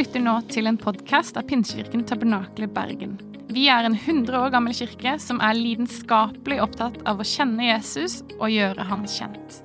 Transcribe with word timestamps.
lytter 0.00 0.22
nå 0.24 0.38
til 0.48 0.64
en 0.64 0.78
podkast 0.80 1.36
av 1.36 1.44
Pinsekirken 1.50 2.06
Tabernakle 2.08 2.64
Bergen. 2.72 3.18
Vi 3.52 3.66
er 3.68 3.84
en 3.84 3.92
100 3.98 4.32
år 4.38 4.52
gammel 4.54 4.72
kirke 4.72 5.18
som 5.20 5.42
er 5.44 5.58
lidenskapelig 5.58 6.56
opptatt 6.64 6.96
av 7.10 7.20
å 7.20 7.26
kjenne 7.26 7.66
Jesus 7.66 8.22
og 8.38 8.46
gjøre 8.48 8.86
han 8.88 9.04
kjent. 9.04 9.58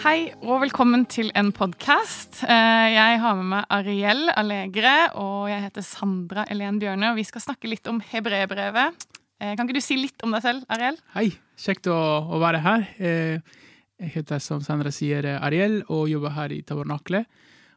Hei 0.00 0.30
og 0.38 0.62
velkommen 0.62 1.04
til 1.12 1.28
en 1.36 1.50
podkast. 1.52 2.40
Jeg 2.46 3.20
har 3.20 3.36
med 3.42 3.50
meg 3.50 3.76
Ariel 3.76 4.32
Allegre, 4.32 4.94
og 5.20 5.50
jeg 5.52 5.66
heter 5.66 5.84
Sandra 5.84 6.46
Elen 6.48 6.80
Bjørne. 6.80 7.12
og 7.12 7.20
Vi 7.20 7.26
skal 7.28 7.44
snakke 7.44 7.68
litt 7.68 7.92
om 7.92 8.00
hebreerbrevet. 8.00 9.06
Kan 9.36 9.66
ikke 9.66 9.76
du 9.76 9.84
si 9.84 10.00
litt 10.00 10.24
om 10.24 10.32
deg 10.32 10.46
selv, 10.46 10.64
Ariel? 10.72 10.96
Hei, 11.12 11.28
kjekt 11.60 11.92
å, 11.92 12.00
å 12.24 12.40
være 12.40 12.64
her. 12.64 12.88
Jeg 12.96 14.16
heter, 14.16 14.40
som 14.40 14.64
Sandra 14.64 14.88
sier, 14.96 15.28
Ariel 15.36 15.82
og 15.92 16.08
jobber 16.08 16.38
her 16.40 16.56
i 16.56 16.64
Tabernakle. 16.64 17.26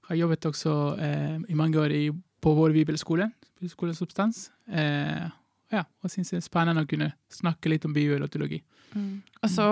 Har 0.09 0.19
jobbet 0.19 0.49
også 0.49 0.73
eh, 0.99 1.37
i 1.49 1.57
mange 1.57 1.79
år 1.79 1.93
i, 1.95 2.03
på 2.43 2.53
vår 2.57 2.75
bibelskole, 2.75 3.29
Bibelskolesubstans. 3.59 4.49
Eh, 4.67 5.29
ja, 5.73 5.83
og 6.03 6.11
syns 6.11 6.33
det 6.33 6.41
er 6.41 6.45
spennende 6.45 6.83
å 6.83 6.89
kunne 6.89 7.13
snakke 7.31 7.71
litt 7.71 7.85
om 7.87 7.93
bibel 7.95 8.21
og 8.25 8.31
teologi. 8.33 8.59
Mm. 8.93 9.21
Og 9.41 9.49
så 9.49 9.69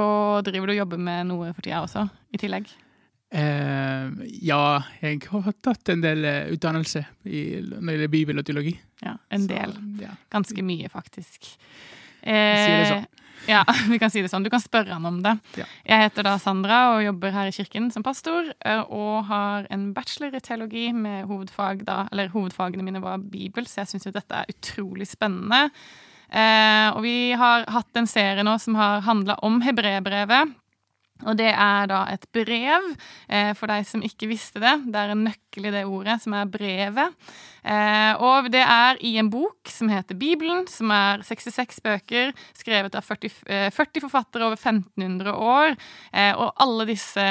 driver 0.48 0.72
du 0.72 0.74
og 0.76 0.80
jobber 0.80 1.04
med 1.10 1.28
noe 1.30 1.52
for 1.52 1.66
tida 1.66 1.84
også, 1.84 2.08
i 2.32 2.40
tillegg? 2.42 2.72
Eh, 3.32 4.08
ja, 4.44 4.64
jeg 5.00 5.22
har 5.32 5.54
tatt 5.64 5.94
en 5.94 6.02
del 6.04 6.26
uh, 6.28 6.50
utdannelse 6.52 7.04
i, 7.24 7.44
når 7.64 7.86
det 7.86 7.94
gjelder 7.94 8.12
bibel 8.12 8.42
og 8.42 8.48
teologi. 8.48 8.74
Ja, 9.04 9.16
en 9.32 9.48
del. 9.48 9.76
Så, 9.78 9.88
ja. 10.04 10.16
Ganske 10.34 10.66
mye, 10.68 10.92
faktisk. 10.92 11.52
Eh, 12.22 12.58
Sier 12.58 12.82
det 12.82 12.90
sånn. 12.90 13.08
Ja, 13.50 13.64
vi 13.92 14.00
kan 14.02 14.12
si 14.14 14.22
det 14.24 14.30
sånn. 14.32 14.46
Du 14.46 14.52
kan 14.54 14.64
spørre 14.64 14.94
han 14.94 15.08
om 15.08 15.22
det. 15.26 15.36
Ja. 15.60 15.66
Jeg 15.88 16.06
heter 16.06 16.28
da 16.28 16.36
Sandra 16.42 16.82
og 16.96 17.04
jobber 17.06 17.34
her 17.36 17.50
i 17.50 17.56
kirken 17.56 17.90
som 17.94 18.06
pastor. 18.06 18.52
Eh, 18.66 18.84
og 18.88 19.26
har 19.32 19.68
en 19.74 19.90
bachelor 19.96 20.38
i 20.38 20.44
teologi 20.44 20.88
med 20.96 21.28
hovedfag 21.32 21.86
da, 21.88 22.06
eller 22.12 22.32
hovedfagene 22.36 22.86
mine 22.86 23.04
var 23.04 23.22
bibel, 23.22 23.68
så 23.68 23.82
jeg 23.82 23.94
syns 23.94 24.08
jo 24.10 24.16
dette 24.16 24.44
er 24.44 24.56
utrolig 24.56 25.10
spennende. 25.10 25.68
Eh, 26.32 26.88
og 26.96 27.02
vi 27.04 27.34
har 27.36 27.66
hatt 27.72 27.98
en 28.00 28.08
serie 28.08 28.44
nå 28.48 28.56
som 28.62 28.78
har 28.80 29.04
handla 29.08 29.36
om 29.44 29.60
hebreerbrevet. 29.66 30.56
Og 31.26 31.38
det 31.40 31.52
er 31.52 31.88
da 31.92 32.04
et 32.12 32.26
brev, 32.34 32.92
eh, 33.30 33.54
for 33.58 33.72
deg 33.72 33.86
som 33.88 34.04
ikke 34.06 34.30
visste 34.32 34.62
det. 34.64 34.76
Det 34.92 35.00
er 35.00 35.14
en 35.14 35.26
nøkkel 35.28 35.68
i 35.68 35.74
det 35.74 35.86
ordet, 35.86 36.20
som 36.24 36.36
er 36.38 36.50
brevet. 36.52 37.16
Eh, 37.62 38.14
og 38.18 38.50
det 38.50 38.64
er 38.66 38.98
i 39.06 39.14
en 39.22 39.30
bok 39.30 39.70
som 39.70 39.90
heter 39.92 40.18
Bibelen, 40.18 40.66
som 40.72 40.90
er 40.96 41.22
66 41.26 41.82
bøker, 41.86 42.32
skrevet 42.58 42.96
av 42.98 43.06
40, 43.06 43.30
eh, 43.46 43.70
40 43.70 44.02
forfattere 44.02 44.48
over 44.48 44.58
1500 44.58 45.34
år. 45.34 45.78
Eh, 46.12 46.34
og 46.34 46.56
alle 46.58 46.88
disse 46.90 47.28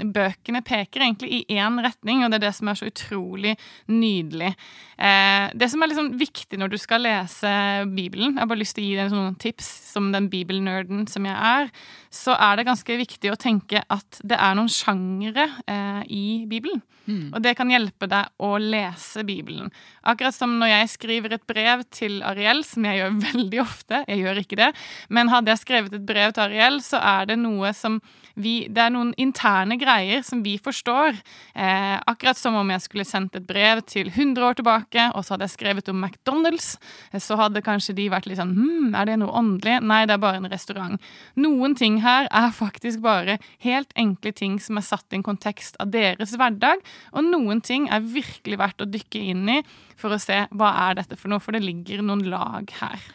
bøkene 0.00 0.64
peker 0.64 1.04
egentlig 1.04 1.32
i 1.32 1.58
én 1.60 1.76
retning, 1.84 2.24
og 2.24 2.30
det 2.30 2.40
er 2.40 2.48
det 2.48 2.54
som 2.56 2.68
er 2.68 2.80
så 2.80 2.88
utrolig 2.88 3.56
nydelig. 3.88 4.54
Eh, 4.96 5.50
det 5.52 5.68
som 5.70 5.82
er 5.82 5.92
liksom 5.92 6.14
viktig 6.16 6.58
når 6.58 6.72
du 6.72 6.78
skal 6.80 7.04
lese 7.04 7.52
Bibelen, 7.92 8.32
jeg 8.32 8.40
har 8.40 8.48
bare 8.48 8.62
lyst 8.62 8.76
til 8.78 8.84
å 8.84 8.88
gi 8.88 8.96
deg 8.96 9.12
noen 9.12 9.36
tips 9.36 9.68
som 9.92 10.08
den 10.12 10.30
bibelnerden 10.32 11.04
som 11.10 11.26
jeg 11.28 11.36
er, 11.36 11.68
så 12.10 12.32
er 12.32 12.56
det 12.56 12.68
ganske 12.68 12.96
viktig 12.96 13.25
å 13.32 13.38
tenke 13.40 13.82
at 13.82 14.20
det 14.24 14.38
er 14.38 14.58
noen 14.58 14.70
sjangere 14.72 15.48
eh, 15.66 16.02
i 16.12 16.26
Bibelen. 16.48 16.82
Mm. 17.06 17.30
Og 17.36 17.42
det 17.42 17.54
kan 17.58 17.70
hjelpe 17.70 18.08
deg 18.10 18.42
å 18.42 18.56
lese 18.58 19.22
Bibelen. 19.26 19.70
Akkurat 20.02 20.34
som 20.34 20.56
når 20.58 20.72
jeg 20.72 20.92
skriver 20.96 21.36
et 21.36 21.46
brev 21.46 21.84
til 21.94 22.18
Ariel, 22.26 22.64
som 22.66 22.86
jeg 22.86 23.00
gjør 23.00 23.18
veldig 23.28 23.62
ofte. 23.62 24.02
Jeg 24.10 24.24
gjør 24.24 24.42
ikke 24.42 24.60
det, 24.62 24.70
men 25.08 25.30
hadde 25.32 25.52
jeg 25.54 25.62
skrevet 25.62 25.96
et 25.96 26.06
brev 26.06 26.34
til 26.34 26.46
Ariel, 26.48 26.80
så 26.84 27.00
er 27.02 27.30
det 27.30 27.40
noe 27.42 27.72
som 27.76 28.00
vi 28.36 28.66
Det 28.68 28.82
er 28.82 28.90
noen 28.92 29.14
interne 29.16 29.78
greier 29.80 30.20
som 30.20 30.42
vi 30.44 30.58
forstår. 30.60 31.16
Eh, 31.56 31.94
akkurat 32.04 32.36
som 32.36 32.58
om 32.60 32.68
jeg 32.68 32.82
skulle 32.84 33.06
sendt 33.08 33.38
et 33.38 33.46
brev 33.48 33.80
til 33.88 34.10
100 34.10 34.44
år 34.44 34.58
tilbake, 34.58 35.06
og 35.16 35.24
så 35.24 35.32
hadde 35.32 35.46
jeg 35.48 35.54
skrevet 35.54 35.88
om 35.88 36.04
McDonald's, 36.04 36.74
eh, 37.14 37.22
så 37.22 37.38
hadde 37.40 37.64
kanskje 37.64 37.94
de 37.96 38.10
vært 38.12 38.28
litt 38.28 38.36
sånn 38.36 38.52
Hm, 38.52 38.92
er 38.92 39.08
det 39.08 39.16
noe 39.22 39.32
åndelig? 39.32 39.78
Nei, 39.80 40.02
det 40.04 40.18
er 40.18 40.20
bare 40.20 40.42
en 40.42 40.50
restaurant. 40.52 41.00
Noen 41.40 41.72
ting 41.80 42.02
her 42.04 42.28
er 42.28 42.52
faktisk 42.52 43.00
bare 43.00 43.15
helt 43.64 43.92
enkle 43.98 44.32
ting 44.36 44.58
som 44.62 44.80
er 44.80 44.86
satt 44.86 45.12
i 45.12 45.18
en 45.20 45.26
kontekst 45.26 45.78
av 45.82 45.92
deres 45.94 46.36
hverdag, 46.36 46.82
og 47.12 47.28
noen 47.28 47.62
ting 47.64 47.90
er 47.92 48.04
virkelig 48.04 48.60
verdt 48.60 48.84
å 48.84 48.90
dykke 48.90 49.22
inn 49.32 49.46
i 49.58 49.60
for 49.96 50.14
å 50.14 50.20
se 50.22 50.44
hva 50.52 50.72
er 50.88 51.00
dette 51.00 51.18
for 51.18 51.32
noe, 51.32 51.42
for 51.42 51.56
det 51.56 51.64
ligger 51.64 52.04
noen 52.04 52.26
lag 52.30 52.72
her. 52.80 53.06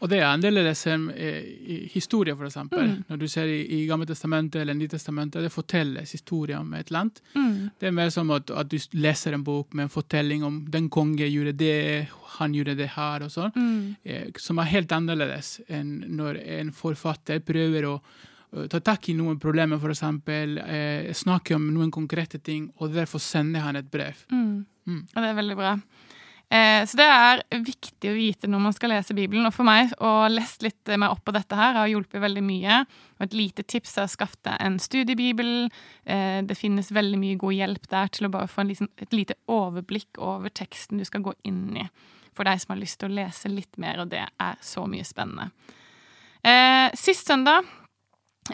Og 0.00 0.08
det 0.08 0.20
er 0.22 0.30
en 0.30 0.40
del 0.40 0.60
av 0.62 0.64
det 0.64 0.76
som 0.80 1.08
er 1.12 1.42
i 1.44 1.76
historie, 1.92 2.32
for 2.36 2.48
eksempel. 2.48 2.86
Mm. 2.88 3.02
Når 3.10 3.20
du 3.20 3.26
ser 3.28 3.50
i, 3.52 3.58
i 3.76 3.80
Gamle 3.88 4.08
testamentet 4.08 4.62
eller 4.62 4.76
Nytestamentet, 4.76 5.44
det 5.44 5.52
fortelles 5.52 6.14
historier 6.16 6.60
om 6.60 6.72
et 6.78 6.92
land. 6.94 7.20
Mm. 7.34 7.68
Det 7.80 7.90
er 7.90 7.96
mer 7.96 8.12
som 8.14 8.32
at, 8.32 8.50
at, 8.50 8.70
du 8.70 8.96
leser 8.96 9.36
en 9.36 9.44
bok 9.44 9.76
med 9.76 9.88
en 9.88 9.92
fortelling 9.92 10.46
om 10.46 10.62
den 10.72 10.88
konge 10.92 11.28
gjorde 11.28 11.52
det, 11.60 12.08
han 12.38 12.56
gjorde 12.56 12.78
det 12.80 12.88
her, 12.96 13.26
og 13.26 13.34
sånn. 13.34 13.52
Mm. 13.52 13.84
Eh, 14.02 14.26
som 14.40 14.62
er 14.62 14.72
helt 14.72 14.96
annerledes 14.96 15.58
enn 15.68 15.98
når 16.16 16.40
en 16.60 16.72
forfatter 16.76 17.44
prøver 17.44 17.90
å 17.90 17.98
ta 18.70 18.80
tak 18.82 19.08
i 19.08 19.16
noen 19.18 19.38
problemer, 19.40 19.78
f.eks. 19.78 20.02
Eh, 20.66 21.10
snakke 21.14 21.54
om 21.56 21.68
noen 21.74 21.90
konkrete 21.94 22.40
ting, 22.42 22.70
og 22.78 22.94
derfor 22.94 23.22
sender 23.22 23.66
han 23.66 23.78
et 23.78 23.90
brev. 23.90 24.24
Mm. 24.32 24.64
Mm. 24.86 25.02
Og 25.04 25.20
det 25.22 25.28
er 25.28 25.38
veldig 25.38 25.58
bra. 25.58 25.74
Eh, 26.50 26.82
så 26.82 26.98
det 26.98 27.06
er 27.06 27.40
viktig 27.62 28.10
å 28.10 28.16
vite 28.16 28.48
når 28.50 28.62
man 28.64 28.74
skal 28.74 28.90
lese 28.90 29.14
Bibelen. 29.14 29.46
Og 29.46 29.54
for 29.54 29.66
meg, 29.68 29.92
å 30.02 30.26
lese 30.32 30.66
litt 30.66 30.90
mer 30.98 31.14
opp 31.14 31.22
på 31.26 31.34
dette 31.36 31.54
her, 31.54 31.78
har 31.78 31.90
hjulpet 31.92 32.22
veldig 32.24 32.42
mye. 32.42 32.80
Og 33.20 33.26
et 33.28 33.36
lite 33.38 33.62
tips 33.62 33.94
er 34.00 34.08
å 34.08 34.10
skaffe 34.10 34.40
deg 34.48 34.56
en 34.66 34.80
studiebibel. 34.82 35.52
Eh, 36.10 36.40
det 36.42 36.58
finnes 36.58 36.90
veldig 36.90 37.20
mye 37.22 37.38
god 37.38 37.54
hjelp 37.54 37.90
der 37.92 38.10
til 38.16 38.26
å 38.26 38.32
bare 38.34 38.50
få 38.50 38.66
liten, 38.66 38.90
et 38.98 39.14
lite 39.14 39.38
overblikk 39.50 40.18
over 40.18 40.50
teksten 40.50 40.98
du 40.98 41.06
skal 41.06 41.22
gå 41.22 41.36
inn 41.46 41.84
i. 41.84 41.86
For 42.34 42.48
deg 42.48 42.58
som 42.62 42.74
har 42.74 42.82
lyst 42.82 42.98
til 42.98 43.12
å 43.12 43.18
lese 43.20 43.50
litt 43.52 43.78
mer, 43.78 44.02
og 44.02 44.10
det 44.10 44.24
er 44.26 44.58
så 44.64 44.88
mye 44.90 45.06
spennende. 45.06 45.52
Eh, 46.42 46.88
sist 46.98 47.30
søndag 47.30 47.68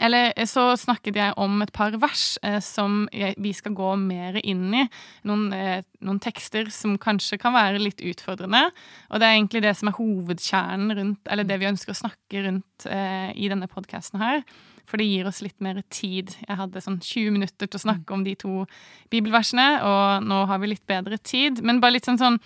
eller 0.03 0.31
eh, 0.35 0.47
så 0.49 0.69
snakket 0.79 1.17
jeg 1.19 1.35
om 1.41 1.61
et 1.63 1.73
par 1.75 1.95
vers 2.01 2.25
eh, 2.45 2.59
som 2.63 3.05
jeg, 3.15 3.35
vi 3.41 3.53
skal 3.55 3.75
gå 3.77 3.93
mer 4.01 4.39
inn 4.43 4.65
i. 4.75 4.85
Noen, 5.27 5.49
eh, 5.55 5.81
noen, 6.05 6.21
tekster 6.23 6.71
som 6.73 6.97
kanskje 7.01 7.39
kan 7.41 7.55
være 7.55 7.81
litt 7.81 8.03
utfordrende. 8.03 8.67
Og 9.11 9.21
det 9.21 9.27
er 9.27 9.37
egentlig 9.37 9.63
det 9.65 9.75
som 9.79 9.91
er 9.91 9.97
hovedkjernen 9.99 10.95
rundt, 10.99 11.21
eller 11.31 11.47
det 11.47 11.59
vi 11.61 11.69
ønsker 11.69 11.93
å 11.93 12.01
snakke 12.03 12.47
rundt 12.47 12.89
eh, 12.89 13.29
i 13.35 13.51
denne 13.51 13.69
podkasten 13.71 14.21
her. 14.21 14.43
For 14.87 14.99
det 14.99 15.09
gir 15.09 15.27
oss 15.27 15.41
litt 15.43 15.57
mer 15.63 15.81
tid. 15.91 16.31
Jeg 16.45 16.59
hadde 16.61 16.83
sånn 16.83 17.01
20 17.03 17.33
minutter 17.35 17.67
til 17.67 17.79
å 17.79 17.83
snakke 17.83 18.15
om 18.15 18.23
de 18.23 18.37
to 18.39 18.63
bibelversene, 19.11 19.67
og 19.83 20.27
nå 20.27 20.45
har 20.47 20.61
vi 20.63 20.71
litt 20.71 20.85
bedre 20.87 21.19
tid. 21.19 21.59
Men 21.65 21.81
bare 21.83 21.97
litt 21.97 22.07
sånn 22.07 22.21
sånn 22.21 22.39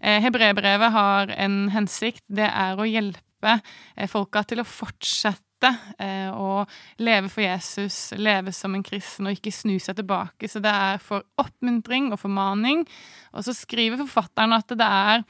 eh, 0.00 0.20
Hebreerbrevet 0.24 0.92
har 0.92 1.32
en 1.36 1.56
hensikt. 1.72 2.24
Det 2.28 2.48
er 2.50 2.76
å 2.76 2.88
hjelpe 2.88 3.56
eh, 3.56 4.08
folka 4.12 4.44
til 4.44 4.60
å 4.60 4.68
fortsette 4.68 5.45
eh, 5.64 6.28
å 6.30 6.64
leve 7.00 7.30
for 7.32 7.44
Jesus, 7.44 8.12
leve 8.18 8.52
som 8.52 8.74
en 8.76 8.84
kristen 8.84 9.28
og 9.28 9.36
ikke 9.36 9.54
snu 9.54 9.76
seg 9.82 9.98
tilbake. 9.98 10.50
Så 10.50 10.60
det 10.64 10.72
er 10.72 11.02
for 11.02 11.24
oppmuntring 11.40 12.10
og 12.12 12.20
formaning. 12.20 12.84
Og 13.32 13.46
så 13.46 13.54
skriver 13.56 14.02
forfatteren 14.04 14.56
at 14.56 14.74
det 14.76 14.88
er 14.88 15.22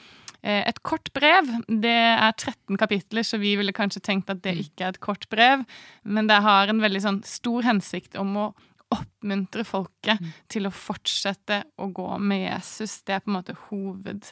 eh, 0.43 0.63
et 0.67 0.83
kort 0.87 1.13
brev. 1.17 1.51
Det 1.69 1.97
er 1.97 2.33
13 2.33 2.81
kapitler, 2.81 3.27
så 3.27 3.41
vi 3.43 3.57
ville 3.61 3.77
kanskje 3.77 4.05
tenkt 4.05 4.33
at 4.33 4.43
det 4.45 4.57
mm. 4.57 4.65
ikke 4.67 4.87
er 4.87 4.97
et 4.97 5.05
kort 5.05 5.29
brev, 5.33 5.67
men 6.05 6.31
det 6.31 6.43
har 6.45 6.73
en 6.73 6.83
veldig 6.83 7.05
sånn 7.05 7.23
stor 7.27 7.67
hensikt 7.69 8.19
om 8.21 8.35
å 8.41 8.51
oppmuntre 8.95 9.65
folket 9.67 10.21
mm. 10.23 10.35
til 10.53 10.69
å 10.69 10.75
fortsette 10.75 11.65
å 11.83 11.89
gå 11.95 12.11
med 12.23 12.45
Jesus. 12.45 13.01
Det 13.03 13.17
er 13.17 13.25
på 13.25 13.33
en 13.33 13.39
måte 13.41 13.57
hoved 13.67 14.31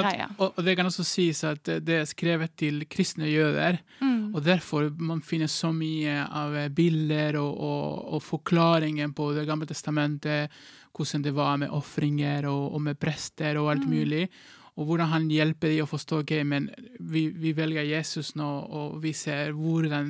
at, 0.00 0.30
og, 0.38 0.54
og, 0.56 0.60
det 0.64 0.74
kan 0.78 0.88
også 0.88 1.04
sies 1.04 1.42
at 1.44 1.68
det 1.84 1.96
er 1.98 2.06
skrevet 2.08 2.54
til 2.58 2.84
kristne 2.90 3.28
jøder, 3.28 3.80
mm. 4.00 4.11
Og 4.32 4.44
derfor 4.44 4.88
man 4.96 5.20
finner 5.24 5.50
så 5.50 5.72
mye 5.76 6.22
av 6.24 6.56
bilder 6.72 7.36
og, 7.40 7.52
og, 7.52 8.00
og 8.16 8.24
forklaringer 8.24 9.12
på 9.12 9.32
Det 9.36 9.44
gamle 9.48 9.68
testamentet, 9.68 10.52
hvordan 10.92 11.22
det 11.24 11.34
var 11.36 11.60
med 11.60 11.72
ofringer 11.72 12.48
og, 12.48 12.80
med 12.80 12.98
prester 13.00 13.60
og 13.60 13.70
alt 13.74 13.86
mm. 13.86 13.92
mulig. 13.92 14.26
Og 14.80 14.86
hvordan 14.88 15.10
han 15.12 15.26
hjelper 15.28 15.68
dem 15.68 15.84
å 15.84 15.88
forstå 15.88 16.22
ok, 16.22 16.30
men 16.48 16.70
vi, 16.96 17.26
vi, 17.36 17.50
velger 17.52 17.84
Jesus 17.84 18.32
nå, 18.40 18.48
og 18.72 18.94
vi 19.02 19.12
ser 19.12 19.52
hvordan 19.52 20.08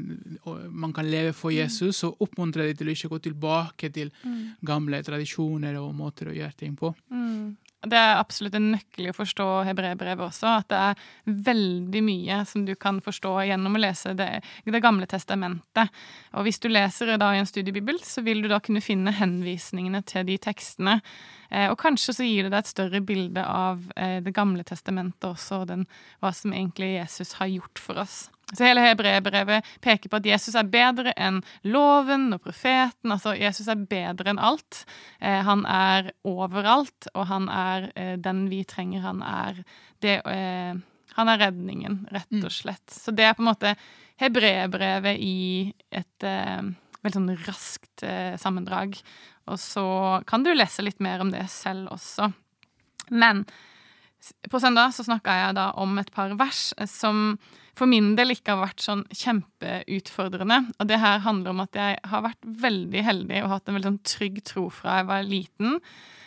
man 0.70 0.94
kan 0.94 1.08
leve 1.10 1.32
for 1.34 1.50
mm. 1.50 1.56
Jesus, 1.56 2.04
og 2.06 2.22
oppmuntrer 2.22 2.70
dem 2.70 2.78
til 2.78 2.90
å 2.90 2.94
ikke 2.94 3.10
gå 3.10 3.20
tilbake 3.26 3.90
til 3.94 4.12
mm. 4.22 4.62
gamle 4.62 5.02
tradisjoner 5.02 5.80
og 5.80 5.90
måter 5.98 6.30
å 6.30 6.36
gjøre 6.36 6.58
ting 6.62 6.78
på. 6.78 6.92
Mm. 7.10 7.56
Det 7.82 7.98
er 7.98 8.20
absolutt 8.20 8.54
en 8.54 8.70
nøkkel 8.76 9.08
å 9.10 9.14
forstå 9.16 9.46
hebreerbrevet 9.66 10.22
også. 10.28 10.52
At 10.60 10.68
det 10.70 10.78
er 10.78 11.40
veldig 11.48 12.02
mye 12.06 12.38
som 12.46 12.66
du 12.66 12.74
kan 12.78 13.00
forstå 13.02 13.32
gjennom 13.48 13.74
å 13.74 13.82
lese 13.82 14.14
det, 14.18 14.28
det 14.64 14.82
gamle 14.84 15.08
testamentet. 15.10 15.90
Og 16.38 16.46
hvis 16.46 16.62
du 16.62 16.68
leser 16.70 17.14
da 17.18 17.32
i 17.34 17.40
en 17.42 17.48
studiebibel, 17.48 17.98
så 18.06 18.22
vil 18.22 18.44
du 18.44 18.50
da 18.52 18.60
kunne 18.62 18.84
finne 18.84 19.14
henvisningene 19.18 20.04
til 20.06 20.28
de 20.30 20.38
tekstene. 20.42 21.00
Eh, 21.50 21.66
og 21.72 21.78
kanskje 21.82 22.14
så 22.16 22.28
gir 22.28 22.46
det 22.46 22.54
deg 22.54 22.62
et 22.62 22.70
større 22.70 23.02
bilde 23.04 23.42
av 23.42 23.82
eh, 23.96 24.20
det 24.24 24.34
gamle 24.36 24.64
testamentet 24.68 25.26
også, 25.32 25.64
og 25.64 25.72
den, 25.72 25.88
hva 26.22 26.30
som 26.36 26.54
egentlig 26.54 26.94
Jesus 26.94 27.34
har 27.40 27.50
gjort 27.50 27.82
for 27.82 27.98
oss. 28.04 28.28
Så 28.52 28.66
hele 28.66 28.84
hebreerbrevet 28.84 29.68
peker 29.84 30.12
på 30.12 30.18
at 30.20 30.28
Jesus 30.28 30.56
er 30.58 30.68
bedre 30.68 31.14
enn 31.16 31.40
loven 31.64 32.28
og 32.36 32.42
profeten. 32.44 33.14
Altså, 33.14 33.32
Jesus 33.38 33.70
er 33.72 33.86
bedre 33.88 34.32
enn 34.32 34.42
alt. 34.42 34.84
Eh, 35.20 35.40
han 35.46 35.64
er 35.68 36.12
overalt, 36.28 37.08
og 37.14 37.26
han 37.30 37.48
er 37.48 37.88
eh, 37.96 38.14
den 38.20 38.46
vi 38.52 38.62
trenger. 38.68 39.06
Han 39.06 39.22
er 39.24 39.62
det 40.04 40.20
eh, 40.28 40.74
Han 41.12 41.28
er 41.28 41.42
redningen, 41.42 42.06
rett 42.08 42.30
og 42.38 42.48
mm. 42.48 42.54
slett. 42.56 42.86
Mm. 42.88 42.96
Så 42.96 43.12
det 43.12 43.24
er 43.28 43.34
på 43.36 43.42
en 43.44 43.50
måte 43.50 43.74
hebreerbrevet 44.22 45.18
i 45.20 45.72
et 45.92 46.24
eh, 46.24 46.62
veldig 47.02 47.18
sånn 47.18 47.34
raskt 47.44 48.04
eh, 48.06 48.38
sammendrag. 48.40 48.96
Og 49.50 49.58
så 49.60 49.84
kan 50.28 50.44
du 50.44 50.52
lese 50.54 50.84
litt 50.84 51.02
mer 51.04 51.20
om 51.20 51.32
det 51.32 51.44
selv 51.52 51.92
også. 51.92 52.30
Men 53.10 53.44
på 54.48 54.60
søndag 54.62 54.94
så 54.94 55.04
snakka 55.04 55.34
jeg 55.36 55.58
da 55.58 55.66
om 55.82 55.98
et 55.98 56.12
par 56.14 56.32
vers 56.38 56.70
som 56.88 57.34
for 57.78 57.88
min 57.88 58.12
del 58.18 58.34
ikke 58.34 58.52
har 58.54 58.66
vært 58.66 58.82
sånn 58.84 59.04
kjempeutfordrende. 59.16 60.58
Og 60.76 60.88
det 60.90 60.98
her 61.00 61.22
handler 61.24 61.54
om 61.54 61.62
at 61.64 61.78
jeg 61.78 62.00
har 62.12 62.24
vært 62.26 62.50
veldig 62.64 63.04
heldig 63.06 63.44
og 63.44 63.54
hatt 63.54 63.70
en 63.70 63.78
veldig 63.78 63.90
sånn 63.90 64.02
trygg 64.12 64.42
tro 64.48 64.66
fra 64.72 64.98
jeg 65.00 65.08
var 65.08 65.24
liten. 65.28 65.78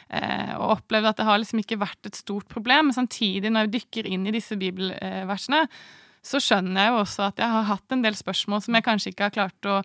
Eh, 0.10 0.54
og 0.58 0.80
opplevd 0.80 1.12
at 1.12 1.22
det 1.22 1.28
har 1.28 1.42
liksom 1.42 1.62
ikke 1.62 1.82
vært 1.82 2.10
et 2.10 2.18
stort 2.18 2.50
problem. 2.52 2.90
Men 2.90 2.98
samtidig, 2.98 3.52
når 3.54 3.68
jeg 3.68 3.76
dykker 3.78 4.10
inn 4.10 4.26
i 4.26 4.34
disse 4.36 4.58
bibelversene, 4.60 5.66
så 6.26 6.40
skjønner 6.42 6.82
jeg 6.88 6.92
jo 6.92 7.00
også 7.04 7.26
at 7.28 7.40
jeg 7.42 7.54
har 7.54 7.68
hatt 7.70 7.94
en 7.94 8.02
del 8.02 8.16
spørsmål 8.18 8.64
som 8.66 8.78
jeg 8.78 8.86
kanskje 8.88 9.12
ikke 9.12 9.28
har 9.28 9.34
klart 9.36 9.68
å 9.70 9.76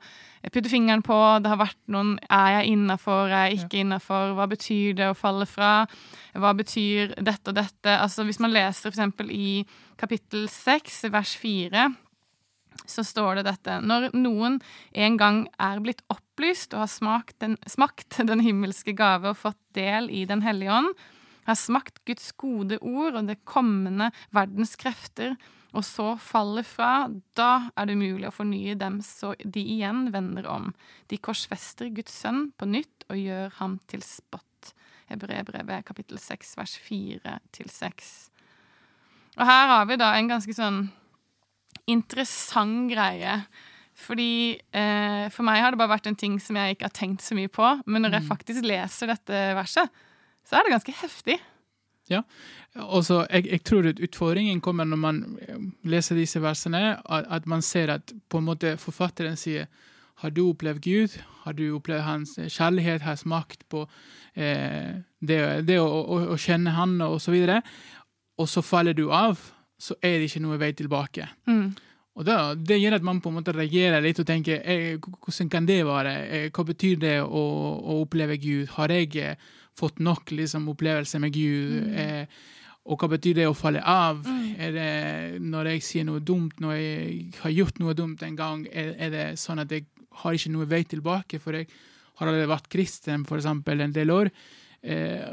putte 0.49 0.73
fingeren 0.73 1.03
på. 1.05 1.17
Det 1.45 1.53
har 1.53 1.61
vært 1.61 1.81
noen 1.93 2.15
Er 2.33 2.55
jeg 2.55 2.75
innafor? 2.75 3.29
Er 3.29 3.51
jeg 3.51 3.61
ikke 3.61 3.83
innafor? 3.83 4.33
Hva 4.39 4.47
betyr 4.49 4.97
det 4.97 5.11
å 5.11 5.19
falle 5.19 5.45
fra? 5.49 5.85
Hva 6.33 6.55
betyr 6.57 7.13
dette 7.21 7.53
og 7.53 7.59
dette? 7.61 7.97
Altså 7.97 8.25
Hvis 8.25 8.41
man 8.41 8.55
leser 8.55 8.89
f.eks. 8.89 9.27
i 9.37 9.51
kapittel 10.01 10.49
6, 10.49 11.03
vers 11.13 11.37
4, 11.37 11.85
så 12.89 13.05
står 13.05 13.41
det 13.41 13.47
dette 13.51 13.77
Når 13.85 14.11
noen 14.17 14.61
en 14.97 15.21
gang 15.21 15.45
er 15.61 15.85
blitt 15.85 16.01
opplyst 16.09 16.73
og 16.73 16.87
har 16.87 16.93
smakt 16.93 17.37
den, 17.45 17.59
smakt 17.69 18.17
den 18.31 18.41
himmelske 18.41 18.97
gave 18.97 19.35
og 19.35 19.43
fått 19.43 19.61
del 19.77 20.09
i 20.09 20.25
Den 20.25 20.41
hellige 20.47 20.73
ånd, 20.73 20.95
har 21.45 21.59
smakt 21.59 22.01
Guds 22.09 22.33
gode 22.39 22.79
ord 22.81 23.19
og 23.19 23.29
det 23.29 23.43
kommende 23.49 24.11
verdens 24.33 24.77
krefter, 24.81 25.35
og 25.71 25.85
så 25.87 26.13
faller 26.19 26.67
fra, 26.67 27.07
da 27.39 27.71
er 27.79 27.87
det 27.87 27.95
umulig 27.99 28.27
å 28.29 28.35
fornye 28.35 28.75
dem 28.79 28.99
så 29.07 29.33
de 29.39 29.63
igjen 29.77 30.09
vender 30.15 30.49
om. 30.51 30.71
De 31.11 31.19
korsfester 31.23 31.93
Guds 31.95 32.15
sønn 32.23 32.49
på 32.59 32.67
nytt 32.67 33.07
og 33.11 33.21
gjør 33.21 33.55
ham 33.61 33.79
til 33.91 34.03
spott. 34.07 34.73
Hebreerbrevet 35.11 35.87
kapittel 35.87 36.19
6 36.23 36.57
vers 36.59 36.77
4 36.83 37.37
til 37.55 37.71
6. 37.71 38.11
Og 39.39 39.47
her 39.47 39.69
har 39.71 39.87
vi 39.87 39.99
da 40.01 40.13
en 40.17 40.31
ganske 40.31 40.55
sånn 40.55 40.85
interessant 41.91 42.91
greie. 42.91 43.41
Fordi 44.01 44.57
eh, 44.57 45.27
For 45.35 45.47
meg 45.47 45.63
har 45.63 45.75
det 45.75 45.81
bare 45.81 45.95
vært 45.95 46.09
en 46.11 46.19
ting 46.19 46.39
som 46.43 46.59
jeg 46.59 46.77
ikke 46.77 46.89
har 46.89 46.97
tenkt 46.97 47.25
så 47.25 47.37
mye 47.39 47.51
på. 47.53 47.67
Men 47.87 48.07
når 48.07 48.19
jeg 48.19 48.27
mm. 48.27 48.31
faktisk 48.31 48.67
leser 48.67 49.13
dette 49.13 49.43
verset, 49.59 50.03
så 50.47 50.59
er 50.59 50.67
det 50.67 50.75
ganske 50.75 50.97
heftig. 51.03 51.39
Ja, 52.11 52.23
Også, 52.75 53.25
jeg, 53.31 53.47
jeg, 53.47 53.63
tror 53.67 53.87
at 53.91 54.01
utfordringen 54.03 54.61
kommer 54.61 54.85
når 54.85 54.97
man 54.97 55.21
eh, 55.43 55.61
leser 55.91 56.19
disse 56.19 56.43
versene, 56.43 56.99
at, 57.07 57.47
man 57.47 57.63
ser 57.63 57.91
at 57.95 58.13
på 58.29 58.39
en 58.39 58.49
måte 58.49 58.77
forfatteren 58.79 59.39
sier 59.39 59.67
har 60.21 60.31
du 60.31 60.43
opplevd 60.51 60.83
Gud? 60.85 61.17
Har 61.45 61.55
du 61.57 61.71
opplevd 61.77 62.03
hans 62.05 62.35
kjærlighet, 62.37 63.03
hans 63.03 63.25
makt 63.25 63.65
på 63.73 63.87
eh, 64.35 65.01
det, 65.21 65.39
det 65.67 65.79
å, 65.81 65.87
å, 65.87 66.19
å, 66.35 66.37
kjenne 66.37 66.75
han, 66.77 66.99
og 67.07 67.21
så 67.25 67.33
videre? 67.33 67.63
Og 68.41 68.49
så 68.49 68.63
faller 68.63 68.97
du 68.97 69.07
av, 69.13 69.41
så 69.81 69.97
er 70.03 70.19
det 70.19 70.29
ikke 70.29 70.43
noe 70.45 70.59
vei 70.61 70.75
tilbake. 70.77 71.29
Mm. 71.49 71.71
Og 72.21 72.27
da, 72.27 72.55
Det 72.55 72.77
gjør 72.77 72.99
at 72.99 73.07
man 73.07 73.23
på 73.23 73.31
en 73.31 73.39
måte 73.39 73.55
reagerer 73.57 74.03
litt 74.05 74.21
og 74.21 74.29
tenker 74.29 74.61
eh, 74.61 74.99
hvordan 75.01 75.49
kan 75.49 75.67
det 75.69 75.81
være? 75.87 76.15
Eh, 76.29 76.47
hva 76.53 76.67
betyr 76.69 77.01
det 77.01 77.17
å, 77.23 77.45
å 77.81 78.01
oppleve 78.03 78.37
Gud? 78.43 78.69
Har 78.77 78.93
jeg 78.93 79.17
eh, 79.17 79.51
fått 79.81 80.01
nok 80.05 80.33
liksom, 80.37 80.69
opplevelse 80.73 81.21
med 81.23 81.35
Gud. 81.35 81.77
Mm. 81.89 82.01
Eh, 82.05 82.41
og 82.91 83.03
hva 83.03 83.11
betyr 83.13 83.37
det 83.37 83.49
å 83.49 83.57
falle 83.57 83.83
av? 83.85 84.23
Mm. 84.25 84.47
Er 84.57 84.73
det 84.77 85.43
når 85.45 85.75
jeg 85.75 85.85
sier 85.87 86.07
noe 86.09 86.23
dumt, 86.25 86.63
når 86.63 86.79
jeg 86.79 87.19
har 87.43 87.57
gjort 87.59 87.83
noe 87.83 87.97
dumt 87.97 88.25
en 88.27 88.39
gang, 88.39 88.65
er, 88.73 88.95
er 88.97 89.13
det 89.13 89.27
sånn 89.41 89.61
at 89.63 89.73
jeg 89.73 89.87
har 90.23 90.37
ikke 90.37 90.55
noe 90.55 90.69
vei 90.71 90.83
tilbake? 90.89 91.41
For 91.43 91.59
jeg 91.59 91.69
har 92.21 92.29
allerede 92.29 92.51
vært 92.51 92.73
kristen 92.73 93.27
for 93.29 93.41
eksempel, 93.41 93.85
en 93.85 93.95
del 93.95 94.13
år. 94.15 94.33
Eh, 94.81 95.27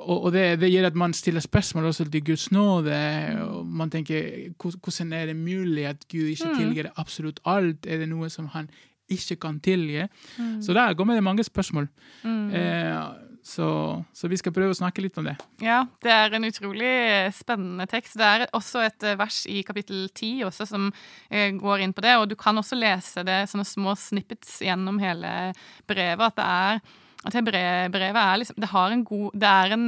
og, 0.00 0.16
og 0.16 0.30
det, 0.32 0.46
det, 0.62 0.70
gjør 0.72 0.88
at 0.88 0.96
man 0.96 1.12
stiller 1.12 1.44
spørsmål 1.44 1.90
også 1.90 2.06
til 2.08 2.24
Guds 2.24 2.48
nåde. 2.52 2.96
og 3.44 3.66
Man 3.66 3.92
tenker 3.92 4.50
hvordan 4.56 5.12
er 5.12 5.30
det 5.32 5.36
mulig 5.36 5.86
at 5.90 6.08
Gud 6.08 6.32
ikke 6.32 6.50
mm. 6.54 6.58
tilgir 6.60 6.90
absolutt 6.96 7.40
alt? 7.44 7.86
Er 7.86 8.00
det 8.02 8.08
noe 8.08 8.30
som 8.32 8.48
han 8.56 8.70
ikke 9.12 9.36
kan 9.44 9.60
tilgi? 9.60 10.06
Mm. 10.38 10.60
Så 10.64 10.72
der 10.72 10.96
kommer 10.96 11.14
det 11.14 11.24
mange 11.24 11.44
spørsmål. 11.44 11.88
Mm. 12.24 12.50
Eh, 12.50 13.33
så, 13.44 14.02
så, 14.16 14.28
vi 14.32 14.38
skal 14.40 14.54
prøve 14.56 14.72
å 14.72 14.78
snakke 14.78 15.02
litt 15.04 15.18
om 15.20 15.26
det. 15.28 15.34
Ja, 15.60 15.82
det 16.00 16.08
er 16.08 16.32
en 16.32 16.46
utrolig 16.48 16.94
spennende 17.36 17.84
tekst. 17.90 18.16
Det 18.16 18.24
er 18.24 18.44
også 18.56 18.80
et 18.86 19.04
eh, 19.04 19.18
vers 19.20 19.42
i 19.52 19.58
kapittel 19.68 20.06
ti 20.16 20.38
som 20.56 20.86
eh, 21.28 21.50
går 21.52 21.82
inn 21.84 21.92
på 21.92 22.00
det. 22.06 22.14
Og 22.22 22.30
du 22.30 22.38
kan 22.40 22.56
også 22.56 22.78
lese 22.78 23.20
det 23.28 23.42
sånne 23.50 23.66
små 23.68 23.92
snippets 24.00 24.62
gjennom 24.64 24.96
hele 25.02 25.52
brevet. 25.84 26.24
At 26.24 26.38
det 26.38 26.46
er 26.48 26.80
at 27.24 27.36
hebreerbrevet 27.38 28.20
er 28.20 28.36
liksom 28.36 28.56
Det 28.60 28.68
har 28.68 28.92
en 28.92 29.02
god 29.08 29.36
Det 29.40 29.50
er 29.50 29.74
en 29.76 29.84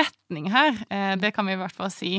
retning 0.00 0.48
her. 0.50 0.80
Eh, 0.90 1.14
det 1.22 1.30
kan 1.36 1.46
vi 1.46 1.54
i 1.54 1.60
hvert 1.60 1.78
fall 1.78 1.92
si. 1.94 2.10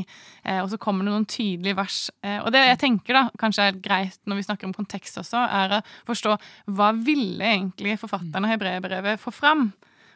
Og 0.48 0.70
så 0.72 0.80
kommer 0.80 1.04
det 1.04 1.12
noen 1.12 1.28
tydelige 1.28 1.76
vers. 1.76 1.98
Og 2.46 2.48
det 2.56 2.64
jeg 2.64 2.80
tenker 2.86 3.20
da, 3.20 3.26
kanskje 3.36 3.68
er 3.68 3.84
greit 3.84 4.24
når 4.24 4.40
vi 4.40 4.48
snakker 4.48 4.72
om 4.72 4.76
kontekst 4.76 5.20
også, 5.20 5.44
er 5.44 5.82
å 5.82 5.84
forstå 6.08 6.38
hva 6.80 6.94
ville 6.96 7.44
egentlig 7.44 7.98
forfatterne 8.00 8.48
av 8.48 8.56
hebreerbrevet 8.56 9.20
få 9.20 9.36
fram? 9.36 9.68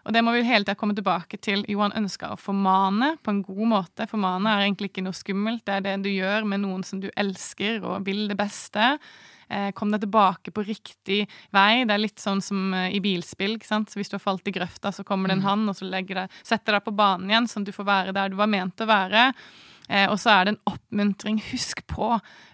Og 0.06 0.16
det 0.16 0.24
må 0.26 0.34
vi 0.36 0.46
hele 0.48 0.66
tida 0.66 0.78
komme 0.80 0.96
tilbake 0.98 1.38
til. 1.44 1.66
Johan 1.70 1.94
ønska 1.98 2.32
å 2.34 2.40
formane 2.40 3.16
på 3.22 3.34
en 3.34 3.44
god 3.46 3.68
måte. 3.74 4.08
Formane 4.10 4.56
er 4.56 4.66
egentlig 4.66 4.92
ikke 4.92 5.06
noe 5.06 5.18
skummelt. 5.18 5.66
Det 5.68 5.78
er 5.78 5.86
det 5.86 5.98
du 6.06 6.10
gjør 6.10 6.48
med 6.50 6.64
noen 6.64 6.86
som 6.88 7.02
du 7.04 7.10
elsker 7.16 7.84
og 7.86 8.08
vil 8.08 8.26
det 8.32 8.40
beste. 8.40 8.96
Eh, 9.52 9.72
kom 9.76 9.92
deg 9.92 10.06
tilbake 10.06 10.54
på 10.56 10.64
riktig 10.64 11.26
vei. 11.52 11.84
Det 11.84 11.96
er 11.96 12.02
litt 12.06 12.22
sånn 12.24 12.42
som 12.44 12.72
eh, 12.78 12.94
i 12.96 13.02
bilspill. 13.04 13.58
ikke 13.58 13.68
sant? 13.68 13.92
Så 13.92 14.00
Hvis 14.00 14.12
du 14.12 14.16
har 14.16 14.24
falt 14.24 14.48
i 14.48 14.56
grøfta, 14.56 14.94
så 14.96 15.04
kommer 15.08 15.28
det 15.28 15.40
en 15.40 15.44
mm. 15.44 15.50
hann 15.50 15.68
og 15.74 15.76
så 15.76 15.90
deg, 15.92 16.14
setter 16.40 16.78
deg 16.78 16.86
på 16.86 16.96
banen 16.96 17.30
igjen, 17.30 17.50
sånn 17.52 17.66
at 17.66 17.74
du 17.74 17.76
får 17.76 17.90
være 17.90 18.16
der 18.16 18.32
du 18.32 18.40
var 18.40 18.52
ment 18.52 18.82
å 18.82 18.88
være. 18.88 19.26
Eh, 19.92 20.08
og 20.08 20.16
så 20.22 20.32
er 20.34 20.48
det 20.48 20.56
en 20.56 20.64
oppmuntring. 20.72 21.42
Husk 21.52 21.84
på. 21.92 22.14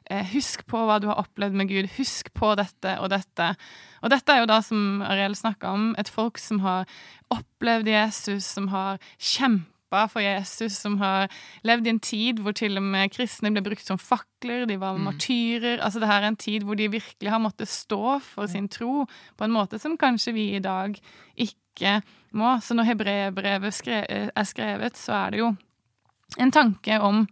Eh, 0.10 0.28
husk 0.32 0.64
på 0.70 0.86
hva 0.88 1.02
du 1.04 1.10
har 1.10 1.20
opplevd 1.20 1.56
med 1.58 1.72
Gud. 1.72 1.90
Husk 1.98 2.32
på 2.38 2.54
dette 2.60 2.96
og 3.02 3.10
dette. 3.12 3.52
Og 4.02 4.12
dette 4.14 4.34
er 4.34 4.44
jo 4.44 4.50
da, 4.50 4.62
som 4.64 5.02
Ariel 5.04 5.36
snakka 5.36 5.74
om, 5.74 5.90
et 6.00 6.12
folk 6.12 6.40
som 6.40 6.62
har 6.64 6.88
opplevd 7.34 7.90
Jesus, 7.92 8.48
som 8.48 8.70
har 8.72 9.02
kjempa 9.18 10.06
for 10.12 10.24
Jesus, 10.24 10.78
som 10.80 10.98
har 11.02 11.28
levd 11.68 11.88
i 11.88 11.92
en 11.96 12.00
tid 12.04 12.40
hvor 12.44 12.56
til 12.56 12.80
og 12.80 12.86
med 12.88 13.12
kristne 13.12 13.52
ble 13.56 13.64
brukt 13.66 13.84
som 13.84 14.00
fakler, 14.00 14.66
de 14.70 14.80
var 14.80 14.96
mm. 14.96 15.04
martyrer. 15.10 15.84
Altså 15.84 16.04
det 16.04 16.12
her 16.12 16.24
er 16.24 16.32
en 16.32 16.40
tid 16.40 16.68
hvor 16.68 16.80
de 16.80 16.88
virkelig 16.94 17.34
har 17.34 17.44
måttet 17.44 17.72
stå 17.72 18.20
for 18.24 18.48
sin 18.52 18.72
tro 18.72 19.08
på 19.08 19.48
en 19.48 19.56
måte 19.56 19.80
som 19.80 20.00
kanskje 20.00 20.36
vi 20.38 20.50
i 20.56 20.64
dag 20.64 20.96
ikke 21.36 22.00
må. 22.32 22.56
Så 22.64 22.80
når 22.80 22.94
hebreerbrevet 22.94 23.84
er 23.92 24.48
skrevet, 24.48 25.00
så 25.00 25.20
er 25.26 25.36
det 25.36 25.44
jo 25.44 25.54
en 26.40 26.52
tanke 26.52 27.00
om 27.04 27.26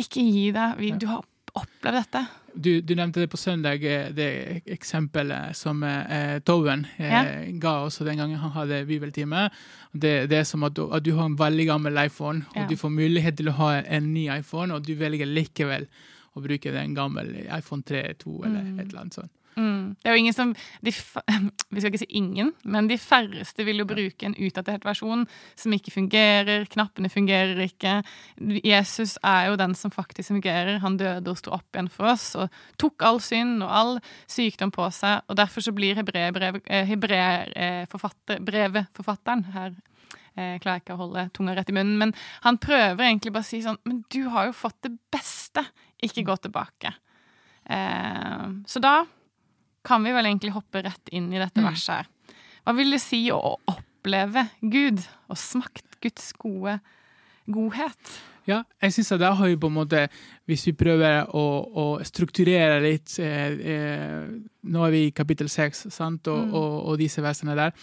ikke 0.00 0.24
gi 0.24 0.48
deg. 0.56 0.80
Du 1.00 1.08
har 1.08 1.24
opplevd 1.60 1.98
dette. 2.00 2.22
Du, 2.54 2.70
du, 2.82 2.94
nevnte 2.98 3.22
det 3.22 3.30
på 3.30 3.38
søndag, 3.38 3.84
eh, 3.86 4.08
det 4.14 4.28
eksempelet 4.74 5.56
som 5.56 5.82
eh, 5.86 6.40
Toven 6.42 6.86
eh, 6.96 7.12
ja. 7.12 7.22
ga 7.62 7.74
oss 7.86 8.00
den 8.02 8.18
gangen 8.18 8.40
han 8.42 8.54
hadde 8.56 8.84
bibeltime. 8.88 9.48
Det, 9.92 10.26
det, 10.30 10.40
er 10.40 10.48
som 10.48 10.66
at 10.66 10.74
du, 10.74 10.88
at 10.90 11.04
du, 11.06 11.12
har 11.14 11.30
en 11.30 11.38
veldig 11.38 11.66
gammel 11.70 12.00
iPhone, 12.04 12.44
og 12.50 12.62
ja. 12.64 12.68
du 12.70 12.76
får 12.78 12.94
mulighet 12.94 13.38
til 13.38 13.52
å 13.52 13.58
ha 13.60 13.74
en 13.80 14.12
ny 14.14 14.26
iPhone, 14.34 14.74
og 14.74 14.86
du 14.86 14.96
velger 14.98 15.30
likevel 15.30 15.86
å 16.34 16.42
bruke 16.42 16.74
den 16.74 16.94
gamle 16.94 17.46
iPhone 17.56 17.86
3, 17.86 18.02
2 18.22 18.34
eller 18.46 18.66
mm. 18.66 18.74
et 18.78 18.88
eller 18.88 19.04
annet 19.04 19.20
sånt. 19.20 19.32
Mm. 19.56 19.96
Det 19.98 20.08
er 20.08 20.14
jo 20.14 20.20
ingen 20.22 20.36
som 20.36 20.52
de, 20.84 20.92
Vi 21.74 21.80
skal 21.80 21.90
ikke 21.90 22.02
si 22.02 22.08
ingen, 22.20 22.52
men 22.64 22.88
de 22.90 22.98
færreste 23.00 23.64
vil 23.66 23.82
jo 23.82 23.88
bruke 23.88 24.26
en 24.26 24.36
utdatert 24.38 24.86
versjon 24.86 25.26
som 25.58 25.74
ikke 25.74 25.94
fungerer. 25.94 26.66
Knappene 26.70 27.10
fungerer 27.12 27.58
ikke. 27.66 28.00
Jesus 28.64 29.16
er 29.26 29.50
jo 29.50 29.58
den 29.60 29.74
som 29.78 29.92
faktisk 29.94 30.32
fungerer. 30.32 30.80
Han 30.84 30.98
døde 31.00 31.30
og 31.30 31.40
sto 31.40 31.54
opp 31.56 31.68
igjen 31.74 31.90
for 31.92 32.12
oss 32.12 32.32
og 32.38 32.48
tok 32.80 33.06
all 33.06 33.20
synd 33.24 33.64
og 33.66 33.70
all 33.80 33.92
sykdom 34.30 34.72
på 34.74 34.88
seg. 34.94 35.26
og 35.28 35.38
Derfor 35.40 35.66
så 35.66 35.74
blir 35.76 35.98
eh, 35.98 36.90
eh, 37.60 37.86
forfatteren 37.90 39.46
her 39.54 39.78
jeg 40.38 40.60
klarer 40.62 40.80
ikke 40.80 40.94
å 40.94 41.00
holde 41.02 41.26
tunga 41.34 41.54
rett 41.56 41.70
i 41.72 41.74
munnen. 41.74 41.98
Men 42.00 42.12
han 42.46 42.58
prøver 42.62 43.02
egentlig 43.04 43.32
bare 43.34 43.44
å 43.44 43.50
si 43.50 43.58
sånn 43.64 43.80
Men 43.84 44.04
du 44.14 44.22
har 44.32 44.48
jo 44.48 44.56
fått 44.56 44.78
det 44.86 44.92
beste. 45.12 45.64
Ikke 46.00 46.24
gå 46.24 46.36
tilbake. 46.40 46.94
Eh, 47.66 48.46
så 48.70 48.82
da 48.82 49.02
kan 49.86 50.04
vi 50.04 50.14
vel 50.14 50.28
egentlig 50.28 50.54
hoppe 50.54 50.82
rett 50.84 51.12
inn 51.12 51.30
i 51.32 51.40
dette 51.40 51.62
mm. 51.62 51.68
verset 51.68 51.94
her. 52.00 52.10
Hva 52.64 52.76
vil 52.76 52.92
det 52.94 53.02
si 53.02 53.22
å 53.32 53.40
oppleve 53.70 54.46
Gud 54.60 55.00
og 55.30 55.38
smakt 55.40 56.00
Guds 56.04 56.32
gode 56.40 56.78
godhet? 57.50 58.18
Ja, 58.48 58.62
jeg 58.80 58.94
syns 58.94 59.12
at 59.14 59.20
da 59.20 59.30
har 59.36 59.50
vi 59.50 59.58
på 59.60 59.68
en 59.68 59.76
måte 59.76 60.06
Hvis 60.48 60.64
vi 60.66 60.72
prøver 60.78 61.28
å, 61.36 61.44
å 61.70 61.84
strukturere 62.06 62.78
litt 62.82 63.12
eh, 63.22 63.60
eh, 63.74 64.30
Nå 64.72 64.86
er 64.86 64.94
vi 64.94 65.02
i 65.06 65.12
kapittel 65.14 65.50
seks, 65.52 65.84
sant, 65.92 66.28
og, 66.30 66.46
mm. 66.48 66.54
og, 66.56 66.74
og, 66.80 66.96
disse 67.00 67.22
versene 67.24 67.56
der. 67.58 67.76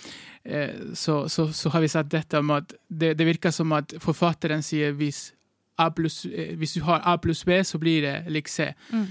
Eh, 0.44 0.92
så, 0.98 1.24
så, 1.30 1.48
så, 1.54 1.72
har 1.74 1.84
vi 1.84 1.92
sett 1.92 2.10
dette 2.12 2.42
om 2.42 2.52
at 2.58 2.74
det, 2.88 3.14
det 3.18 3.26
virker 3.28 3.54
som 3.54 3.74
at 3.78 3.96
forfatteren 4.02 4.66
sier 4.66 4.94
hvis, 4.98 5.32
A 5.82 5.90
plus, 5.94 6.24
eh, 6.30 6.54
hvis 6.58 6.78
du 6.78 6.84
har 6.86 7.02
A 7.06 7.16
pluss 7.22 7.44
B, 7.46 7.58
så 7.66 7.82
blir 7.82 8.06
det 8.06 8.16
lik 8.34 8.50
C. 8.52 8.70
Mm. 8.94 9.08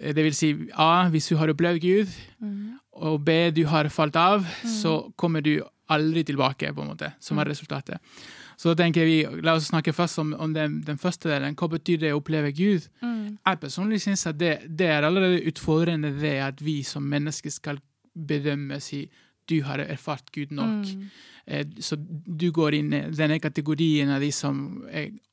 Det 0.00 0.24
vil 0.24 0.36
si 0.36 0.52
A 0.78 1.08
hvis 1.12 1.28
du 1.30 1.36
har 1.40 1.50
opplevd 1.52 1.82
Gud, 1.82 2.14
mm. 2.40 2.58
og 3.06 3.20
B 3.26 3.50
du 3.54 3.64
har 3.68 3.88
falt 3.92 4.16
av, 4.16 4.44
mm. 4.44 4.74
så 4.80 4.94
kommer 5.16 5.44
du 5.44 5.58
aldri 5.90 6.22
tilbake, 6.24 6.70
på 6.72 6.84
en 6.84 6.92
måte, 6.92 7.10
som 7.20 7.38
er 7.38 7.48
mm. 7.48 7.50
resultatet. 7.50 8.20
Så 8.60 8.70
da 8.70 8.82
tenker 8.82 9.06
vi, 9.08 9.22
La 9.42 9.54
oss 9.56 9.70
snakke 9.70 9.94
først 9.96 10.20
om, 10.20 10.34
om 10.36 10.52
den, 10.54 10.80
den, 10.84 10.98
første 11.00 11.30
delen. 11.30 11.56
Hva 11.56 11.70
betyr 11.72 12.02
det 12.02 12.12
å 12.12 12.20
oppleve 12.20 12.52
Gud? 12.52 12.90
Mm. 13.00 13.38
Jeg 13.38 13.60
personlig 13.62 14.02
syns 14.04 14.26
at 14.28 14.36
det, 14.40 14.58
det, 14.68 14.90
er 14.92 15.06
allerede 15.08 15.40
utfordrende 15.48 16.12
det 16.20 16.36
at 16.44 16.60
vi 16.60 16.82
som 16.84 17.06
mennesker 17.08 17.54
skal 17.54 17.80
bedømmes 18.12 18.92
i 18.98 19.06
du 19.50 19.62
har 19.66 19.80
erfart 19.82 20.28
Gud 20.34 20.52
nok. 20.54 20.86
Mm. 20.86 21.08
Eh, 21.50 21.66
så 21.82 21.98
du 21.98 22.48
går 22.54 22.78
inn 22.78 22.94
i 22.94 23.02
denne 23.10 23.40
kategorien 23.42 24.12
av 24.14 24.22
de 24.22 24.30
som 24.34 24.62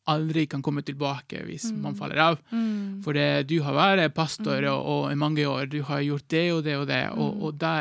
aldri 0.08 0.46
kan 0.50 0.64
komme 0.66 0.82
tilbake 0.88 1.44
hvis 1.46 1.70
mm. 1.72 1.80
man 1.84 1.98
faller 2.00 2.24
av. 2.24 2.40
Mm. 2.50 3.04
For 3.06 3.18
det, 3.18 3.48
du 3.52 3.60
har 3.66 3.78
vært 3.78 4.16
pastor 4.18 4.66
mm. 4.66 4.74
og, 4.74 5.04
i 5.12 5.20
mange 5.20 5.46
år, 5.48 5.68
du 5.70 5.82
har 5.86 6.02
gjort 6.06 6.30
det 6.34 6.46
og 6.56 6.64
det 6.66 6.78
og 6.80 6.88
det. 6.90 7.04
Og, 7.14 7.34
mm. 7.36 7.44
og 7.44 7.60
det 7.62 7.76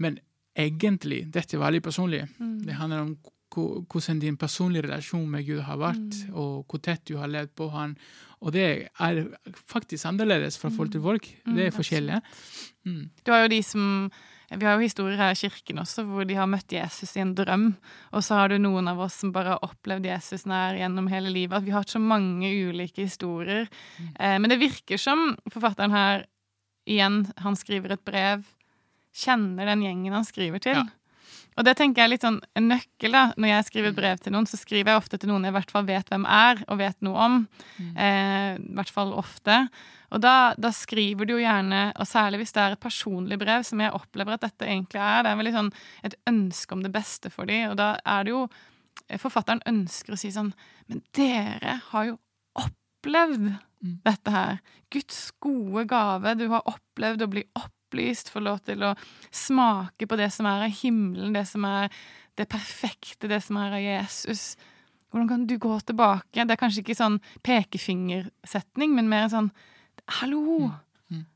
men 0.00 0.16
egentlig, 0.56 1.26
dette 1.32 1.56
er 1.56 1.62
veldig 1.62 1.82
personlig. 1.84 2.24
Mm. 2.38 2.56
Det 2.64 2.78
handler 2.78 3.04
om 3.04 3.12
hvordan 3.50 4.20
din 4.22 4.36
personlige 4.38 4.86
relasjon 4.86 5.26
med 5.28 5.44
Gud 5.48 5.64
har 5.66 5.78
vært, 5.80 6.18
mm. 6.28 6.34
og 6.38 6.70
hvor 6.70 6.82
tett 6.86 7.02
du 7.10 7.16
har 7.18 7.30
levd 7.30 7.52
på 7.58 7.66
han. 7.74 7.96
Og 8.40 8.54
det 8.54 8.66
er 8.86 9.24
faktisk 9.68 10.06
annerledes 10.08 10.56
fra 10.58 10.70
folk 10.72 10.92
til 10.94 11.02
folk. 11.04 11.26
Det 11.44 11.66
er 11.66 11.74
forskjellig. 11.74 12.20
Du 12.86 13.32
har 13.32 13.42
jo 13.42 13.50
de 13.52 13.58
som 13.66 14.06
vi 14.58 14.66
har 14.66 14.74
jo 14.74 14.82
historier 14.82 15.20
her 15.20 15.30
i 15.34 15.38
kirken 15.38 15.78
også 15.78 16.02
hvor 16.08 16.26
de 16.26 16.34
har 16.34 16.48
møtt 16.50 16.72
Jesus 16.74 17.14
i 17.14 17.22
en 17.22 17.36
drøm. 17.38 17.68
Og 18.10 18.24
så 18.26 18.40
har 18.40 18.50
du 18.50 18.56
noen 18.58 18.90
av 18.90 18.98
oss 19.04 19.20
som 19.22 19.30
bare 19.34 19.54
har 19.54 19.66
opplevd 19.66 20.08
Jesus 20.10 20.46
nær 20.50 20.78
gjennom 20.78 21.06
hele 21.12 21.30
livet. 21.30 21.54
At 21.60 21.66
vi 21.66 21.74
har 21.74 21.84
hatt 21.84 21.94
så 21.94 22.02
mange 22.02 22.50
ulike 22.50 23.06
historier. 23.06 23.68
Mm. 23.98 24.08
Eh, 24.18 24.36
men 24.42 24.50
det 24.50 24.58
virker 24.62 24.98
som 24.98 25.36
forfatteren 25.52 25.94
her 25.94 26.26
igjen, 26.90 27.22
han 27.38 27.58
skriver 27.58 27.94
et 27.94 28.04
brev, 28.06 28.42
kjenner 29.14 29.70
den 29.70 29.84
gjengen 29.86 30.16
han 30.18 30.26
skriver 30.26 30.62
til. 30.64 30.82
Ja. 30.82 30.88
Og 31.60 31.66
det 31.66 31.74
tenker 31.76 32.00
jeg 32.00 32.08
er 32.08 32.12
litt 32.14 32.24
sånn 32.24 32.38
en 32.56 32.70
nøkkel. 32.72 33.12
da. 33.12 33.22
Når 33.36 33.50
jeg 33.50 33.64
skriver 33.68 33.96
brev 33.96 34.20
til 34.24 34.32
noen, 34.32 34.48
så 34.48 34.56
skriver 34.56 34.94
jeg 34.94 35.02
ofte 35.02 35.18
til 35.20 35.28
noen 35.28 35.44
jeg 35.44 35.52
i 35.52 35.56
hvert 35.58 35.72
fall 35.74 35.84
vet 35.84 36.08
hvem 36.08 36.24
er, 36.24 36.62
og 36.72 36.78
vet 36.80 36.96
noe 37.04 37.26
om. 37.26 37.34
Mm. 37.76 37.90
Eh, 37.92 38.52
I 38.56 38.76
hvert 38.78 38.92
fall 38.94 39.12
ofte. 39.12 39.58
Og 40.10 40.22
da, 40.24 40.54
da, 40.56 40.70
skriver 40.74 41.28
du 41.28 41.34
jo 41.34 41.42
gjerne, 41.42 41.82
og 42.00 42.08
særlig 42.08 42.40
hvis 42.40 42.56
det 42.56 42.62
er 42.64 42.74
et 42.74 42.82
personlig 42.82 43.38
brev, 43.42 43.66
som 43.68 43.82
jeg 43.84 43.92
opplever 43.94 44.38
at 44.38 44.46
dette 44.46 44.66
egentlig 44.66 45.02
er, 45.04 45.20
det 45.22 45.34
er 45.34 45.40
veldig 45.42 45.54
sånn 45.58 45.70
et 46.08 46.16
ønske 46.32 46.74
om 46.74 46.82
det 46.86 46.94
beste 46.94 47.30
for 47.30 47.50
dem, 47.50 47.74
og 47.74 47.78
da 47.80 47.92
er 48.08 48.26
det 48.26 48.36
jo 48.36 48.48
Forfatteren 49.22 49.62
ønsker 49.66 50.12
å 50.12 50.18
si 50.18 50.28
sånn 50.34 50.50
Men 50.90 50.98
dere 51.16 51.76
har 51.88 52.04
jo 52.10 52.16
opplevd 52.58 53.46
mm. 53.48 53.94
dette 54.04 54.34
her. 54.34 54.58
Guds 54.92 55.30
gode 55.40 55.86
gave. 55.88 56.34
Du 56.36 56.44
har 56.52 56.66
opplevd 56.68 57.24
å 57.24 57.30
bli 57.30 57.44
opplevet 57.54 57.79
opplyst, 57.90 58.30
får 58.30 58.46
lov 58.46 58.60
til 58.62 58.82
å 58.86 58.94
smake 59.34 60.06
på 60.06 60.18
det 60.18 60.30
som 60.30 60.46
er 60.46 60.68
av 60.68 60.76
himmelen, 60.82 61.34
det 61.34 61.46
som 61.50 61.64
er 61.66 61.90
det 62.38 62.46
perfekte, 62.48 63.28
det 63.28 63.42
som 63.42 63.58
er 63.58 63.74
av 63.74 63.82
Jesus. 63.82 64.56
Hvordan 65.10 65.28
kan 65.28 65.46
du 65.46 65.58
gå 65.58 65.80
tilbake? 65.80 66.44
Det 66.46 66.54
er 66.54 66.60
kanskje 66.60 66.84
ikke 66.84 66.98
sånn 66.98 67.18
pekefingersetning, 67.42 68.94
men 68.94 69.10
mer 69.10 69.28
sånn 69.32 69.50
Hallo! 70.20 70.70
Mm. 71.10 71.18
Mm. 71.20 71.26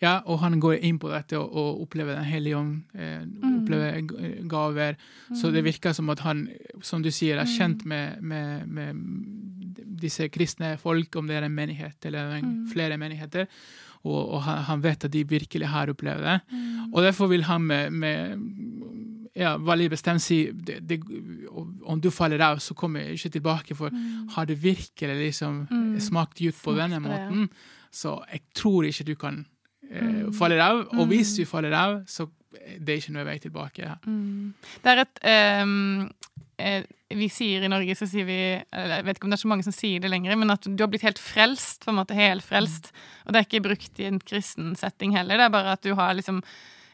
Ja, 0.00 0.12
og 0.24 0.38
han 0.40 0.60
går 0.60 0.78
inn 0.84 0.98
på 1.00 1.10
dette 1.10 1.36
og, 1.36 1.50
og 1.52 1.82
opplever 1.84 2.16
Den 2.16 2.28
hellige 2.28 2.56
ånd, 2.56 2.76
eh, 2.94 3.24
mm. 3.24 3.56
opplever 3.62 4.46
gaver. 4.48 4.98
Så 5.32 5.50
det 5.52 5.64
mm. 5.64 5.68
virker 5.68 5.96
som 5.96 6.12
at 6.12 6.22
han, 6.24 6.46
som 6.84 7.02
du 7.04 7.10
sier, 7.12 7.40
er 7.40 7.50
kjent 7.50 7.84
mm. 7.84 7.88
med, 7.92 8.22
med, 8.22 8.68
med 8.68 9.80
disse 10.02 10.28
kristne 10.32 10.76
folk, 10.80 11.16
om 11.16 11.28
det 11.28 11.40
er 11.40 11.48
en 11.48 11.56
menighet 11.56 12.08
eller 12.08 12.36
en, 12.38 12.54
flere 12.72 13.00
menigheter 13.00 13.48
og, 14.02 14.20
og 14.34 14.42
han, 14.42 14.82
vet 14.82 15.06
at 15.06 15.12
de 15.12 15.22
virkelig 15.28 15.68
har 15.70 15.90
opplevd 15.92 16.24
det. 16.26 16.38
Mm. 16.50 16.92
Og 16.92 17.02
derfor 17.04 17.30
vil 17.30 17.44
han 17.46 17.62
med, 17.62 17.90
med 17.90 18.36
ja, 19.38 19.54
veldig 19.56 19.88
bestemt 19.92 20.22
si 20.24 20.44
det, 20.52 20.80
det, 20.88 20.98
om 21.52 22.00
du 22.02 22.10
faller 22.12 22.42
av, 22.44 22.60
så 22.60 22.74
kommer 22.78 23.04
jeg 23.04 23.18
ikke 23.18 23.36
tilbake. 23.38 23.76
For 23.78 23.94
mm. 23.94 24.28
har 24.34 24.48
det 24.50 24.58
virkelig 24.62 25.16
liksom 25.20 25.64
mm. 25.70 26.00
smakt 26.00 26.42
ut 26.42 26.58
på 26.64 26.76
denne 26.76 27.00
måten, 27.02 27.48
så 27.92 28.18
jeg 28.32 28.44
tror 28.56 28.88
ikke 28.88 29.08
du 29.08 29.14
kan 29.20 29.42
eh, 29.90 30.02
mm. 30.02 30.32
falle 30.36 30.60
av. 30.62 30.84
Og 30.98 31.06
hvis 31.12 31.34
mm. 31.36 31.40
du 31.40 31.50
faller 31.50 31.76
av, 31.78 32.00
så 32.06 32.28
det 32.52 32.92
er 32.92 33.00
ikke 33.00 33.14
noe 33.14 33.26
vei 33.26 33.38
tilbake. 33.40 33.84
Ja. 33.86 33.94
Mm. 34.06 34.52
Det 34.84 34.92
er 34.92 35.04
et 35.06 35.22
um, 35.62 36.10
Vi 37.12 37.28
sier 37.28 37.64
i 37.64 37.68
Norge, 37.68 37.96
så 37.98 38.06
sier 38.08 38.24
vi 38.28 38.38
Jeg 38.56 39.04
vet 39.04 39.18
ikke 39.18 39.28
om 39.28 39.32
det 39.32 39.36
er 39.36 39.42
så 39.44 39.50
mange 39.52 39.66
som 39.66 39.74
sier 39.76 40.02
det 40.02 40.10
lenger, 40.12 40.36
men 40.40 40.54
at 40.54 40.64
du 40.68 40.84
har 40.84 40.90
blitt 40.92 41.06
helt 41.06 41.20
frelst. 41.20 41.84
på 41.84 41.92
en 41.92 41.98
måte 42.00 42.16
Helfrelst. 42.16 42.92
Mm. 42.92 43.02
Og 43.24 43.32
det 43.32 43.40
er 43.40 43.48
ikke 43.48 43.66
brukt 43.68 44.00
i 44.00 44.08
en 44.08 44.20
kristen 44.20 44.76
setting 44.78 45.16
heller. 45.16 45.40
Det 45.40 45.48
er 45.48 45.56
bare 45.56 45.74
at 45.76 45.84
du 45.84 45.92
har 45.98 46.14
liksom 46.16 46.42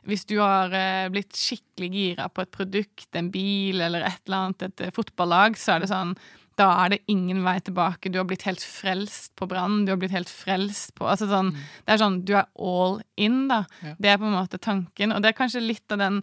hvis 0.09 0.25
du 0.25 0.39
har 0.41 0.73
eh, 0.73 1.11
blitt 1.13 1.37
skikkelig 1.37 1.89
gira 1.93 2.29
på 2.33 2.41
et 2.41 2.53
produkt, 2.55 3.09
en 3.19 3.27
bil 3.35 3.83
eller 3.85 4.07
et 4.07 4.23
eller 4.25 4.39
annet, 4.39 4.63
et 4.71 4.85
eh, 4.87 4.93
fotballag, 4.95 5.59
så 5.61 5.75
er 5.75 5.83
det 5.83 5.91
sånn 5.91 6.15
da 6.59 6.69
er 6.83 6.95
det 6.95 7.05
ingen 7.13 7.45
vei 7.47 7.59
tilbake. 7.63 8.11
Du 8.11 8.19
har 8.19 8.27
blitt 8.27 8.47
helt 8.49 8.63
frelst 8.65 9.31
på 9.39 9.47
Brann. 9.47 9.85
Du 9.87 9.93
har 9.93 10.01
blitt 10.01 10.15
helt 10.15 10.31
frelst 10.33 10.91
på 10.99 11.07
altså 11.07 11.29
sånn, 11.31 11.53
mm. 11.55 11.61
Det 11.87 11.95
er 11.95 12.01
sånn, 12.03 12.19
Du 12.27 12.35
er 12.35 12.49
all 12.59 12.99
in, 13.15 13.45
da. 13.51 13.63
Ja. 13.85 13.95
Det 13.99 14.11
er 14.11 14.19
på 14.19 14.27
en 14.27 14.35
måte 14.35 14.59
tanken. 14.59 15.15
Og 15.15 15.23
det 15.23 15.31
er 15.31 15.39
kanskje 15.39 15.63
litt 15.63 15.95
av 15.95 16.03
den 16.03 16.19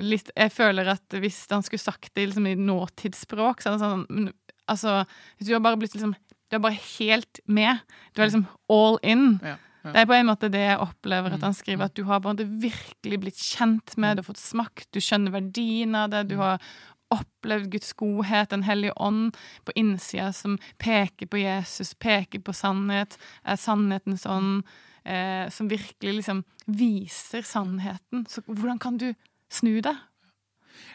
litt, 0.00 0.30
Jeg 0.36 0.52
føler 0.52 0.94
at 0.94 1.18
hvis 1.20 1.44
han 1.50 1.64
skulle 1.66 1.82
sagt 1.82 2.14
det 2.14 2.28
liksom, 2.30 2.46
i 2.46 2.54
nåtidsspråk, 2.56 3.60
så 3.60 3.72
er 3.72 3.76
det 3.76 3.84
sånn 3.84 4.30
Altså, 4.70 5.02
hvis 5.36 5.48
du 5.48 5.56
har 5.56 5.60
bare 5.64 5.76
blitt 5.76 5.96
liksom 5.96 6.14
Du 6.48 6.56
er 6.56 6.62
bare 6.62 6.78
helt 6.98 7.40
med. 7.46 7.80
Du 8.14 8.22
er 8.22 8.28
liksom 8.28 8.46
all 8.70 8.98
in. 9.02 9.40
Ja. 9.42 9.56
Ja. 9.82 9.90
Det 9.90 10.02
er 10.02 10.06
på 10.06 10.14
en 10.14 10.28
måte 10.28 10.50
det 10.52 10.60
jeg 10.62 10.78
opplever 10.78 11.34
at 11.34 11.42
han 11.42 11.56
skriver, 11.58 11.88
at 11.88 11.96
du 11.98 12.04
har 12.06 12.20
bare 12.22 12.44
virkelig 12.46 13.16
blitt 13.18 13.40
kjent 13.40 13.96
med, 13.98 14.14
du 14.14 14.22
har 14.22 14.28
fått 14.28 14.38
smakt, 14.38 14.86
du 14.94 15.00
skjønner 15.02 15.34
verdien 15.34 15.96
av 15.98 16.12
det, 16.12 16.20
du 16.30 16.36
mm. 16.36 16.42
har 16.44 16.68
opplevd 17.12 17.72
Guds 17.72 17.90
godhet, 17.98 18.50
Den 18.50 18.62
hellige 18.62 18.94
ånd, 18.96 19.36
på 19.66 19.74
innsida 19.76 20.30
som 20.32 20.58
peker 20.78 21.26
på 21.26 21.42
Jesus, 21.42 21.94
peker 21.94 22.44
på 22.44 22.54
sannhet, 22.56 23.18
er 23.42 23.58
sannhetens 23.58 24.24
ånd, 24.26 24.62
eh, 25.04 25.50
som 25.50 25.68
virkelig 25.68 26.20
liksom 26.20 26.44
viser 26.66 27.42
sannheten. 27.42 28.26
Så 28.30 28.44
hvordan 28.46 28.78
kan 28.78 28.96
du 29.02 29.10
snu 29.52 29.76
det? 29.84 29.96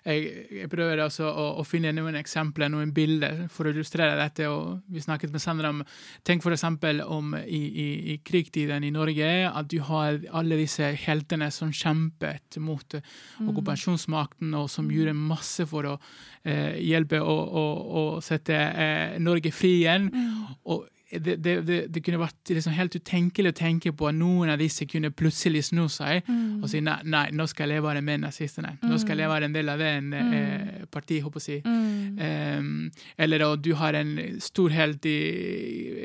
Jeg, 0.08 0.28
jeg 0.62 0.70
prøver 0.72 1.02
altså 1.04 1.28
å, 1.28 1.46
å, 1.60 1.64
finne 1.68 1.92
noen 1.96 2.16
eksempler, 2.20 2.70
noen 2.72 2.94
bilder, 2.96 3.46
for 3.52 3.68
å 3.68 3.74
illustrere 3.74 4.16
dette. 4.20 4.48
og 4.48 4.86
Vi 4.94 5.04
snakket 5.04 5.34
med 5.34 5.44
Sandra 5.44 5.72
om 5.74 5.84
Tenk 6.28 6.46
eksempel 6.48 7.02
om 7.04 7.34
i, 7.36 7.60
i, 7.68 7.88
i 8.14 8.18
krigstiden 8.26 8.86
i 8.88 8.94
Norge, 8.94 9.30
at 9.50 9.70
du 9.72 9.80
har 9.84 10.22
alle 10.32 10.60
disse 10.60 10.94
heltene 11.04 11.50
som 11.52 11.74
kjempet 11.76 12.60
mot 12.64 12.98
mm. 12.98 13.50
okkupasjonsmakten, 13.52 14.54
og 14.56 14.70
som 14.72 14.92
gjorde 14.92 15.16
masse 15.18 15.68
for 15.68 15.92
å 15.92 15.96
eh, 16.44 16.80
hjelpe 16.88 17.20
å, 17.20 17.36
å, 17.36 17.66
å 18.02 18.06
sette 18.24 18.56
eh, 18.56 19.18
Norge 19.20 19.52
fri 19.56 19.80
igjen. 19.82 20.12
Mm. 20.14 20.56
og 20.72 20.88
det, 21.10 21.36
det, 21.40 21.78
det, 21.88 22.02
kunne 22.04 22.20
vært 22.20 22.52
liksom 22.52 22.74
helt 22.76 22.96
utenkelig 23.00 23.54
å 23.54 23.56
tenke 23.56 23.94
på 23.96 24.10
at 24.10 24.16
noen 24.18 24.52
av 24.52 24.60
disse 24.60 24.84
kunne 24.90 25.14
plutselig 25.16 25.64
snu 25.70 25.86
seg 25.92 26.28
mm. 26.28 26.60
og 26.60 26.68
si 26.72 26.82
nei, 26.84 26.98
nei, 27.08 27.24
nå 27.32 27.46
skal 27.48 27.72
jeg 27.72 27.84
være 27.86 28.02
med 28.04 28.26
nazistene. 28.26 28.74
Mm. 28.82 28.90
Nå 28.92 29.00
skal 29.00 29.24
jeg 29.24 29.32
være 29.32 29.48
en 29.48 29.56
del 29.56 29.72
av 29.72 29.80
det 29.80 29.94
mm. 30.04 30.14
eh, 30.40 30.86
partiet, 30.92 31.24
håper 31.24 31.40
jeg 31.40 31.64
å 31.64 31.72
si. 31.72 31.78
Um, 32.18 32.90
eller 33.24 33.46
at 33.48 33.64
du 33.64 33.72
har 33.80 33.96
en 33.96 34.14
stor 34.44 34.74
helt 34.76 35.08
i, 35.08 35.18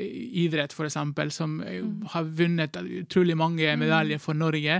i 0.07 0.45
idrett, 0.45 0.75
for 0.75 0.87
eksempel, 0.87 1.33
som 1.35 1.59
eh, 1.65 1.81
mm. 1.83 2.11
har 2.15 2.29
vunnet 2.39 2.79
utrolig 3.03 3.35
mange 3.39 3.75
medaljer 3.79 4.23
for 4.23 4.39
Norge. 4.39 4.79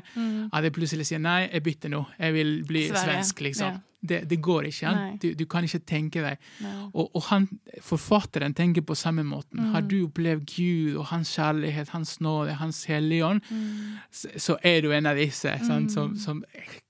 At 0.53 0.63
jeg 0.63 0.75
plutselig 0.75 1.09
sier 1.09 1.23
nei, 1.23 1.49
jeg 1.49 1.67
bytter 1.67 1.91
nå. 1.91 2.05
Jeg 2.19 2.37
vil 2.37 2.53
bli 2.67 2.87
Sverige. 2.87 3.03
svensk, 3.09 3.43
liksom. 3.49 3.75
Ja. 3.75 3.92
Det, 4.03 4.19
det, 4.29 4.37
går 4.43 4.67
ikke. 4.67 4.93
Du, 5.21 5.29
du, 5.39 5.45
kan 5.47 5.63
ikke 5.63 5.79
tenke 5.87 6.23
deg. 6.25 6.47
Og, 6.91 7.07
og 7.15 7.21
han, 7.29 7.47
forfatteren 7.81 8.53
tenker 8.53 8.83
på 8.83 8.97
samme 8.99 9.23
måten. 9.23 9.61
Mm. 9.61 9.69
Har 9.71 9.85
du 9.87 9.97
opplevd 10.05 10.43
Gud 10.51 10.97
og 10.99 11.07
hans 11.13 11.31
kjærlighet, 11.37 11.93
hans 11.95 12.17
nåde, 12.21 12.57
hans 12.59 12.83
hellige 12.91 13.25
ånd, 13.25 13.41
mm. 13.49 13.99
så, 14.11 14.33
så, 14.37 14.57
er 14.63 14.81
du 14.83 14.91
en 14.91 15.07
av 15.07 15.19
disse 15.19 15.49
mm. 15.49 15.65
som, 15.89 16.17
som, 16.19 16.43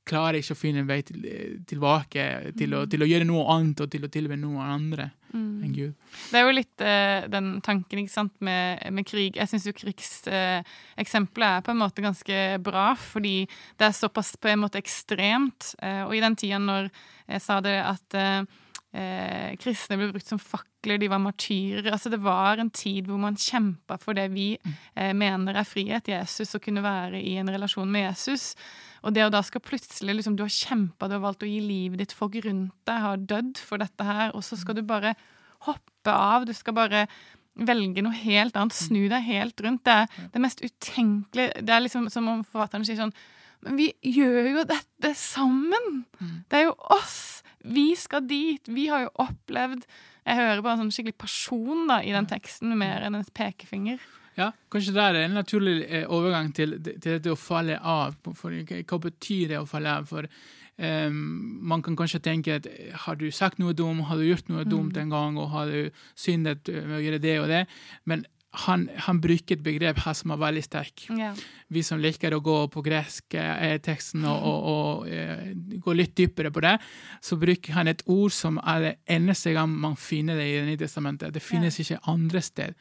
klarer 0.07 0.39
ikke 0.39 0.55
å 0.55 0.60
finne 0.60 0.83
en 0.83 0.89
vei 0.89 1.00
til, 1.05 1.25
tilbake 1.67 2.25
til 2.57 2.75
å, 2.75 2.83
mm. 2.83 2.89
til 2.91 3.05
å, 3.05 3.10
gjøre 3.10 3.27
noe 3.27 3.43
annet 3.53 3.83
og 3.86 3.91
til 3.91 4.05
å 4.05 4.10
tilbe 4.12 4.38
noen 4.39 4.74
andre 4.75 5.07
mm. 5.31 5.53
enn 5.63 5.75
Gud. 5.75 5.93
Det 6.31 6.39
er 6.39 6.43
jo 6.48 6.55
litt 6.57 6.83
uh, 6.83 7.29
den 7.31 7.53
tanken 7.65 8.03
ikke 8.03 8.15
sant, 8.15 8.36
med, 8.43 8.83
med 8.95 9.07
krig. 9.07 9.39
Jeg 9.39 9.51
syns 9.51 9.67
jo 9.69 9.75
krigseksempelet 9.77 11.48
uh, 11.48 11.60
er 11.60 11.63
på 11.65 11.74
en 11.74 11.81
måte 11.83 12.03
ganske 12.05 12.41
bra, 12.65 12.89
fordi 13.00 13.38
det 13.79 13.88
er 13.88 13.95
såpass 13.98 14.36
på 14.36 14.51
en 14.51 14.63
måte 14.65 14.81
ekstremt. 14.81 15.74
Uh, 15.79 16.03
og 16.10 16.17
i 16.17 16.24
den 16.24 16.38
tida 16.39 16.60
når 16.62 16.91
jeg 17.31 17.45
sa 17.45 17.62
det 17.63 17.79
at 17.79 18.19
kristne 19.57 19.95
ble 19.98 20.12
brukt 20.12 20.27
som 20.29 20.38
fakkel 20.38 20.73
enkler, 20.84 20.98
de 20.98 21.08
var 21.08 21.20
martyrer. 21.20 21.92
Altså 21.92 22.10
Det 22.10 22.20
var 22.22 22.58
en 22.58 22.70
tid 22.70 23.08
hvor 23.08 23.18
man 23.18 23.36
kjempa 23.36 23.98
for 23.98 24.13
det 24.13 24.32
vi 24.34 24.58
eh, 24.96 25.13
mener 25.13 25.56
er 25.56 25.63
frihet. 25.63 26.08
Jesus, 26.08 26.56
å 26.56 26.60
kunne 26.60 26.84
være 26.84 27.22
i 27.22 27.38
en 27.38 27.50
relasjon 27.50 27.90
med 27.90 28.10
Jesus. 28.10 28.56
Og 29.04 29.13
det 29.13 29.25
å 29.25 29.32
da 29.32 29.42
skal 29.44 29.62
plutselig 29.62 30.16
liksom, 30.16 30.36
Du 30.36 30.44
har 30.44 30.50
kjempa, 30.50 31.08
du 31.08 31.16
har 31.16 31.24
valgt 31.24 31.44
å 31.44 31.50
gi 31.50 31.60
livet 31.60 32.00
ditt. 32.00 32.13
Folk 32.13 32.36
rundt 32.44 32.74
deg 32.86 33.00
har 33.00 33.18
dødd 33.18 33.58
for 33.58 33.78
dette 33.78 34.04
her, 34.04 34.34
og 34.36 34.44
så 34.44 34.58
skal 34.58 34.75
du 34.75 34.84
bare 34.84 35.16
hoppe 35.63 36.12
av. 36.12 36.46
Du 36.46 36.54
skal 36.54 36.75
bare 36.75 37.08
velge 37.54 38.02
noe 38.04 38.16
helt 38.16 38.56
annet. 38.56 38.75
Snu 38.75 39.08
deg 39.08 39.24
helt 39.28 39.60
rundt. 39.62 39.86
Det 39.86 39.94
er 40.04 40.30
det 40.34 40.42
mest 40.44 40.63
utenkelige. 40.63 41.63
Det 41.63 41.74
er 41.74 41.86
liksom 41.86 42.10
som 42.12 42.28
om 42.28 42.44
forfatteren 42.44 42.86
sier 42.86 43.00
sånn 43.00 43.16
Men 43.63 43.78
vi 43.80 43.94
gjør 44.04 44.50
jo 44.50 44.63
dette 44.68 45.13
sammen! 45.16 46.04
Mm. 46.20 46.40
Det 46.52 46.58
er 46.58 46.66
jo 46.66 46.74
oss! 46.92 47.22
Vi 47.63 47.94
skal 47.96 48.25
dit! 48.28 48.68
Vi 48.68 48.90
har 48.92 49.06
jo 49.06 49.13
opplevd 49.24 49.86
Jeg 50.24 50.39
hører 50.39 50.63
bare 50.63 50.77
en 50.77 50.86
sånn 50.86 50.96
skikkelig 50.96 51.20
person 51.20 51.88
da, 51.92 52.01
i 52.03 52.13
den 52.15 52.27
teksten, 52.30 52.75
mer 52.80 53.06
enn 53.06 53.20
en 53.20 53.32
pekefinger. 53.36 54.01
Ja, 54.38 54.50
kanskje 54.74 54.96
det 54.96 55.06
er 55.06 55.20
en 55.22 55.38
naturlig 55.38 55.75
eh, 55.86 56.08
overgang 56.10 56.50
til, 56.58 56.80
til 56.82 57.18
dette 57.20 57.34
å 57.34 57.38
falle 57.38 57.77
av. 57.77 58.15
For, 58.39 58.56
hva 58.56 59.01
betyr 59.03 59.53
det 59.53 59.62
å 59.62 59.70
falle 59.70 60.00
av? 60.01 60.10
For 60.10 60.30
Um, 60.74 61.60
man 61.62 61.84
kan 61.86 61.94
kanskje 61.94 62.18
tenke 62.25 62.56
at 62.58 62.65
har 63.03 63.18
du 63.20 63.27
sagt 63.30 63.60
noe 63.62 63.75
dumt, 63.77 64.08
har 64.10 64.18
du 64.18 64.25
gjort 64.25 64.48
noe 64.50 64.63
dumt 64.65 64.96
mm. 64.98 65.01
en 65.03 65.12
gang, 65.12 65.36
og 65.38 65.51
har 65.53 65.70
du 65.70 66.00
syndet 66.18 66.65
med 66.65 66.96
å 66.98 67.01
gjøre 67.03 67.20
det 67.22 67.36
og 67.44 67.46
det? 67.51 67.60
Men 68.10 68.24
han, 68.53 68.86
han 69.07 69.19
bruker 69.22 69.57
et 69.57 69.63
begrep 69.65 70.01
her 70.03 70.15
som 70.17 70.33
er 70.33 70.41
veldig 70.41 70.63
sterk. 70.65 71.05
Yeah. 71.10 71.38
Vi 71.74 71.81
som 71.86 72.01
liker 72.01 72.36
å 72.36 72.41
gå 72.45 72.57
på 72.74 72.83
gresk 72.86 73.38
eh, 73.39 73.79
teksten 73.81 74.27
og, 74.29 74.45
og, 74.50 74.67
og 74.74 75.07
eh, 75.10 75.48
gå 75.81 75.95
litt 75.98 76.13
dypere 76.19 76.51
på 76.53 76.62
det, 76.65 76.75
så 77.24 77.38
bruker 77.41 77.74
han 77.77 77.89
et 77.89 78.05
ord 78.05 78.33
som 78.36 78.62
er 78.62 78.86
det 78.86 78.93
eneste 79.17 79.55
gang 79.55 79.74
man 79.74 79.98
finner 79.98 80.38
det 80.38 80.51
i 80.51 80.60
Det 80.60 80.67
nye 80.69 80.83
testamentet. 80.83 81.33
Det 81.33 81.43
finnes 81.43 81.79
yeah. 81.79 81.98
ikke 81.98 82.13
andre 82.13 82.43
sted. 82.45 82.79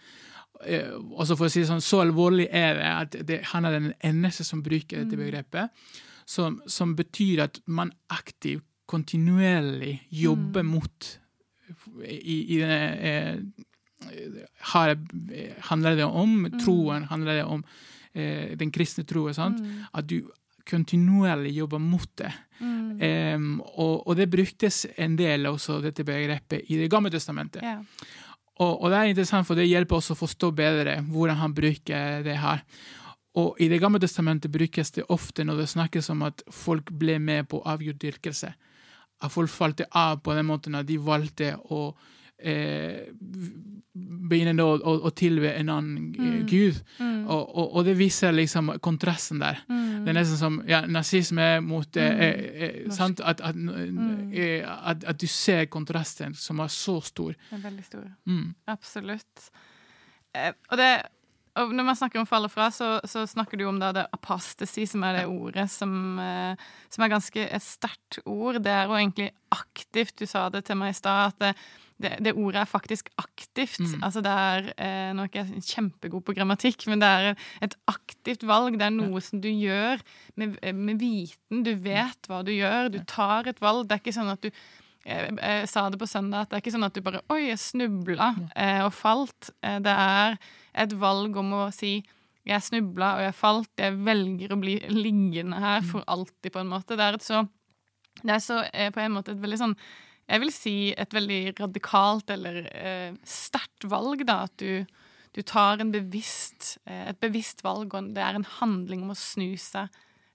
Eh, 0.67 0.93
også 0.93 1.39
for 1.41 1.49
å 1.49 1.53
si 1.53 1.65
det 1.65 1.71
sånn, 1.73 1.85
så 1.85 2.03
alvorlig 2.05 2.51
er 2.53 2.79
det 2.79 2.93
at 2.93 3.21
det, 3.29 3.43
han 3.55 3.67
er 3.67 3.79
den 3.79 3.93
eneste 4.05 4.45
som 4.47 4.61
bruker 4.63 5.03
dette 5.03 5.17
mm. 5.17 5.25
begrepet 5.25 5.93
som, 6.29 6.61
som 6.67 6.95
betyr 6.97 7.47
at 7.49 7.63
man 7.67 7.95
aktivt, 8.13 8.67
kontinuerlig 8.93 10.03
jobber 10.11 10.65
mm. 10.67 10.69
mot 10.69 11.07
i, 12.05 12.35
i 12.57 12.59
eh, 12.61 13.39
har, 14.73 14.95
handler 15.71 15.97
det 15.97 16.07
om 16.07 16.37
mm. 16.47 16.61
troen, 16.63 17.09
handler 17.11 17.41
det 17.41 17.45
om 17.45 17.65
eh, 18.15 18.55
den 18.59 18.73
kristne 18.75 19.05
troen. 19.09 19.59
Mm. 19.59 19.83
At 19.93 20.09
du 20.11 20.23
kontinuerlig 20.69 21.57
jobber 21.57 21.79
mot 21.83 22.11
det. 22.19 22.33
Mm. 22.61 22.81
Um, 23.03 23.61
og, 23.61 24.07
og, 24.07 24.17
det 24.17 24.29
bruktes 24.31 24.85
en 24.97 25.17
del 25.19 25.47
også, 25.51 25.81
dette 25.83 26.05
begrepet, 26.07 26.69
i 26.71 26.79
Det 26.79 26.91
gamle 26.91 27.11
testamentet. 27.11 27.63
Yeah. 27.63 27.83
Og, 28.61 28.83
og, 28.83 28.91
det 28.91 28.99
er 28.99 29.11
interessant, 29.11 29.47
for 29.49 29.59
det 29.59 29.67
hjelper 29.67 29.99
oss 29.99 30.13
å 30.13 30.19
forstå 30.19 30.53
bedre 30.55 31.01
hvordan 31.09 31.41
han 31.41 31.55
bruker 31.57 32.23
det 32.27 32.37
her. 32.39 32.63
Og 33.41 33.57
i 33.65 33.69
Det 33.73 33.81
gamle 33.81 34.01
testamentet 34.01 34.53
brukes 34.53 34.93
det 34.93 35.09
ofte 35.09 35.45
når 35.45 35.63
det 35.63 35.71
snakkes 35.73 36.11
om 36.13 36.27
at 36.29 36.45
folk 36.53 36.93
ble 36.93 37.19
med 37.19 37.49
på 37.49 37.63
avguddyrkelse. 37.65 38.53
At 39.23 39.33
folk 39.33 39.51
falt 39.51 39.81
av 39.89 40.21
på 40.21 40.35
den 40.37 40.47
måten 40.51 40.77
at 40.77 40.87
de 40.87 40.99
valgte 41.01 41.55
å 41.71 41.95
eh, 42.43 43.13
da 44.33 44.65
å, 44.65 44.75
å, 44.79 44.93
å, 45.09 45.11
tilbe 45.15 45.53
en 45.53 45.71
annen 45.73 46.13
eh, 46.17 46.35
mm. 46.41 46.43
gud. 46.49 46.81
Mm. 46.99 47.23
Og, 47.27 47.43
og, 47.43 47.67
og, 47.67 47.85
det 47.87 47.95
viser 47.99 48.35
liksom 48.35 48.75
kontrasten 48.85 49.43
der. 49.43 49.63
Mm. 49.69 50.05
Det 50.05 50.13
er 50.13 50.19
nesten 50.19 50.41
som 50.41 50.61
ja, 50.69 50.83
nazisme 50.89 51.49
mot 51.65 51.97
eh, 52.01 52.13
mm. 52.13 52.23
eh, 52.27 52.69
eh 52.69 52.93
sant? 52.95 53.21
At, 53.21 53.43
at, 53.45 53.57
mm. 53.57 54.31
eh, 54.33 54.63
at, 54.67 55.05
at, 55.05 55.21
du 55.21 55.29
ser 55.31 55.67
kontrasten 55.73 56.37
som 56.39 56.63
er 56.65 56.73
så 56.73 56.99
stor. 57.05 57.35
Den 57.51 57.61
er 57.61 57.67
veldig 57.69 57.89
stor. 57.89 58.07
Mm. 58.29 58.47
Absolutt. 58.73 59.51
og 60.71 60.79
det 60.81 60.95
og 61.53 61.69
når 61.77 61.85
man 61.85 61.97
snakker 61.99 62.17
om 62.17 62.25
falle 62.25 62.49
fra, 62.49 62.71
så, 62.73 62.95
så 63.05 63.27
snakker 63.29 63.61
du 63.61 63.67
om 63.69 63.77
da 63.77 63.91
det 63.93 64.07
apastesi, 64.17 64.87
som 64.89 65.03
er 65.05 65.19
det 65.19 65.25
ordet 65.29 65.67
som, 65.69 66.17
som 66.89 67.05
er 67.05 67.11
ganske 67.13 67.45
et 67.45 67.65
sterkt 67.67 68.23
ord. 68.25 68.57
Det 68.65 68.73
er 68.73 68.89
jo 68.89 68.97
egentlig 68.97 69.27
aktivt. 69.53 70.15
Du 70.17 70.25
sa 70.25 70.47
det 70.49 70.63
til 70.65 70.81
meg 70.81 70.95
i 70.95 70.97
stad, 70.97 71.35
at 71.35 71.43
det, 71.45 71.51
det, 72.03 72.13
det, 72.25 72.35
ordet 72.35 72.63
er 72.63 72.69
faktisk 72.71 73.09
aktivt. 73.21 73.81
Mm. 73.81 74.03
Altså 74.03 74.23
det 74.25 74.33
er 74.33 74.69
eh, 74.75 75.09
Nå 75.17 75.25
er 75.25 75.31
ikke 75.31 75.45
jeg 75.45 75.65
kjempegod 75.71 76.25
på 76.27 76.35
grammatikk, 76.37 76.87
men 76.91 77.03
det 77.03 77.09
er 77.09 77.33
et 77.65 77.77
aktivt 77.91 78.47
valg. 78.49 78.79
Det 78.81 78.89
er 78.89 78.95
noe 78.95 79.21
ja. 79.21 79.25
som 79.29 79.43
du 79.43 79.51
gjør 79.51 80.03
med, 80.41 80.59
med, 80.61 81.01
viten. 81.01 81.65
Du 81.67 81.73
vet 81.85 82.31
hva 82.31 82.43
du 82.47 82.53
gjør. 82.55 82.93
Du 82.93 83.03
tar 83.09 83.51
et 83.51 83.61
valg. 83.63 83.87
Det 83.89 83.99
er 83.99 84.05
ikke 84.05 84.17
sånn 84.17 84.33
at 84.33 84.43
du 84.45 84.51
jeg, 85.03 85.33
jeg, 85.35 85.67
sa 85.67 85.89
det 85.91 85.99
på 85.99 86.07
søndag, 86.07 86.45
at 86.45 86.51
det 86.51 86.57
er 86.57 86.63
ikke 86.63 86.75
sånn 86.77 86.87
at 86.87 86.95
du 86.95 87.03
bare 87.03 87.23
Oi, 87.35 87.49
jeg 87.49 87.59
snubla 87.59 88.29
eh, 88.55 88.83
og 88.85 88.93
falt. 88.95 89.51
Eh, 89.67 89.81
det 89.83 89.95
er 89.99 90.37
et 90.85 90.95
valg 90.95 91.39
om 91.43 91.57
å 91.59 91.65
si 91.75 91.97
jeg 92.49 92.65
snubla 92.67 93.17
og 93.19 93.25
jeg 93.27 93.35
falt, 93.39 93.71
jeg 93.79 93.99
velger 94.03 94.55
å 94.55 94.59
bli 94.59 94.77
liggende 94.91 95.61
her 95.63 95.85
for 95.87 96.07
alltid, 96.11 96.51
på 96.55 96.63
en 96.63 96.71
måte. 96.73 96.99
Det 96.99 97.07
er, 97.07 97.19
så, 97.23 97.45
det 98.23 98.35
er 98.35 98.43
så 98.43 98.63
eh, 98.71 98.91
på 98.95 99.03
en 99.03 99.15
måte 99.15 99.35
et 99.35 99.43
veldig 99.43 99.61
sånn 99.61 99.77
Jeg 100.31 100.43
vil 100.43 100.53
si 100.55 100.77
et 100.95 101.15
veldig 101.15 101.41
radikalt 101.59 102.31
eller 102.33 102.63
eh, 102.71 103.17
sterkt 103.27 103.89
valg, 103.91 104.25
da. 104.29 104.43
At 104.47 104.55
du, 104.63 104.85
du 105.35 105.43
tar 105.47 105.83
bevisst, 105.93 106.77
eh, 106.87 107.09
et 107.11 107.21
bevisst 107.23 107.65
valg, 107.67 107.93
og 107.95 108.13
det 108.17 108.23
er 108.23 108.39
en 108.39 108.49
handling 108.61 109.05
om 109.07 109.13
å 109.15 109.19
snu 109.19 109.51
seg 109.61 109.93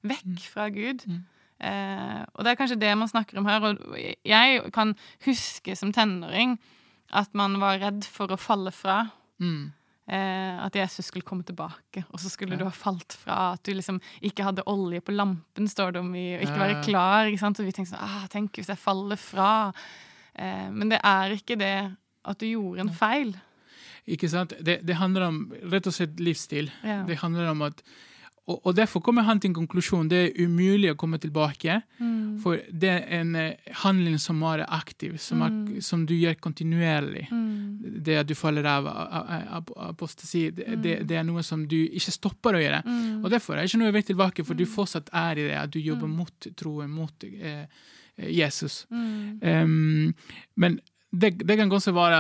vekk 0.08 0.34
mm. 0.36 0.46
fra 0.52 0.70
Gud. 0.74 1.08
Mm. 1.08 1.24
Eh, 1.58 2.20
og 2.36 2.46
det 2.46 2.52
er 2.52 2.60
kanskje 2.60 2.82
det 2.82 2.94
man 3.00 3.10
snakker 3.10 3.40
om 3.40 3.48
her. 3.50 3.64
Og 3.72 3.96
jeg 3.98 4.62
kan 4.76 4.94
huske 5.26 5.78
som 5.80 5.94
tenåring 5.96 6.58
at 7.16 7.32
man 7.38 7.58
var 7.62 7.80
redd 7.82 8.06
for 8.06 8.34
å 8.34 8.40
falle 8.40 8.74
fra. 8.76 9.06
Mm. 9.42 9.72
Eh, 10.08 10.60
at 10.64 10.76
Jesus 10.76 11.10
skulle 11.10 11.28
komme 11.28 11.44
tilbake, 11.44 12.06
og 12.16 12.22
så 12.24 12.30
skulle 12.32 12.56
ja. 12.56 12.62
du 12.62 12.70
ha 12.70 12.72
falt 12.72 13.18
fra. 13.20 13.40
At 13.58 13.64
du 13.68 13.74
liksom 13.76 14.00
ikke 14.24 14.46
hadde 14.48 14.64
olje 14.72 15.02
på 15.04 15.12
lampen, 15.12 15.68
står 15.68 15.98
det 15.98 16.00
om, 16.00 16.14
i, 16.16 16.30
og 16.38 16.46
ikke 16.46 16.62
være 16.62 16.84
klar. 16.86 17.28
Ikke 17.28 17.42
sant? 17.42 17.60
Og 17.60 17.68
vi 17.68 17.74
tenkte 17.76 17.92
sånn 17.92 18.06
ah, 18.06 18.24
Tenk 18.32 18.56
hvis 18.56 18.72
jeg 18.72 18.80
faller 18.80 19.20
fra. 19.20 19.52
Eh, 20.32 20.70
men 20.72 20.94
det 20.94 21.02
er 21.04 21.36
ikke 21.36 21.60
det 21.60 21.76
at 22.28 22.40
du 22.40 22.48
gjorde 22.48 22.86
en 22.86 22.94
feil. 22.96 23.36
Ikke 24.08 24.30
sant? 24.32 24.56
Det, 24.64 24.80
det 24.88 24.96
handler 24.96 25.28
om 25.28 25.42
rett 25.74 25.92
og 25.92 25.96
slett 25.96 26.16
livsstil. 26.24 26.72
Ja. 26.88 27.02
Det 27.08 27.20
handler 27.20 27.52
om 27.52 27.68
at 27.68 27.84
og, 28.48 28.62
og, 28.64 28.76
Derfor 28.76 29.02
kommer 29.04 29.26
han 29.28 29.40
til 29.40 29.52
en 29.52 29.58
konklusjon. 29.58 30.08
Det 30.08 30.20
er 30.22 30.46
umulig 30.46 30.94
å 30.94 30.98
komme 31.00 31.20
tilbake. 31.20 31.82
Mm. 32.00 32.38
For 32.44 32.62
det 32.72 32.92
er 32.94 33.04
en 33.20 33.36
uh, 33.36 33.74
handling 33.84 34.16
som 34.24 34.40
er 34.48 34.64
aktiv, 34.64 35.18
som, 35.20 35.44
er, 35.44 35.52
mm. 35.52 35.82
som 35.84 36.06
du 36.08 36.16
gjør 36.16 36.38
kontinuerlig. 36.40 37.26
Mm. 37.32 38.00
Det 38.08 38.16
at 38.22 38.30
du 38.30 38.36
faller 38.40 38.68
av 38.72 38.88
apostasi, 39.90 40.48
det, 40.56 40.70
det, 40.80 40.96
mm. 41.02 41.08
det, 41.10 41.20
er 41.20 41.28
noe 41.28 41.44
som 41.44 41.68
du 41.68 41.78
ikke 41.86 42.16
stopper 42.16 42.56
å 42.56 42.64
gjøre. 42.64 42.82
Mm. 42.88 43.22
Og 43.22 43.30
Derfor 43.36 43.58
er 43.58 43.66
det 43.66 43.72
ikke 43.74 43.84
noe 43.84 43.96
vei 43.98 44.06
tilbake, 44.08 44.48
for 44.48 44.60
du 44.60 44.66
fortsatt 44.70 45.12
er 45.12 45.44
i 45.44 45.48
det 45.50 45.60
at 45.60 45.76
du 45.76 45.82
jobber 45.84 46.12
mot 46.12 46.52
troen, 46.58 46.94
mot 46.94 47.28
eh, 47.28 47.66
Jesus. 48.18 48.86
Um, 48.90 50.14
men 50.56 50.80
det, 51.12 51.30
det, 51.48 51.56
kan 51.56 51.72
også 51.72 51.94
være 51.96 52.18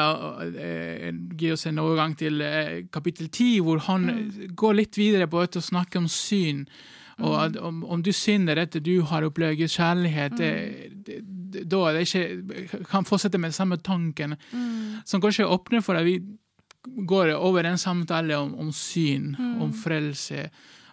eh, 0.64 1.10
gi 1.38 1.52
oss 1.52 1.68
en 1.68 1.82
overgang 1.84 2.16
til 2.18 2.42
eh, 2.42 2.86
kapittel 2.94 3.28
ti, 3.34 3.58
hvor 3.60 3.82
han 3.90 4.08
mm. 4.08 4.54
går 4.56 4.78
litt 4.80 4.98
videre 4.98 5.28
på 5.28 5.44
å 5.44 5.64
snakke 5.64 6.00
om 6.00 6.08
syn. 6.08 6.64
Og 7.20 7.34
mm. 7.34 7.42
at, 7.44 7.60
om, 7.60 7.84
om, 7.84 8.04
du 8.04 8.14
synder 8.16 8.62
etter 8.62 8.84
du 8.84 9.02
har 9.10 9.28
opplevd 9.28 9.60
Guds 9.60 9.76
kjærlighet, 9.76 10.40
mm. 10.40 11.62
da 11.68 11.84
er 11.84 11.98
det 11.98 12.08
ikke 12.08 12.82
kan 12.88 13.08
fortsette 13.08 13.42
med 13.42 13.52
den 13.52 13.60
samme 13.60 13.80
tanken, 13.84 14.38
mm. 14.54 15.04
som 15.06 15.24
kanskje 15.24 15.50
åpner 15.50 15.84
for 15.84 16.00
at 16.00 16.08
vi 16.08 16.22
går 16.88 17.34
over 17.36 17.68
en 17.68 17.78
samtale 17.82 18.38
om, 18.40 18.56
om 18.56 18.72
syn, 18.72 19.34
mm. 19.36 19.62
om 19.66 19.76
frelse 19.76 20.48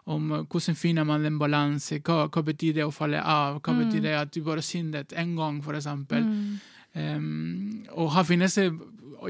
om 0.05 0.29
hvordan 0.43 0.77
finner 0.77 1.07
man 1.09 1.25
en 1.25 1.39
balanse, 1.41 1.97
hva, 2.05 2.27
hva, 2.29 2.43
betyr 2.45 2.75
det 2.77 2.85
å 2.85 2.93
falle 2.93 3.23
av, 3.23 3.63
hva 3.65 3.73
mm. 3.73 3.79
betyr 3.81 4.03
det 4.05 4.17
at 4.19 4.33
du 4.35 4.43
bare 4.45 4.65
syndet 4.65 5.15
en 5.17 5.33
gang, 5.39 5.63
for 5.65 5.79
eksempel. 5.79 6.27
Mm. 6.27 6.59
Um, 6.95 7.85
og 7.95 8.13
her 8.15 8.27
finnes 8.29 8.55
det 8.59 8.69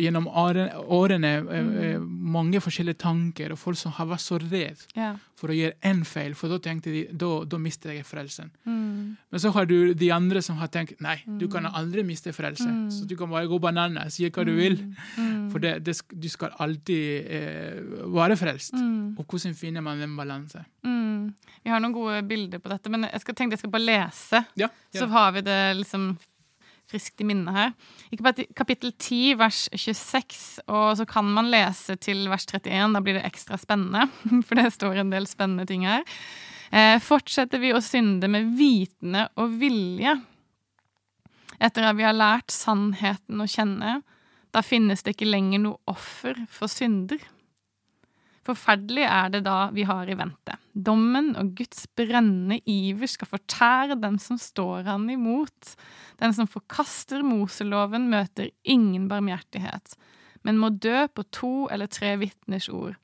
gjennom 0.00 0.26
årene 0.28 1.30
mm. 1.44 2.06
mange 2.34 2.60
forskjellige 2.62 2.98
tanker, 3.04 3.52
og 3.54 3.60
folk 3.60 3.78
som 3.78 3.94
har 3.96 4.08
vært 4.10 4.24
så 4.24 4.38
redd 4.42 4.80
yeah. 4.96 5.16
for 5.38 5.52
å 5.52 5.56
gjøre 5.56 5.76
én 5.86 6.02
feil, 6.08 6.34
for 6.38 6.52
da 6.52 6.58
tenkte 6.62 6.92
de 6.94 7.04
da, 7.10 7.30
da 7.48 7.60
mister 7.62 7.94
jeg 7.94 8.06
frelsen. 8.08 8.50
Mm. 8.66 9.14
Men 9.30 9.42
så 9.42 9.52
har 9.54 9.68
du 9.70 9.94
de 9.94 10.10
andre 10.14 10.42
som 10.44 10.58
har 10.60 10.72
tenkt 10.74 11.00
nei, 11.04 11.16
du 11.38 11.46
kan 11.52 11.66
mm. 11.66 11.72
aldri 11.80 12.04
miste 12.06 12.34
frelsen. 12.34 12.84
Mm. 12.84 12.90
Så 12.96 13.08
du 13.08 13.16
kan 13.20 13.30
bare 13.30 13.50
gå 13.50 13.60
bananas, 13.62 14.18
si 14.18 14.28
hva 14.28 14.46
du 14.46 14.54
vil. 14.56 14.80
Mm. 15.14 15.48
For 15.52 15.62
det, 15.62 15.76
det, 15.86 15.96
du 16.10 16.28
skal 16.32 16.54
alltid 16.64 17.32
eh, 17.38 17.80
være 18.14 18.38
frelst. 18.40 18.74
Og 18.74 19.24
hvordan 19.24 19.54
finner 19.58 19.84
man 19.84 20.02
den 20.02 20.16
balansen? 20.18 20.66
Vi 21.64 21.72
har 21.72 21.80
noen 21.80 21.94
gode 21.94 22.20
bilder 22.28 22.60
på 22.60 22.68
dette, 22.72 22.90
men 22.92 23.06
jeg 23.08 23.22
skal 23.22 23.36
tenke 23.38 23.56
jeg 23.56 23.62
skal 23.62 23.72
bare 23.72 23.86
lese. 23.88 24.44
Ja, 24.58 24.68
ja. 24.68 24.98
Så 24.98 25.08
har 25.12 25.32
vi 25.36 25.44
det 25.46 25.60
liksom 25.78 26.14
friskt 26.90 27.20
i 27.20 27.26
minne 27.28 27.52
her. 27.54 27.72
I 28.12 28.18
kapittel 28.56 28.92
10, 28.92 29.36
vers 29.40 29.64
26, 29.72 30.64
og 30.68 30.96
så 30.98 31.06
kan 31.08 31.28
man 31.36 31.50
lese 31.52 31.96
til 32.00 32.26
vers 32.32 32.46
31. 32.50 32.92
Da 32.96 33.02
blir 33.04 33.18
det 33.18 33.26
ekstra 33.28 33.58
spennende, 33.60 34.08
for 34.46 34.60
det 34.60 34.70
står 34.74 35.02
en 35.02 35.14
del 35.14 35.28
spennende 35.30 35.66
ting 35.70 35.86
her. 35.88 36.04
Eh, 36.74 36.96
fortsetter 37.02 37.60
vi 37.62 37.74
å 37.74 37.82
synde 37.84 38.30
med 38.30 38.54
vitende 38.58 39.28
og 39.40 39.58
vilje 39.60 40.16
etter 41.62 41.86
at 41.86 41.96
vi 41.96 42.06
har 42.06 42.16
lært 42.16 42.50
sannheten 42.52 43.40
å 43.40 43.48
kjenne, 43.50 44.02
Da 44.54 44.60
finnes 44.62 45.02
det 45.02 45.16
ikke 45.16 45.26
lenger 45.26 45.58
noe 45.58 45.90
offer 45.90 46.36
for 46.46 46.70
synder. 46.70 47.18
Forferdelig 48.46 49.02
er 49.02 49.32
det 49.34 49.40
da 49.42 49.64
vi 49.74 49.82
har 49.82 50.06
i 50.06 50.14
vente. 50.14 50.54
Dommen 50.74 51.36
og 51.38 51.52
Guds 51.54 51.86
brennende 51.94 52.58
iver 52.66 53.06
skal 53.10 53.30
fortære 53.30 53.96
den 54.02 54.18
som 54.18 54.38
står 54.40 54.88
han 54.88 55.06
imot. 55.12 55.76
Den 56.18 56.34
som 56.34 56.50
forkaster 56.50 57.22
Moseloven, 57.22 58.08
møter 58.10 58.50
ingen 58.66 59.06
barmhjertighet, 59.10 59.94
men 60.42 60.58
må 60.58 60.72
dø 60.74 61.06
på 61.14 61.24
to 61.30 61.54
eller 61.70 61.86
tre 61.86 62.16
vitners 62.18 62.68
ord. 62.68 62.98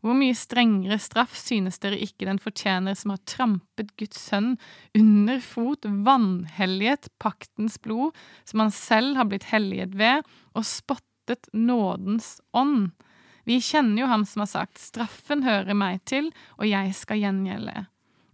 Hvor 0.00 0.16
mye 0.16 0.32
strengere 0.32 0.96
straff 0.96 1.34
synes 1.36 1.76
dere 1.82 1.98
ikke 2.00 2.24
den 2.24 2.40
fortjener 2.40 2.96
som 2.96 3.12
har 3.12 3.20
trampet 3.28 3.92
Guds 4.00 4.16
sønn 4.30 4.54
under 4.96 5.42
fot, 5.44 5.84
vanhelliget 5.84 7.10
paktens 7.20 7.76
blod, 7.84 8.16
som 8.48 8.64
han 8.64 8.72
selv 8.72 9.20
har 9.20 9.28
blitt 9.28 9.50
helliget 9.52 9.92
ved, 10.00 10.24
og 10.56 10.64
spottet 10.64 11.52
nådens 11.52 12.38
ånd? 12.56 12.94
Vi 13.48 13.60
kjenner 13.64 14.02
jo 14.02 14.10
ham 14.10 14.26
som 14.28 14.44
har 14.44 14.50
sagt, 14.50 14.80
straffen 14.80 15.44
hører 15.46 15.76
meg 15.76 16.02
til, 16.08 16.30
og 16.58 16.68
jeg 16.68 16.94
skal 16.96 17.22
gjengjelde. 17.22 17.86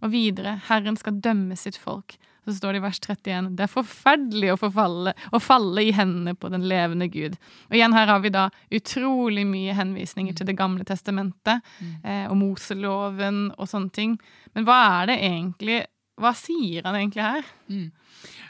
Og 0.03 0.13
videre, 0.13 0.57
Herren 0.67 0.97
skal 0.99 1.21
dømme 1.23 1.57
sitt 1.57 1.77
folk. 1.79 2.17
Så 2.47 2.53
står 2.55 2.73
det 2.73 2.79
i 2.79 2.83
vers 2.85 2.99
31 3.03 3.49
det 3.59 3.65
er 3.65 3.71
forferdelig 3.71 4.53
å, 4.53 4.59
forfalle, 4.61 5.11
å 5.35 5.39
falle 5.43 5.83
i 5.83 5.91
hendene 5.91 6.31
på 6.31 6.47
den 6.53 6.63
levende 6.69 7.09
Gud. 7.11 7.35
Og 7.67 7.75
igjen 7.75 7.95
her 7.97 8.07
har 8.07 8.21
vi 8.23 8.31
da 8.31 8.45
utrolig 8.71 9.43
mye 9.49 9.75
henvisninger 9.75 10.37
til 10.37 10.47
Det 10.47 10.55
gamle 10.55 10.87
testamentet 10.87 11.59
mm. 11.59 11.91
eh, 12.05 12.23
og 12.29 12.37
Moseloven 12.39 13.49
og 13.57 13.67
sånne 13.67 13.91
ting. 13.91 14.15
Men 14.55 14.67
hva 14.67 14.79
er 15.01 15.11
det 15.11 15.19
egentlig 15.27 15.81
Hva 16.17 16.33
sier 16.37 16.85
han 16.87 16.97
egentlig 16.97 17.23
her? 17.23 17.49
Mm. 17.69 17.89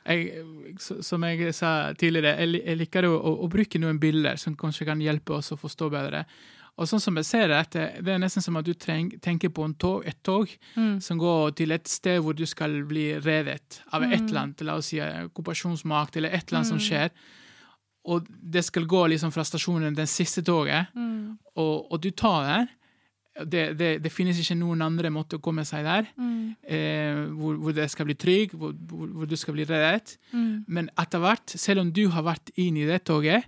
Jeg, 0.08 0.75
som 1.03 1.23
jeg 1.27 1.53
sa 1.56 1.71
tidligere, 1.99 2.38
jeg, 2.39 2.77
liker 2.80 3.10
å, 3.10 3.17
å, 3.43 3.47
bruke 3.51 3.82
noen 3.84 3.99
bilder 3.99 4.39
som 4.39 4.56
kanskje 4.56 4.88
kan 4.88 5.01
hjelpe 5.03 5.36
oss 5.36 5.51
å 5.51 5.60
forstå 5.60 5.89
bedre. 5.91 6.23
Og 6.77 6.86
sånn 6.86 7.01
som 7.01 7.17
jeg 7.17 7.25
ser 7.25 7.49
det, 7.49 7.86
det 8.06 8.13
er 8.13 8.21
nesten 8.21 8.43
som 8.45 8.60
at 8.60 8.67
du 8.67 8.75
treng, 8.77 9.10
tenker 9.23 9.49
på 9.49 9.65
tog, 9.82 10.06
et 10.08 10.19
tog 10.23 10.51
mm. 10.77 10.99
som 11.01 11.17
går 11.19 11.56
til 11.58 11.73
et 11.73 11.89
sted 11.89 12.21
hvor 12.21 12.38
du 12.38 12.45
skal 12.47 12.77
bli 12.88 13.10
revet 13.17 13.82
av 13.89 14.06
et 14.06 14.19
eller 14.19 14.30
mm. 14.30 14.41
annet, 14.43 14.63
la 14.67 14.77
oss 14.77 14.91
si 14.93 15.01
okkupasjonsmakt, 15.01 16.19
eller 16.21 16.38
et 16.38 16.45
eller 16.45 16.62
annet 16.62 16.69
mm. 16.69 16.75
som 16.77 16.84
skjer. 16.88 17.12
Og 18.08 18.30
det 18.30 18.63
skal 18.63 18.86
gå 18.88 19.01
liksom 19.12 19.34
fra 19.36 19.43
stasjonen, 19.43 19.97
den 19.97 20.08
siste 20.08 20.45
toget, 20.45 20.93
mm. 20.95 21.38
og, 21.58 21.91
og, 21.91 21.97
du 21.99 22.12
tar 22.15 22.45
der. 22.45 22.69
Det, 23.45 23.63
det, 23.78 23.91
det, 24.02 24.12
finnes 24.13 24.39
ikke 24.41 24.58
noen 24.58 24.82
andre 24.82 25.12
måte 25.13 25.38
å 25.38 25.43
komme 25.43 25.65
seg 25.67 25.86
der, 25.86 26.08
mm. 26.17 26.39
eh, 26.65 27.19
hvor, 27.38 27.60
hvor, 27.62 27.76
det 27.78 27.86
skal 27.93 28.08
bli 28.10 28.15
trygg, 28.17 28.56
hvor, 28.58 28.73
hvor, 28.89 29.12
hvor 29.13 29.30
du 29.30 29.36
skal 29.38 29.54
bli 29.54 29.67
reddet. 29.69 30.15
Mm. 30.32 30.65
Men 30.65 30.89
etter 30.97 31.21
hvert, 31.21 31.54
selv 31.54 31.84
om 31.84 31.91
du 31.93 32.08
har 32.13 32.26
vært 32.26 32.50
inn 32.58 32.80
i 32.82 32.88
det 32.89 33.04
toget, 33.06 33.45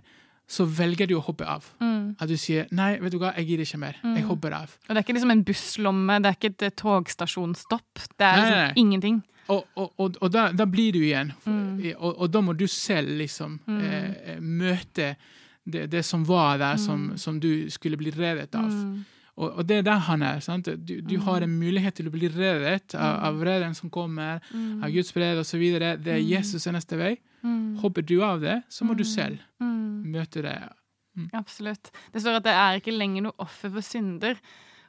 så 0.50 0.66
velger 0.66 1.06
du 1.06 1.14
å 1.18 1.22
hoppe 1.22 1.46
av. 1.46 1.66
Mm. 1.78 2.16
At 2.18 2.30
du 2.30 2.34
sier 2.38 2.66
'nei, 2.74 2.96
vet 2.98 3.14
du 3.14 3.20
hva, 3.22 3.32
jeg 3.38 3.46
gidder 3.52 3.66
ikke 3.68 3.82
mer'. 3.84 3.98
Mm. 4.02 4.14
Jeg 4.18 4.26
hopper 4.26 4.56
av. 4.56 4.76
Og 4.88 4.88
Det 4.88 4.96
er 4.96 5.04
ikke 5.04 5.14
liksom 5.18 5.34
en 5.36 5.44
busslomme, 5.46 6.16
det 6.18 6.30
er 6.30 6.38
ikke 6.38 6.54
et 6.58 6.76
togstasjonsstopp. 6.76 8.02
Det 8.18 8.26
er 8.26 8.36
nei, 8.36 8.40
liksom 8.40 8.64
nei. 8.64 8.72
ingenting. 8.82 9.20
Og, 9.50 9.66
og, 9.74 9.92
og, 9.98 10.16
og 10.20 10.32
da, 10.32 10.48
da, 10.54 10.66
blir 10.66 10.94
du 10.94 11.00
igjen. 11.02 11.32
Mm. 11.44 11.94
Og, 11.98 12.26
da 12.30 12.42
må 12.44 12.54
du 12.54 12.66
selv 12.70 13.16
liksom 13.18 13.58
mm. 13.66 13.80
eh, 13.80 14.40
møte 14.40 15.14
det, 15.64 15.86
det, 15.90 16.04
som 16.06 16.24
var 16.26 16.58
der, 16.58 16.76
som, 16.76 17.12
som, 17.16 17.40
du 17.40 17.70
skulle 17.70 17.98
bli 18.00 18.12
revet 18.14 18.54
av. 18.58 18.70
Og, 19.40 19.54
og, 19.54 19.64
det 19.64 19.78
er 19.80 19.86
der 19.86 20.02
han 20.04 20.22
er. 20.26 20.40
sant? 20.44 20.68
Du, 20.68 20.94
du 21.00 21.16
mm. 21.16 21.24
har 21.24 21.44
en 21.46 21.58
mulighet 21.62 21.96
til 21.96 22.10
å 22.10 22.12
bli 22.12 22.28
reddet 22.28 22.94
av, 22.94 23.14
mm. 23.16 23.22
av 23.28 23.44
redden 23.48 23.76
som 23.78 23.92
kommer, 23.92 24.42
mm. 24.52 24.82
av 24.84 24.92
Guds 24.92 25.14
fred 25.16 25.40
osv. 25.40 25.62
Det 25.80 25.94
er 25.96 26.20
mm. 26.20 26.28
Jesus 26.28 26.68
neste 26.68 27.00
vei. 27.00 27.14
Mm. 27.40 27.78
Hopper 27.80 28.04
du 28.04 28.18
av 28.26 28.42
det, 28.42 28.60
så 28.68 28.84
må 28.84 28.96
du 28.98 29.06
mm. 29.06 29.12
selv 29.14 29.40
møte 30.10 30.44
det. 30.44 30.58
Absolutt. 31.36 31.90
Det 32.12 32.20
står 32.22 32.38
at 32.38 32.46
det 32.46 32.56
er 32.56 32.80
ikke 32.80 32.94
lenger 32.94 33.28
noe 33.28 33.42
offer 33.42 33.72
for 33.72 33.84
synder. 33.84 34.36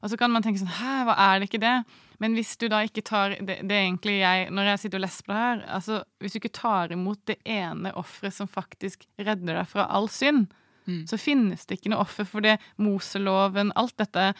Og 0.01 0.09
så 0.09 0.17
kan 0.17 0.31
man 0.33 0.43
tenke 0.43 0.61
sånn 0.61 0.71
Hæ, 0.79 0.93
hva 1.07 1.15
er 1.27 1.39
det 1.39 1.49
ikke 1.49 1.61
det? 1.61 1.75
Men 2.21 2.33
hvis 2.37 2.55
du 2.57 2.67
da 2.71 2.81
ikke 2.85 3.03
tar 3.05 3.35
det, 3.37 3.59
det 3.61 3.75
er 3.75 3.83
egentlig 3.83 4.15
jeg, 4.19 4.47
Når 4.53 4.71
jeg 4.71 4.81
sitter 4.83 4.97
og 4.97 5.05
leser 5.05 5.27
på 5.27 5.33
det 5.33 5.41
her 5.41 5.61
altså 5.77 5.99
Hvis 6.21 6.33
du 6.33 6.39
ikke 6.41 6.53
tar 6.57 6.95
imot 6.95 7.21
det 7.29 7.37
ene 7.45 7.93
offeret 7.99 8.35
som 8.35 8.49
faktisk 8.49 9.05
redder 9.21 9.61
deg 9.61 9.69
fra 9.69 9.85
all 9.93 10.09
synd, 10.11 10.49
Mm. 10.87 11.05
Så 11.07 11.19
finnes 11.21 11.65
det 11.67 11.79
ikke 11.79 11.91
noe 11.93 12.03
offer 12.05 12.27
for 12.27 12.45
det. 12.45 12.57
Moseloven, 12.81 13.73
alt 13.79 13.95
dette, 14.01 14.31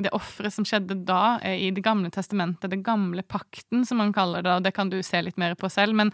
det 0.00 0.12
offeret 0.16 0.54
som 0.54 0.66
skjedde 0.66 0.96
da 1.08 1.40
i 1.44 1.70
Det 1.74 1.84
gamle 1.84 2.10
testamentet, 2.14 2.70
det 2.70 2.84
gamle 2.86 3.22
pakten, 3.22 3.84
som 3.86 4.00
man 4.00 4.14
kaller 4.16 4.44
det, 4.46 4.54
og 4.54 4.64
det 4.64 4.74
kan 4.76 4.90
du 4.92 5.00
se 5.02 5.22
litt 5.22 5.40
mer 5.40 5.56
på 5.58 5.70
selv, 5.72 5.96
men 5.98 6.12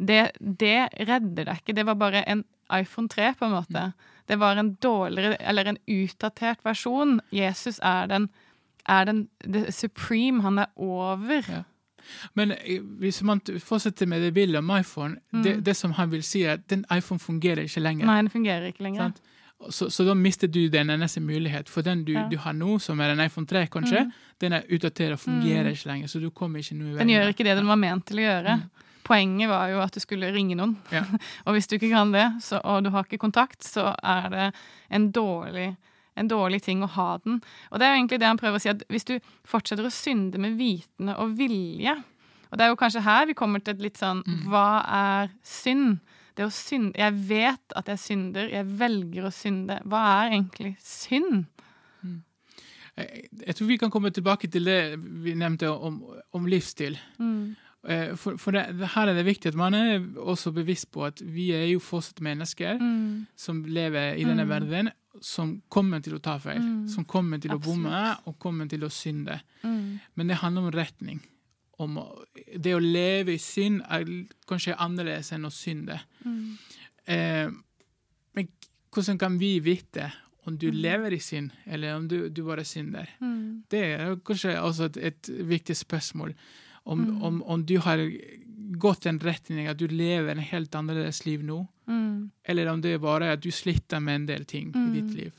det, 0.00 0.32
det 0.40 0.88
redder 0.96 1.50
deg 1.50 1.60
ikke. 1.60 1.76
Det 1.76 1.86
var 1.86 1.98
bare 2.00 2.24
en 2.24 2.44
iPhone 2.72 3.10
3, 3.10 3.34
på 3.38 3.46
en 3.46 3.56
måte. 3.58 3.90
Mm. 3.90 4.14
Det 4.30 4.38
var 4.40 4.56
en 4.56 4.74
dårligere, 4.82 5.36
eller 5.40 5.72
en 5.72 5.80
utdatert 5.90 6.62
versjon. 6.64 7.18
Jesus 7.34 7.80
er 7.82 8.06
den, 8.10 8.28
er 8.88 9.08
den 9.08 9.26
supreme. 9.74 10.42
Han 10.46 10.62
er 10.62 10.70
over. 10.76 11.44
Ja. 11.50 11.64
Men 12.38 12.54
eh, 12.56 12.84
hvis 13.02 13.22
man 13.26 13.42
fortsetter 13.64 14.08
med 14.10 14.22
det 14.24 14.32
bildet 14.36 14.58
om 14.58 14.70
iPhone, 14.76 15.18
mm. 15.32 15.42
det, 15.42 15.56
det, 15.66 15.76
som 15.76 15.92
han 15.98 16.10
vil 16.12 16.22
si, 16.26 16.44
er 16.44 16.58
at 16.58 16.68
den 16.70 16.84
iPhone 16.94 17.20
fungerer 17.20 17.66
ikke 17.66 17.82
lenger. 17.84 18.08
Nei, 18.08 18.20
den 18.22 18.32
fungerer 18.32 18.70
ikke 18.72 18.86
lenger. 18.86 19.12
Så, 19.68 19.90
så, 19.90 20.04
da 20.08 20.14
mister 20.16 20.48
du 20.48 20.68
den 20.72 20.90
eneste 20.90 21.20
mulighet. 21.20 21.68
For 21.68 21.84
den 21.84 22.04
du, 22.04 22.14
ja. 22.16 22.24
du, 22.30 22.38
har 22.40 22.54
nå, 22.56 22.78
som 22.80 23.00
er 23.00 23.12
en 23.12 23.20
iPhone 23.20 23.46
3, 23.46 23.66
kanskje, 23.72 24.06
mm. 24.06 24.12
den 24.40 24.56
er 24.56 24.70
utdatert 24.72 25.18
og 25.18 25.20
fungerer 25.20 25.68
mm. 25.68 25.74
ikke 25.76 25.90
lenger. 25.90 26.12
Så 26.12 26.20
du 26.22 26.30
kommer 26.30 26.62
ikke 26.62 26.78
noe 26.78 26.96
Den 27.00 27.12
gjør 27.12 27.34
ikke 27.34 27.44
det 27.44 27.58
den 27.60 27.68
var 27.68 27.80
ment 27.80 28.06
til 28.08 28.22
å 28.22 28.24
gjøre. 28.24 28.56
Mm. 28.62 28.86
Poenget 29.10 29.50
var 29.50 29.68
jo 29.72 29.82
at 29.84 29.96
du 29.96 30.00
skulle 30.00 30.32
ringe 30.32 30.56
noen. 30.56 30.76
Ja. 30.94 31.04
og 31.44 31.56
hvis 31.56 31.68
du 31.68 31.76
ikke 31.76 31.92
kan 31.92 32.14
det, 32.14 32.26
så, 32.44 32.62
og 32.64 32.86
du 32.86 32.92
har 32.94 33.04
ikke 33.04 33.20
kontakt, 33.20 33.60
så 33.66 33.90
er 34.00 34.28
det 34.32 34.50
en 34.96 35.10
dårlig 35.12 35.74
en 36.20 36.30
dårlig 36.30 36.62
ting 36.66 36.84
å 36.84 36.90
ha 36.96 37.10
den. 37.24 37.40
Og 37.70 37.80
det 37.80 37.86
er 37.86 37.94
jo 37.94 38.00
egentlig 38.00 38.20
det 38.22 38.30
han 38.30 38.40
prøver 38.40 38.60
å 38.60 38.62
si, 38.62 38.72
at 38.72 38.84
hvis 38.92 39.08
du 39.08 39.14
fortsetter 39.48 39.86
å 39.86 39.94
synde 39.94 40.40
med 40.42 40.58
vitende 40.60 41.16
og 41.20 41.36
vilje 41.38 41.96
Og 42.50 42.58
det 42.58 42.64
er 42.64 42.72
jo 42.72 42.78
kanskje 42.80 43.04
her 43.06 43.28
vi 43.30 43.36
kommer 43.38 43.62
til 43.62 43.76
et 43.76 43.84
litt 43.84 44.00
sånn 44.00 44.24
mm. 44.26 44.40
Hva 44.50 44.66
er 44.82 45.30
synd? 45.46 46.00
Det 46.38 46.46
å 46.46 46.52
synde 46.54 46.98
Jeg 46.98 47.16
vet 47.28 47.78
at 47.78 47.90
jeg 47.92 48.02
synder, 48.02 48.50
jeg 48.50 48.68
velger 48.80 49.26
å 49.28 49.32
synde. 49.34 49.80
Hva 49.86 50.02
er 50.20 50.34
egentlig 50.34 50.74
synd? 50.84 51.46
Mm. 52.02 52.20
Jeg 53.46 53.56
tror 53.56 53.68
vi 53.68 53.78
kan 53.80 53.92
komme 53.92 54.12
tilbake 54.14 54.50
til 54.52 54.68
det 54.68 54.80
vi 54.98 55.34
nevnte 55.38 55.70
om, 55.70 56.00
om 56.36 56.48
livsstil. 56.50 56.98
Mm. 57.20 57.56
Eh, 57.88 58.12
for, 58.20 58.36
for 58.36 58.52
det, 58.52 58.66
her 58.94 59.08
er 59.08 59.16
det 59.16 59.24
viktig 59.24 59.52
at 59.52 59.56
man 59.56 59.74
er 59.74 60.02
også 60.20 60.52
bevisst 60.52 60.90
på 60.92 61.06
at 61.06 61.22
vi 61.24 61.48
er 61.56 61.64
jo 61.70 61.80
fortsatt 61.80 62.20
mennesker 62.24 62.76
mm. 62.76 63.26
som 63.40 63.62
lever 63.64 64.18
i 64.20 64.26
denne 64.28 64.44
mm. 64.44 64.50
verden, 64.50 64.90
som 65.20 65.56
kommer 65.68 66.02
til 66.04 66.16
å 66.16 66.22
ta 66.22 66.36
feil. 66.42 66.60
Mm. 66.62 66.88
Som 66.88 67.04
kommer 67.08 67.40
til 67.42 67.52
Absolutt. 67.54 67.66
å 67.66 67.82
bomme 67.82 68.02
og 68.30 68.38
kommer 68.38 68.70
til 68.70 68.86
å 68.86 68.92
synde. 68.94 69.40
Mm. 69.62 69.98
Men 70.14 70.30
det 70.30 70.40
handler 70.42 70.68
om 70.68 70.74
retning 70.74 71.20
om 71.80 71.96
Det 72.60 72.74
å 72.76 72.80
leve 72.82 73.34
i 73.36 73.40
synd 73.40 73.80
er 73.88 74.08
kanskje 74.48 74.76
annerledes 74.76 75.32
enn 75.32 75.48
å 75.48 75.52
synde. 75.54 75.96
Mm. 76.26 76.58
Eh, 77.08 77.52
men 78.36 78.50
hvordan 78.92 79.20
kan 79.20 79.38
vi 79.40 79.54
vite 79.64 80.10
om 80.48 80.58
du 80.60 80.68
mm. 80.70 80.80
lever 80.82 81.16
i 81.16 81.20
synd, 81.24 81.54
eller 81.64 81.96
om 81.96 82.08
du, 82.10 82.28
du 82.28 82.42
bare 82.44 82.66
synder? 82.68 83.08
Mm. 83.20 83.62
Det 83.72 83.80
er 83.94 84.12
kanskje 84.26 84.58
også 84.60 84.90
et, 84.90 85.00
et 85.10 85.32
viktig 85.48 85.78
spørsmål. 85.80 86.34
Om, 86.84 87.00
mm. 87.00 87.22
om, 87.22 87.42
om, 87.42 87.64
du 87.64 87.78
har 87.84 88.02
gått 88.80 89.04
den 89.08 89.20
retning 89.22 89.68
at 89.68 89.80
du 89.80 89.86
lever 89.88 90.34
en 90.34 90.48
helt 90.52 90.74
annerledes 90.76 91.24
liv 91.26 91.44
nå, 91.44 91.62
mm. 91.90 92.30
eller 92.48 92.70
om 92.72 92.82
det 92.82 92.94
er 92.96 93.02
bare 93.02 93.34
at 93.34 93.42
du 93.42 93.50
sliter 93.54 94.00
med 94.00 94.22
en 94.22 94.28
del 94.30 94.46
ting 94.48 94.70
i 94.70 94.86
ditt 94.94 95.10
mm. 95.10 95.16
liv. 95.18 95.32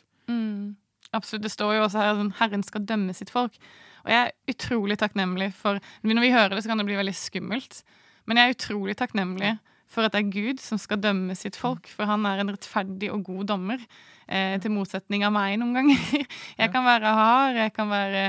Absolutt. 1.11 1.43
Det 1.43 1.51
står 1.51 1.75
jo 1.75 1.85
også 1.85 1.99
her 1.99 2.19
at 2.19 2.37
Herren 2.39 2.63
skal 2.63 2.85
dømme 2.87 3.15
sitt 3.15 3.31
folk. 3.33 3.57
Og 4.05 4.11
jeg 4.13 4.27
er 4.29 4.53
utrolig 4.53 4.97
takknemlig 4.97 5.51
for 5.53 5.79
Når 6.01 6.23
vi 6.23 6.31
hører 6.33 6.55
det, 6.55 6.63
så 6.63 6.71
kan 6.71 6.79
det 6.79 6.87
bli 6.87 6.97
veldig 6.97 7.15
skummelt. 7.15 7.83
Men 8.25 8.37
jeg 8.37 8.47
er 8.47 8.55
utrolig 8.55 8.95
takknemlig 8.97 9.57
for 9.91 10.07
at 10.07 10.15
det 10.15 10.23
er 10.23 10.31
Gud 10.31 10.63
som 10.63 10.79
skal 10.79 11.01
dømme 11.03 11.35
sitt 11.37 11.59
folk. 11.59 11.89
For 11.91 12.07
han 12.09 12.25
er 12.29 12.41
en 12.41 12.53
rettferdig 12.53 13.11
og 13.13 13.25
god 13.27 13.51
dommer. 13.51 13.83
Eh, 14.31 14.55
til 14.63 14.71
motsetning 14.71 15.25
av 15.27 15.33
meg 15.35 15.57
noen 15.59 15.75
ganger. 15.75 16.25
Jeg 16.61 16.71
kan 16.71 16.85
være 16.87 17.13
hard, 17.17 17.57
jeg 17.59 17.73
kan 17.75 17.89
være 17.91 18.21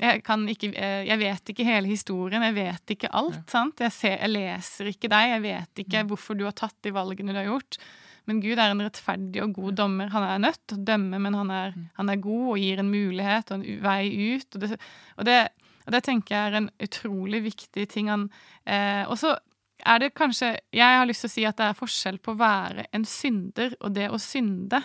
jeg, 0.00 0.22
kan 0.24 0.46
ikke, 0.48 0.70
eh, 0.72 1.02
jeg 1.04 1.20
vet 1.20 1.50
ikke 1.52 1.66
hele 1.66 1.90
historien, 1.90 2.40
jeg 2.46 2.54
vet 2.56 2.92
ikke 2.94 3.10
alt. 3.12 3.42
sant? 3.52 3.82
Jeg, 3.84 3.92
ser, 3.92 4.14
jeg 4.16 4.32
leser 4.32 4.88
ikke 4.88 5.10
deg, 5.12 5.34
jeg 5.34 5.42
vet 5.44 5.82
ikke 5.82 6.00
mm. 6.00 6.08
hvorfor 6.08 6.38
du 6.38 6.46
har 6.46 6.56
tatt 6.56 6.78
de 6.86 6.94
valgene 6.96 7.34
du 7.34 7.40
har 7.42 7.50
gjort. 7.50 7.76
Men 8.30 8.40
Gud 8.40 8.56
er 8.56 8.72
en 8.72 8.80
rettferdig 8.80 9.42
og 9.44 9.52
god 9.58 9.76
dommer. 9.82 10.08
Han 10.14 10.24
er 10.24 10.40
nødt 10.46 10.62
til 10.64 10.78
å 10.78 10.86
dømme, 10.88 11.20
men 11.20 11.36
han 11.36 11.52
er, 11.52 11.76
mm. 11.76 11.86
han 11.98 12.14
er, 12.14 12.24
god 12.24 12.46
og 12.54 12.64
gir 12.64 12.80
en 12.80 12.92
mulighet 12.94 13.52
og 13.52 13.58
en 13.58 13.84
vei 13.84 14.02
ut. 14.38 14.48
Og 14.56 14.64
det, 14.64 14.80
og 15.18 15.28
det, 15.28 15.38
og 15.84 15.94
det 15.96 16.02
tenker 16.08 16.36
jeg 16.36 16.48
er 16.48 16.58
en 16.62 16.72
utrolig 16.88 17.44
viktig 17.50 17.88
ting. 17.92 18.08
Han, 18.08 18.28
eh, 18.64 19.04
og 19.04 19.20
så 19.20 19.34
er 19.86 20.00
det 20.02 20.14
kanskje 20.16 20.54
Jeg 20.74 20.98
har 20.98 21.06
lyst 21.08 21.24
til 21.24 21.30
å 21.30 21.34
si 21.34 21.44
at 21.48 21.58
det 21.58 21.68
er 21.68 21.78
forskjell 21.78 22.18
på 22.22 22.34
å 22.34 22.40
være 22.40 22.86
en 22.96 23.04
synder 23.08 23.76
og 23.80 23.94
det 23.96 24.08
å 24.10 24.18
synde. 24.20 24.82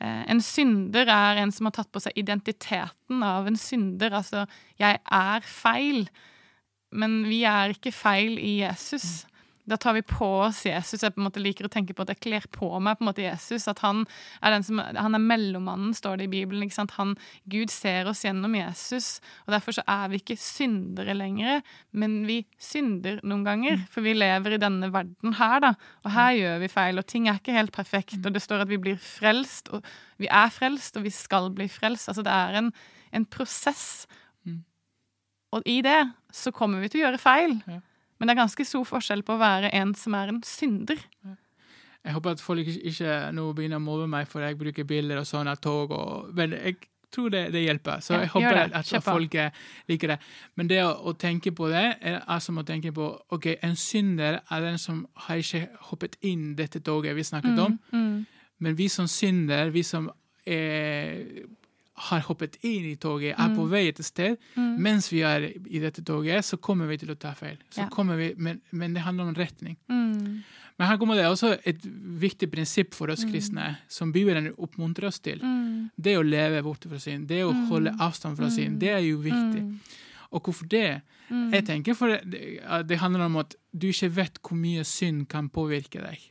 Eh, 0.00 0.22
en 0.32 0.42
synder 0.44 1.10
er 1.12 1.42
en 1.42 1.52
som 1.52 1.68
har 1.68 1.76
tatt 1.76 1.90
på 1.92 2.02
seg 2.02 2.16
identiteten 2.20 3.24
av 3.26 3.48
en 3.48 3.58
synder. 3.60 4.16
Altså, 4.20 4.46
jeg 4.80 5.00
er 5.00 5.46
feil. 5.46 6.06
Men 6.90 7.20
vi 7.28 7.44
er 7.46 7.76
ikke 7.76 7.92
feil 7.94 8.38
i 8.40 8.60
Jesus. 8.64 9.24
Da 9.70 9.76
tar 9.78 9.94
vi 9.94 10.02
på 10.02 10.26
oss 10.42 10.64
Jesus. 10.66 11.02
Jeg 11.04 11.14
på 11.14 11.20
en 11.20 11.26
måte 11.28 11.42
liker 11.42 11.68
å 11.68 11.70
tenke 11.70 11.94
på 11.94 12.02
at 12.02 12.10
jeg 12.10 12.22
kler 12.24 12.46
på 12.50 12.68
meg 12.82 12.98
på 12.98 13.04
en 13.04 13.08
måte 13.10 13.22
Jesus. 13.22 13.68
At 13.70 13.82
han 13.84 14.02
er 14.42 14.56
den 14.56 14.64
som, 14.66 14.80
han 14.82 15.14
er 15.14 15.22
mellommannen, 15.22 15.92
står 15.94 16.18
det 16.18 16.26
i 16.26 16.32
Bibelen. 16.32 16.64
ikke 16.66 16.78
sant? 16.80 16.96
Han, 16.98 17.14
Gud 17.50 17.70
ser 17.70 18.10
oss 18.10 18.24
gjennom 18.26 18.56
Jesus. 18.58 19.20
og 19.46 19.54
Derfor 19.54 19.76
så 19.78 19.84
er 19.86 20.10
vi 20.10 20.18
ikke 20.18 20.38
syndere 20.40 21.14
lenger, 21.14 21.62
men 21.94 22.20
vi 22.26 22.40
synder 22.58 23.20
noen 23.22 23.44
ganger. 23.46 23.84
For 23.92 24.06
vi 24.06 24.16
lever 24.16 24.56
i 24.56 24.62
denne 24.62 24.90
verden 24.92 25.36
her, 25.38 25.58
da. 25.62 25.74
Og 26.02 26.14
her 26.16 26.32
gjør 26.38 26.64
vi 26.64 26.72
feil, 26.72 26.98
og 26.98 27.06
ting 27.10 27.28
er 27.30 27.38
ikke 27.38 27.54
helt 27.54 27.74
perfekt. 27.76 28.18
Og 28.24 28.34
det 28.34 28.42
står 28.42 28.64
at 28.64 28.72
vi 28.72 28.80
blir 28.82 28.98
frelst, 29.00 29.70
og 29.70 29.86
vi 30.20 30.30
er 30.30 30.50
frelst, 30.54 30.98
og 30.98 31.06
vi 31.06 31.14
skal 31.14 31.52
bli 31.54 31.68
frelst. 31.70 32.10
Altså 32.10 32.26
det 32.26 32.34
er 32.34 32.58
en, 32.58 32.72
en 33.14 33.28
prosess. 33.30 34.08
Mm. 34.42 34.64
Og 35.54 35.70
i 35.70 35.78
det 35.86 36.00
så 36.34 36.50
kommer 36.54 36.82
vi 36.82 36.90
til 36.90 37.04
å 37.04 37.08
gjøre 37.08 37.22
feil. 37.22 37.56
Ja. 37.70 37.78
Men 38.20 38.28
det 38.28 38.34
er 38.34 38.42
ganske 38.42 38.66
stor 38.68 38.84
forskjell 38.84 39.24
på 39.24 39.34
å 39.34 39.40
være 39.40 39.72
en 39.80 39.94
som 39.96 40.14
er 40.18 40.30
en 40.34 40.42
synder. 40.44 41.00
Jeg 42.04 42.16
håper 42.16 42.36
at 42.36 42.42
folk 42.44 42.68
ikke, 42.68 43.16
nå 43.36 43.46
begynner 43.56 43.80
å 43.80 43.84
mobbe 43.84 44.06
meg 44.08 44.28
for 44.28 44.44
jeg 44.44 44.58
bruker 44.60 44.86
bilder 44.88 45.20
og 45.20 45.28
sånn 45.28 45.48
av 45.48 45.60
tog. 45.64 45.92
Og, 45.96 46.28
men 46.36 46.52
jeg 46.56 46.76
tror 47.12 47.32
det, 47.32 47.42
det, 47.52 47.64
hjelper. 47.64 48.00
Så 48.04 48.14
jeg 48.14 48.28
ja, 48.28 48.32
håper 48.34 48.60
at, 48.62 48.76
at 48.76 49.04
folk 49.04 49.36
liker 49.90 50.14
det. 50.14 50.18
Men 50.56 50.70
det 50.70 50.82
å, 50.84 50.92
å, 51.10 51.14
tenke 51.18 51.52
på 51.56 51.68
det 51.72 51.82
er, 51.96 52.20
er 52.20 52.42
som 52.44 52.60
å 52.60 52.64
tenke 52.68 52.92
på 52.96 53.08
ok, 53.36 53.54
en 53.66 53.76
synder 53.80 54.40
er 54.40 54.66
den 54.68 54.78
som 54.80 55.02
har 55.26 55.40
ikke 55.40 55.66
hoppet 55.90 56.20
inn 56.28 56.52
dette 56.58 56.84
toget 56.84 57.16
vi 57.16 57.26
snakket 57.26 57.56
mm, 57.56 57.64
om. 57.64 57.78
Mm. 57.92 58.44
Men 58.60 58.76
vi 58.76 58.88
som 58.92 59.08
synder, 59.08 59.72
vi 59.74 59.84
som 59.86 60.10
er 60.44 61.48
har 62.08 62.22
hoppet 62.26 62.56
inn 62.64 62.86
i 62.90 62.96
toget, 63.00 63.34
er 63.34 63.50
mm. 63.50 63.56
på 63.58 63.66
vei 63.70 63.82
et 63.90 64.00
sted. 64.04 64.38
Mm. 64.54 64.72
Mens 64.86 65.10
vi 65.12 65.20
er 65.26 65.50
i 65.50 65.82
dette 65.82 66.04
toget, 66.06 66.46
så 66.46 66.58
kommer 66.62 66.88
vi 66.90 66.98
til 67.02 67.12
å 67.12 67.18
ta 67.20 67.34
feil. 67.36 67.58
Ja. 67.76 67.88
Vi, 67.90 68.32
men, 68.38 68.62
men, 68.70 68.96
det 68.96 69.04
handler 69.04 69.30
om 69.30 69.36
retning. 69.36 69.76
Mm. 69.90 70.40
Men 70.80 70.88
her 70.88 70.96
kommer 71.00 71.18
det 71.18 71.26
også 71.28 71.52
et 71.68 71.82
viktig 72.22 72.48
prinsipp 72.52 72.96
for 72.96 73.12
oss 73.12 73.26
mm. 73.26 73.32
kristne, 73.34 73.66
som 73.92 74.14
Bibelen 74.14 74.48
oppmuntrer 74.56 75.10
oss 75.10 75.20
til. 75.20 75.42
Mm. 75.44 75.90
Det 75.96 76.16
å 76.16 76.24
leve 76.24 76.62
borte 76.64 76.88
fra 76.88 77.00
synd, 77.02 77.28
det 77.28 77.42
å 77.44 77.52
mm. 77.52 77.66
holde 77.68 77.96
avstand 78.00 78.40
fra 78.40 78.48
synd, 78.52 78.80
det 78.80 78.94
er 78.94 79.04
jo 79.04 79.20
viktig. 79.24 79.66
Og 80.30 80.46
hvorfor 80.46 80.68
det? 80.70 81.02
Jeg 81.30 81.66
tenker 81.66 81.94
for 81.94 82.16
det, 82.26 82.40
det 82.88 82.98
handler 82.98 83.28
om 83.28 83.36
at 83.42 83.54
du 83.70 83.90
ikke 83.90 84.10
vet 84.16 84.40
hvor 84.42 84.58
mye 84.58 84.82
synd 84.88 85.28
kan 85.30 85.50
påvirke 85.52 86.02
deg. 86.02 86.24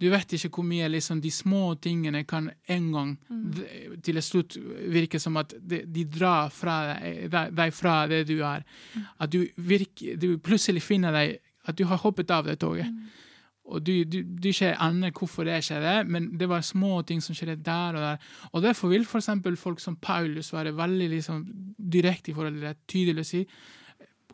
Du 0.00 0.08
vet 0.10 0.32
ikke 0.34 0.50
hvor 0.54 0.66
mye 0.66 0.88
liksom, 0.90 1.20
de 1.22 1.30
små 1.30 1.74
tingene 1.82 2.24
kan 2.28 2.48
en 2.70 2.90
gang 2.94 3.12
mm. 3.28 4.00
til 4.02 4.20
slutt 4.24 4.56
virke 4.90 5.20
som 5.20 5.36
at 5.40 5.54
de, 5.60 5.82
de 5.86 6.04
drar 6.08 6.50
fra 6.54 6.76
deg, 6.96 7.52
deg, 7.56 7.74
fra 7.76 8.02
det 8.10 8.24
du 8.30 8.38
er. 8.38 8.64
Mm. 8.94 9.08
At 9.20 9.32
du, 9.32 9.40
virker, 9.56 10.16
du, 10.20 10.32
plutselig 10.42 10.82
finner 10.82 11.14
deg 11.14 11.36
at 11.68 11.78
du 11.78 11.84
har 11.90 12.00
hoppet 12.02 12.32
av 12.34 12.48
det 12.48 12.58
toget. 12.62 12.88
Mm. 12.88 13.26
Og 13.70 13.84
du, 13.86 13.92
du, 14.08 14.22
du 14.24 14.48
ikke 14.50 14.72
aner 14.82 15.12
hvorfor 15.14 15.46
det 15.46 15.60
skjedde, 15.62 15.92
men 16.10 16.32
det 16.40 16.48
var 16.50 16.64
små 16.66 17.02
ting 17.06 17.20
som 17.22 17.36
skjedde 17.36 17.60
der 17.62 17.98
og 17.98 18.02
der. 18.02 18.32
Og 18.50 18.64
Derfor 18.64 18.90
vil 18.90 19.06
f.eks. 19.06 19.30
folk 19.60 19.80
som 19.80 20.00
Paulus 20.02 20.52
være 20.52 20.74
veldig 20.76 21.10
liksom, 21.12 21.44
direkte 21.78 22.32
i 22.32 22.34
forhold 22.34 22.58
til 22.58 22.66
det, 22.66 22.74
tydelig 22.90 23.26
å 23.26 23.30
si 23.30 23.44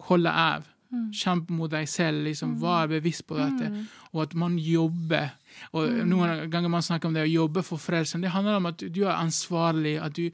holde 0.07 0.33
av. 0.33 0.65
Mm. 0.93 1.07
Kjempe 1.15 1.57
mot 1.57 1.71
deg 1.73 1.89
selv, 1.91 2.23
liksom, 2.29 2.55
mm. 2.55 2.61
vær 2.63 2.91
bevisst 2.91 3.27
på 3.27 3.39
dette, 3.39 3.71
mm. 3.73 3.83
og 4.13 4.23
at 4.23 4.37
man 4.39 4.55
jobber. 4.61 5.33
Og 5.73 5.91
mm. 5.91 6.05
Noen 6.13 6.45
ganger 6.53 6.73
man 6.73 6.85
snakker 6.87 7.11
om 7.11 7.17
det 7.17 7.27
å 7.27 7.33
jobbe 7.33 7.65
for 7.67 7.83
frelsen. 7.83 8.23
Det 8.23 8.33
handler 8.35 8.61
om 8.61 8.71
at 8.71 8.87
du 8.87 9.03
er 9.05 9.17
ansvarlig, 9.17 9.97
at 10.03 10.17
du 10.19 10.31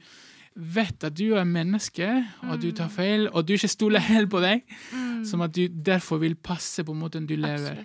vet 0.53 1.03
at 1.03 1.15
du 1.17 1.33
er 1.33 1.49
menneske, 1.49 2.07
og 2.45 2.55
at 2.55 2.61
du 2.61 2.69
tar 2.71 2.91
mm. 2.91 2.95
feil, 2.95 3.27
og 3.31 3.47
du 3.47 3.55
ikke 3.55 3.71
stoler 3.71 4.03
helt 4.05 4.29
på 4.33 4.43
deg. 4.43 4.65
Mm. 4.93 5.23
Som 5.25 5.45
at 5.45 5.55
du 5.55 5.65
derfor 5.67 6.21
vil 6.21 6.35
passe 6.35 6.85
på 6.85 6.95
måten 6.97 7.25
du 7.29 7.35
lever. 7.39 7.81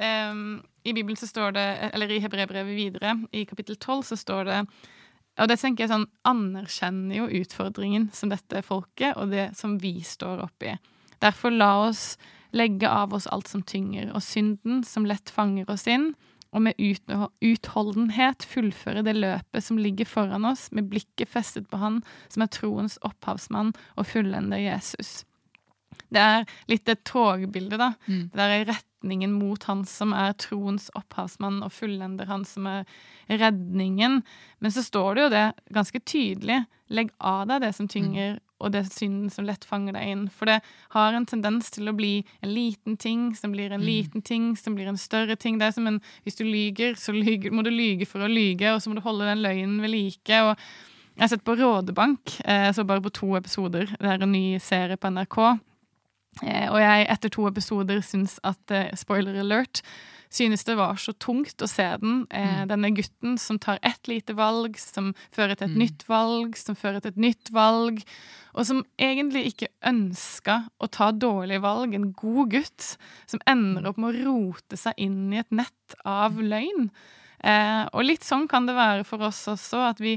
Um, 0.00 0.60
I 0.84 0.92
Bibelen 0.96 1.16
så 1.16 1.28
står 1.28 1.56
det, 1.56 1.66
eller 1.94 2.12
i 2.12 2.20
Hebrebrevet 2.20 2.76
videre, 2.76 3.16
i 3.32 3.44
kapittel 3.48 3.76
12, 3.76 4.02
så 4.12 4.16
står 4.20 4.48
det 4.48 4.60
og 5.40 5.48
det 5.50 5.56
tenker 5.60 5.86
jeg 5.86 5.92
sånn, 5.92 6.08
anerkjenner 6.28 7.22
jo 7.22 7.30
utfordringen 7.40 8.10
som 8.16 8.32
dette 8.32 8.62
folket, 8.66 9.16
og 9.16 9.32
det 9.32 9.50
som 9.58 9.78
vi 9.80 9.96
står 10.04 10.44
oppi. 10.44 10.74
Derfor 11.20 11.54
la 11.54 11.72
oss 11.88 12.14
legge 12.56 12.88
av 12.90 13.14
oss 13.14 13.28
alt 13.30 13.48
som 13.48 13.62
tynger, 13.62 14.10
og 14.14 14.24
synden 14.24 14.82
som 14.86 15.06
lett 15.08 15.30
fanger 15.32 15.70
oss 15.70 15.86
inn, 15.90 16.12
og 16.50 16.64
med 16.66 16.80
utholdenhet 17.46 18.44
fullføre 18.50 19.04
det 19.06 19.14
løpet 19.14 19.62
som 19.62 19.78
ligger 19.78 20.08
foran 20.08 20.48
oss, 20.48 20.66
med 20.74 20.90
blikket 20.90 21.30
festet 21.30 21.68
på 21.70 21.78
Han 21.78 22.00
som 22.28 22.42
er 22.42 22.50
troens 22.50 22.98
opphavsmann 23.06 23.70
og 23.94 24.08
fullender 24.10 24.58
Jesus. 24.58 25.20
Det 26.08 26.22
er 26.22 26.46
litt 26.70 26.86
det 26.88 27.02
togbildet, 27.08 27.78
da. 27.80 27.92
Mm. 28.06 28.28
Det 28.32 28.40
der 28.40 28.54
er 28.54 28.70
retningen 28.72 29.32
mot 29.32 29.64
han 29.68 29.84
som 29.88 30.12
er 30.16 30.36
troens 30.40 30.90
opphavsmann 30.98 31.62
og 31.64 31.72
fullender, 31.72 32.28
han 32.30 32.44
som 32.44 32.66
er 32.70 32.84
redningen. 33.28 34.20
Men 34.58 34.72
så 34.72 34.82
står 34.82 35.14
det 35.14 35.22
jo 35.22 35.32
det 35.34 35.46
ganske 35.76 36.00
tydelig. 36.00 36.62
Legg 36.90 37.12
av 37.18 37.46
deg 37.46 37.62
det 37.62 37.72
som 37.76 37.88
tynger, 37.88 38.34
mm. 38.36 38.44
og 38.60 38.72
det 38.74 38.84
synden 38.90 39.30
som 39.30 39.46
lett 39.46 39.64
fanger 39.64 39.94
deg 39.94 40.10
inn. 40.10 40.26
For 40.34 40.50
det 40.50 40.58
har 40.96 41.14
en 41.14 41.28
tendens 41.28 41.70
til 41.70 41.88
å 41.88 41.96
bli 41.96 42.24
en 42.42 42.52
liten 42.52 42.98
ting 43.00 43.30
som 43.38 43.54
blir 43.54 43.70
en 43.70 43.80
mm. 43.80 43.86
liten 43.86 44.26
ting, 44.26 44.52
som 44.58 44.74
blir 44.74 44.90
en 44.90 45.00
større 45.00 45.38
ting. 45.38 45.60
Det 45.60 45.70
er 45.70 45.76
som 45.76 45.86
en 45.86 46.00
Hvis 46.24 46.40
du 46.40 46.44
lyger, 46.44 46.96
så 46.98 47.14
lyger, 47.14 47.54
må 47.54 47.62
du 47.62 47.70
lyge 47.70 48.08
for 48.08 48.24
å 48.24 48.30
lyge, 48.30 48.74
og 48.74 48.82
så 48.82 48.90
må 48.90 48.98
du 48.98 49.04
holde 49.06 49.28
den 49.28 49.44
løgnen 49.44 49.80
ved 49.82 49.94
like. 49.94 50.42
og 50.42 50.56
jeg 51.20 51.26
har 51.26 51.28
sett 51.34 51.44
på 51.44 51.54
Rådebank, 51.58 52.40
eh, 52.44 52.66
jeg 52.66 52.74
så 52.78 52.84
bare 52.88 53.02
på 53.04 53.10
to 53.12 53.34
episoder. 53.36 53.90
Det 54.00 54.08
er 54.08 54.22
en 54.22 54.32
ny 54.32 54.58
serie 54.58 54.96
på 54.96 55.10
NRK. 55.12 55.36
Eh, 56.44 56.68
og 56.70 56.78
jeg 56.80 57.10
etter 57.10 57.32
to 57.34 57.48
episoder 57.50 58.00
syns 58.06 58.38
at 58.46 58.74
eh, 58.74 58.92
spoiler 58.98 59.38
alert 59.42 59.82
synes 60.30 60.62
det 60.64 60.76
var 60.78 60.98
så 61.02 61.12
tungt 61.18 61.62
å 61.62 61.68
se 61.68 61.86
den. 62.00 62.22
Eh, 62.30 62.60
mm. 62.62 62.68
Denne 62.70 62.92
gutten 62.94 63.38
som 63.40 63.58
tar 63.58 63.80
ett 63.82 64.08
lite 64.08 64.36
valg, 64.38 64.78
som 64.78 65.12
fører 65.34 65.58
til 65.58 65.66
et 65.66 65.74
mm. 65.74 65.80
nytt 65.82 66.04
valg, 66.10 66.58
som 66.58 66.78
fører 66.78 67.02
til 67.02 67.14
et 67.14 67.24
nytt 67.26 67.50
valg. 67.54 68.02
Og 68.54 68.66
som 68.66 68.84
egentlig 68.98 69.48
ikke 69.50 69.70
ønska 69.86 70.62
å 70.78 70.90
ta 70.90 71.10
dårlige 71.14 71.62
valg. 71.66 71.94
En 71.94 72.12
god 72.14 72.54
gutt 72.54 72.92
som 73.30 73.42
ender 73.50 73.82
mm. 73.82 73.90
opp 73.90 73.98
med 73.98 74.12
å 74.12 74.28
rote 74.30 74.78
seg 74.78 75.02
inn 75.02 75.32
i 75.34 75.42
et 75.42 75.50
nett 75.50 75.98
av 76.06 76.38
løgn. 76.38 76.92
Eh, 77.40 77.84
og 77.90 78.06
litt 78.06 78.26
sånn 78.26 78.46
kan 78.50 78.68
det 78.68 78.78
være 78.78 79.06
for 79.08 79.26
oss 79.26 79.42
også, 79.50 79.82
at 79.90 80.02
vi 80.02 80.14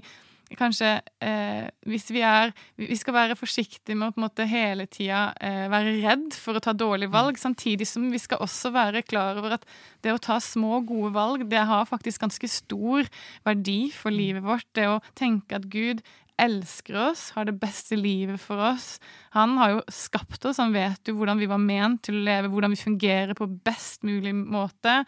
kanskje 0.58 0.89
eh, 1.23 1.69
Hvis 1.89 2.10
vi 2.13 2.21
er 2.25 2.51
Vi 2.77 2.97
skal 2.99 3.15
være 3.15 3.38
forsiktige 3.39 3.97
med 3.97 4.12
å 4.12 4.15
på 4.15 4.21
en 4.21 4.25
måte 4.25 4.47
hele 4.49 4.86
tida 4.91 5.32
eh, 5.41 5.65
være 5.71 5.95
redd 6.03 6.38
for 6.38 6.58
å 6.58 6.63
ta 6.63 6.73
dårlige 6.77 7.12
mm. 7.12 7.15
valg, 7.15 7.39
samtidig 7.41 7.88
som 7.89 8.10
vi 8.12 8.21
skal 8.21 8.43
også 8.43 8.73
være 8.75 9.03
klar 9.08 9.39
over 9.41 9.58
at 9.58 9.67
det 10.03 10.13
å 10.13 10.21
ta 10.21 10.39
små, 10.43 10.82
gode 10.86 11.13
valg, 11.15 11.45
det 11.49 11.63
har 11.67 11.88
faktisk 11.89 12.23
ganske 12.25 12.49
stor 12.51 13.08
verdi 13.47 13.88
for 13.95 14.13
mm. 14.13 14.17
livet 14.19 14.45
vårt. 14.45 14.67
Det 14.75 14.89
å 14.89 14.99
tenke 15.17 15.58
at 15.58 15.69
Gud 15.71 16.03
elsker 16.41 16.97
oss, 17.12 17.27
har 17.36 17.47
det 17.47 17.56
beste 17.62 17.97
livet 17.99 18.41
for 18.41 18.62
oss. 18.71 18.97
Han 19.36 19.56
har 19.62 19.75
jo 19.75 19.84
skapt 19.93 20.45
oss, 20.49 20.60
han 20.62 20.73
vet 20.75 21.08
jo 21.08 21.15
hvordan 21.19 21.39
vi 21.41 21.49
var 21.49 21.62
ment 21.62 22.03
til 22.08 22.17
å 22.19 22.25
leve, 22.25 22.51
hvordan 22.51 22.73
vi 22.73 22.82
fungerer 22.82 23.38
på 23.38 23.49
best 23.65 24.03
mulig 24.08 24.34
måte. 24.36 25.03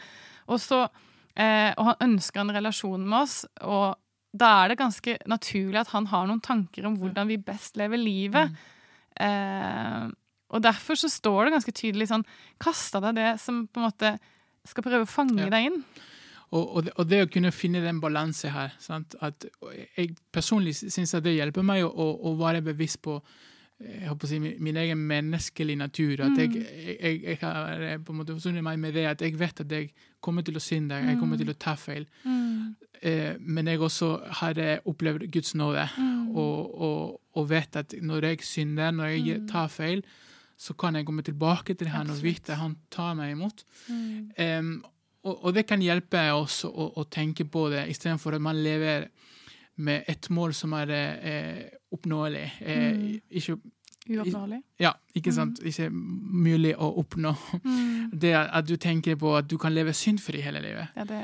Og 0.47 0.61
så 0.61 0.85
eh, 0.85 1.71
og 1.73 1.91
han 1.91 2.09
ønsker 2.11 2.43
en 2.43 2.55
relasjon 2.55 3.05
med 3.05 3.25
oss, 3.25 3.41
og 3.65 3.95
da 4.35 4.51
er 4.61 4.73
det 4.73 4.79
ganske 4.81 5.17
naturlig 5.31 5.79
at 5.81 5.91
han 5.93 6.07
har 6.11 6.27
noen 6.27 6.43
tanker 6.43 6.87
om 6.87 6.97
hvordan 6.99 7.29
vi 7.31 7.39
best 7.41 7.79
lever 7.79 8.01
livet. 8.01 8.51
Mm. 8.51 8.71
Eh, 9.25 10.01
og 10.55 10.63
derfor 10.63 10.99
så 10.99 11.09
står 11.11 11.45
det 11.45 11.55
ganske 11.55 11.73
tydelig 11.75 12.09
sånn 12.09 12.25
Kasta 12.61 12.99
deg 13.07 13.15
det 13.17 13.29
som 13.41 13.63
på 13.67 13.79
en 13.79 13.87
måte 13.87 14.11
skal 14.67 14.85
prøve 14.85 15.05
å 15.05 15.09
fange 15.09 15.45
ja. 15.45 15.51
deg 15.53 15.69
inn. 15.69 15.79
Og, 16.55 16.63
og, 16.63 16.79
det, 16.85 16.93
og, 16.95 17.07
det, 17.09 17.21
å 17.25 17.31
kunne 17.31 17.51
finne 17.53 17.81
den 17.83 17.99
balansen 18.03 18.53
her 18.53 18.75
sant? 18.81 19.17
At 19.25 19.47
Jeg 19.97 20.15
personlig 20.33 20.75
syns 20.77 21.15
det 21.25 21.35
hjelper 21.35 21.65
meg 21.65 21.83
å, 21.87 21.91
å, 21.91 22.35
være 22.39 22.63
bevisst 22.65 23.01
på 23.05 23.17
jeg 23.83 24.07
håper 24.07 24.27
å 24.27 24.29
si, 24.29 24.37
min, 24.39 24.77
egen 24.79 25.01
menneskelige 25.09 25.79
natur. 25.81 26.21
At 26.23 26.37
jeg, 26.39 26.51
mm. 26.53 26.67
jeg, 26.93 27.21
jeg, 27.25 27.39
har 27.41 27.83
eh, 27.83 27.97
på 27.99 28.13
en 28.13 28.21
måte 28.21 28.35
forsonet 28.37 28.63
meg 28.63 28.79
med 28.79 28.95
det 28.95 29.05
at 29.09 29.23
jeg 29.25 29.35
vet 29.39 29.61
at 29.65 29.75
jeg 29.75 29.89
kommer 30.23 30.45
til 30.47 30.55
å 30.57 30.63
synde, 30.63 31.01
jeg 31.03 31.19
kommer 31.19 31.39
til 31.39 31.51
å 31.51 31.57
ta 31.59 31.75
feil. 31.79 32.07
Mm. 32.23 32.75
Eh, 33.01 33.33
men 33.39 33.67
jeg 33.69 33.83
også 33.83 34.11
har 34.39 34.61
opplevd 34.87 35.27
Guds 35.33 35.53
nåde, 35.59 35.83
mm. 35.97 36.31
og, 36.31 36.81
og, 36.87 37.19
og, 37.35 37.49
vet 37.51 37.81
at 37.81 37.97
når 38.01 38.31
jeg 38.31 38.47
synder, 38.47 38.95
når 38.95 39.11
jeg 39.13 39.41
mm. 39.43 39.51
tar 39.51 39.69
feil, 39.73 40.05
så 40.55 40.73
kan 40.79 40.95
jeg 40.95 41.05
komme 41.05 41.25
tilbake 41.25 41.75
til 41.75 41.91
han 41.91 42.09
og 42.09 42.21
vite 42.23 42.53
at 42.55 42.61
han 42.61 42.77
tar 42.93 43.15
meg 43.19 43.33
imot. 43.33 43.65
Um, 43.91 44.77
og, 45.25 45.33
og, 45.33 45.49
det 45.57 45.65
kan 45.67 45.83
hjelpe 45.83 46.21
oss 46.31 46.61
å, 46.63 46.91
å 46.95 47.03
tenke 47.11 47.43
på 47.49 47.67
det, 47.73 47.89
istedenfor 47.91 48.37
at 48.37 48.45
man 48.45 48.61
lever 48.63 49.09
med 49.77 50.03
et 50.09 50.29
mål 50.29 50.53
som 50.53 50.73
er 50.73 50.91
er 50.91 51.69
oppnåelig. 51.91 52.45
Eh, 52.61 52.91
mm. 52.97 53.21
Ikke 53.29 53.57
Uoppnåelig? 54.05 54.61
Ja, 54.77 54.91
ikke 55.17 55.31
mm. 55.33 55.53
Ikke 55.65 55.89
mulig 55.89 56.75
å 56.77 56.91
oppnå. 57.01 57.33
Mm. 57.63 58.11
Det 58.13 58.33
at 58.37 58.67
du 58.67 58.75
tenker 58.77 59.15
på 59.17 59.31
at 59.37 59.47
du 59.49 59.57
kan 59.57 59.73
leve 59.73 59.93
syndfri 59.97 60.43
hele 60.45 60.61
livet. 60.61 60.91
Ja, 60.95 61.05
det. 61.09 61.23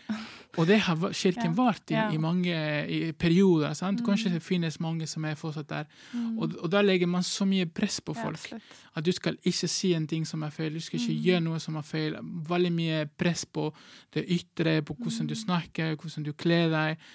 Og 0.59 0.67
det 0.67 0.81
har 0.83 0.97
kirken 1.15 1.51
ja. 1.51 1.55
vært 1.55 1.91
i, 1.93 1.95
ja. 1.95 2.07
i 2.11 2.17
mange 2.19 2.55
i 2.91 2.99
perioder. 3.15 3.75
sant? 3.77 4.01
Mm. 4.01 4.05
Kanskje 4.07 4.33
det 4.33 4.41
finnes 4.43 4.79
mange 4.83 5.07
som 5.07 5.25
er 5.29 5.37
fortsatt 5.39 5.69
der. 5.69 5.85
Mm. 6.11 6.39
Og, 6.39 6.57
og, 6.57 6.67
da 6.73 6.81
legger 6.83 7.07
man 7.07 7.23
så 7.23 7.45
mye 7.47 7.69
press 7.69 8.01
på 8.01 8.15
folk. 8.17 8.49
at 8.93 9.05
du 9.05 9.11
skal 9.15 9.37
ikke 9.47 9.69
si 9.71 9.93
en 9.95 10.07
ting 10.07 10.25
som 10.27 10.43
er 10.43 10.51
feil, 10.51 10.73
du 10.73 10.83
skal 10.83 10.99
ikke 10.99 11.13
mm. 11.13 11.23
gjøre 11.27 11.45
noe 11.45 11.61
som 11.63 11.77
er 11.79 11.87
feil. 11.87 12.17
Veldig 12.49 12.73
mye 12.75 13.05
press 13.07 13.45
på 13.45 13.69
det 14.15 14.25
ytre, 14.27 14.81
på 14.81 14.97
hvordan 14.97 15.29
du 15.29 15.37
mm. 15.37 15.43
snakker, 15.45 15.95
hvordan 15.95 16.27
du 16.27 16.33
kler 16.33 16.67
deg. 16.73 17.07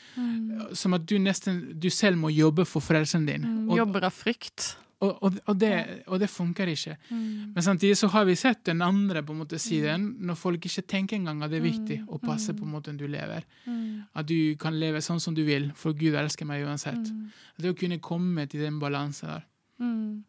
Som 0.73 0.97
at 0.97 1.05
du 1.05 1.19
nesten 1.21 1.63
du 1.75 1.91
selv 1.91 2.23
må 2.23 2.33
jobbe 2.33 2.65
for 2.65 2.85
frelsen 2.85 3.29
din. 3.29 3.45
Og, 3.67 3.77
jobber 3.83 4.09
av 4.09 4.17
frykt. 4.17 4.77
Og, 5.05 5.11
og, 5.23 5.35
og, 5.45 5.57
det, 5.61 5.73
og, 6.07 6.17
det, 6.21 6.29
funker 6.33 6.71
ikke. 6.73 6.95
Mm. 7.11 7.53
Men 7.55 7.63
samtidig 7.63 7.99
så 8.01 8.09
har 8.15 8.25
vi 8.25 8.37
sett 8.37 8.63
den 8.65 8.81
andre 8.83 9.21
på 9.23 9.35
en 9.35 9.43
måte 9.43 9.59
siden, 9.61 10.07
mm. 10.07 10.23
når 10.29 10.39
folk 10.41 10.69
ikke 10.69 10.87
tenker 10.89 11.19
engang 11.19 11.43
at 11.45 11.53
det 11.53 11.59
er 11.59 11.67
viktig 11.67 11.99
mm. 12.01 12.07
å 12.17 12.21
passe 12.23 12.55
på 12.57 12.69
måten 12.69 12.97
du 12.97 13.05
lever. 13.05 13.45
Mm. 13.67 14.07
At 14.17 14.29
du 14.31 14.57
kan 14.61 14.79
leve 14.81 15.03
sånn 15.05 15.21
som 15.21 15.37
du 15.37 15.43
vil, 15.45 15.69
for 15.77 15.93
Gud 15.97 16.17
elsker 16.17 16.49
meg 16.49 16.65
uansett. 16.65 17.11
Mm. 17.13 17.27
Det 17.61 17.75
å 17.75 17.77
kunne 17.77 18.01
komme 18.01 18.47
til 18.49 18.65
den 18.65 18.79
balansen 18.81 19.35
der. 19.35 19.45
Mm. 19.85 20.25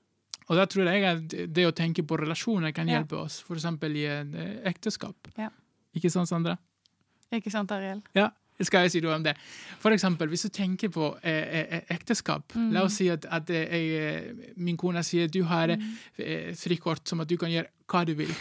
Og 0.47 0.59
da 0.59 0.65
tror 0.67 0.91
jeg 0.91 1.07
at 1.07 1.37
det 1.55 1.67
å 1.67 1.75
tenke 1.75 2.03
på 2.07 2.19
relasjoner 2.19 2.75
kan 2.75 2.91
hjelpe 2.91 3.15
oss, 3.19 3.39
f.eks. 3.47 3.69
i 3.87 4.03
et 4.07 4.35
ekteskap. 4.67 5.31
Ja. 5.39 5.47
Ikke 5.95 6.11
sant, 6.11 6.27
Sandra? 6.27 6.57
Ikke 7.35 7.51
sant, 7.51 7.71
Ariel? 7.75 8.03
Ja 8.15 8.29
skal 8.65 8.85
jeg 8.85 8.95
si 8.95 9.01
noe 9.05 9.13
om 9.17 9.25
det. 9.25 9.35
For 9.81 9.93
eksempel, 9.93 10.29
hvis 10.31 10.47
du 10.47 10.49
tenker 10.53 10.89
på 10.93 11.11
eh, 11.21 11.43
eh, 11.59 11.75
eh 11.77 11.93
ekteskap. 11.93 12.55
Mm. 12.55 12.71
La 12.73 12.83
oss 12.87 12.97
si 12.97 13.09
at, 13.13 13.27
at 13.29 13.49
jeg, 13.53 13.83
eh, 14.01 14.53
min 14.57 14.77
kone 14.77 15.03
sier 15.05 15.29
du 15.29 15.43
har 15.45 15.75
mm. 15.75 15.87
eh, 16.17 16.53
frikort 16.57 17.05
som 17.07 17.21
at 17.21 17.29
du 17.29 17.37
kan 17.37 17.51
gjøre 17.53 17.69
hva 17.87 18.03
du 18.07 18.15
vil. 18.17 18.33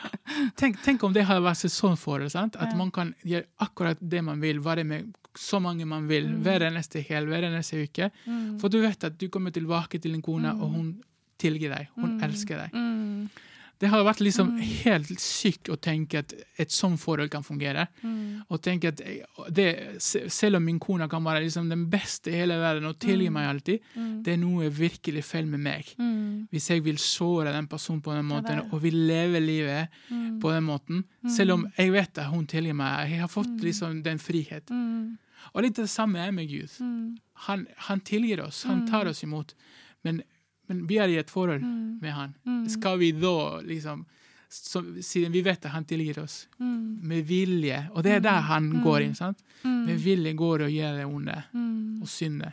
tenk, 0.60 0.80
tenk, 0.84 1.04
om 1.04 1.12
det 1.14 1.26
hadde 1.28 1.44
vært 1.44 1.66
sånn 1.66 1.98
for 1.98 2.16
forhold. 2.16 2.32
Sant? 2.32 2.56
At 2.56 2.72
ja. 2.72 2.78
man 2.78 2.90
kan 2.94 3.12
gjøre 3.22 3.50
akkurat 3.66 4.00
det 4.00 4.24
man 4.24 4.40
vil, 4.40 4.62
være 4.64 4.86
med 4.88 5.12
så 5.38 5.60
mange 5.62 5.86
man 5.86 6.08
vil, 6.10 6.26
mm. 6.26 6.40
hver 6.42 6.64
eneste 6.66 7.04
hel, 7.06 7.28
hver 7.30 7.46
eneste 7.50 7.84
uke. 7.84 8.10
Mm. 8.24 8.58
For 8.62 8.72
du 8.72 8.80
vet 8.82 9.06
at 9.06 9.20
du 9.20 9.28
kommer 9.28 9.54
tilbake 9.54 10.00
til 10.00 10.16
din 10.16 10.24
kone, 10.24 10.56
og 10.56 10.66
mm. 10.66 10.74
hun 10.74 10.90
tilgir 11.40 11.72
deg. 11.72 11.92
Hun 12.00 12.16
mm. 12.16 12.24
elsker 12.26 12.64
deg. 12.64 12.74
Det 13.80 13.88
har 13.88 14.02
vært 14.04 14.20
liksom 14.20 14.50
mm. 14.52 14.58
helt 14.84 15.10
sykt 15.22 15.70
å 15.72 15.76
tenke 15.80 16.20
at 16.20 16.34
et 16.60 16.72
sånt 16.72 17.00
forhold 17.00 17.30
kan 17.32 17.44
fungere. 17.44 17.86
Mm. 18.04 18.42
Og 18.52 18.60
tenke 18.60 18.90
at 18.92 19.00
det, 19.48 19.68
Selv 20.02 20.58
om 20.58 20.66
min 20.66 20.80
kone 20.82 21.08
kan 21.08 21.24
være 21.24 21.46
liksom 21.46 21.70
den 21.72 21.86
beste 21.92 22.32
i 22.32 22.42
hele 22.42 22.58
verden 22.60 22.90
og 22.90 22.98
tilgi 23.00 23.30
mm. 23.30 23.38
meg 23.38 23.48
alltid, 23.48 23.86
mm. 23.94 24.10
det 24.26 24.34
er 24.34 24.40
noe 24.42 24.68
virkelig 24.74 25.24
feil 25.24 25.48
med 25.48 25.64
meg. 25.64 25.94
Mm. 25.96 26.50
Hvis 26.52 26.68
jeg 26.74 26.84
vil 26.84 27.00
såre 27.00 27.54
den 27.54 27.70
personen 27.70 28.02
på 28.04 28.12
den 28.16 28.28
måten 28.28 28.60
og 28.66 28.82
vil 28.84 28.98
leve 29.08 29.40
livet 29.40 29.88
mm. 30.10 30.36
på 30.42 30.52
den 30.52 30.68
måten. 30.68 31.04
Selv 31.32 31.56
om 31.56 31.64
jeg 31.78 31.94
vet 31.96 32.20
at 32.20 32.28
hun 32.34 32.44
tilgir 32.50 32.76
meg. 32.76 33.14
Jeg 33.14 33.24
har 33.24 33.32
fått 33.32 33.64
liksom 33.64 34.02
den 34.04 34.20
friheten. 34.20 35.16
Og 35.54 35.64
litt 35.64 35.80
det 35.80 35.88
samme 35.88 36.20
er 36.20 36.36
med 36.36 36.52
Gud. 36.52 36.76
Han, 37.46 37.64
han 37.88 38.04
tilgir 38.04 38.44
oss, 38.44 38.66
han 38.68 38.84
tar 38.90 39.08
oss 39.08 39.24
imot. 39.24 39.56
Men 40.04 40.20
men 40.70 40.86
vi 40.88 41.00
er 41.02 41.10
i 41.10 41.18
et 41.20 41.30
forhold 41.30 41.64
mm. 41.64 41.98
med 42.00 42.14
han. 42.14 42.34
Mm. 42.46 42.64
Skal 42.70 42.98
vi 43.02 43.12
da 43.18 43.60
liksom 43.66 44.06
så, 44.50 44.80
Siden 45.02 45.30
vi 45.30 45.44
vet 45.46 45.62
at 45.62 45.70
han 45.70 45.84
tilgir 45.86 46.16
oss 46.24 46.48
mm. 46.58 47.02
med 47.06 47.26
vilje, 47.28 47.84
og 47.94 48.02
det 48.02 48.16
er 48.16 48.24
der 48.24 48.40
han 48.48 48.64
mm. 48.72 48.80
går 48.82 49.04
inn. 49.04 49.12
sant? 49.14 49.44
Mm. 49.62 49.76
Med 49.86 50.00
vilje 50.02 50.32
går 50.38 50.62
det 50.62 50.66
å 50.66 50.72
gjøre 50.74 50.96
det 50.96 51.04
onde 51.06 51.36
og 52.00 52.08
synde. 52.10 52.50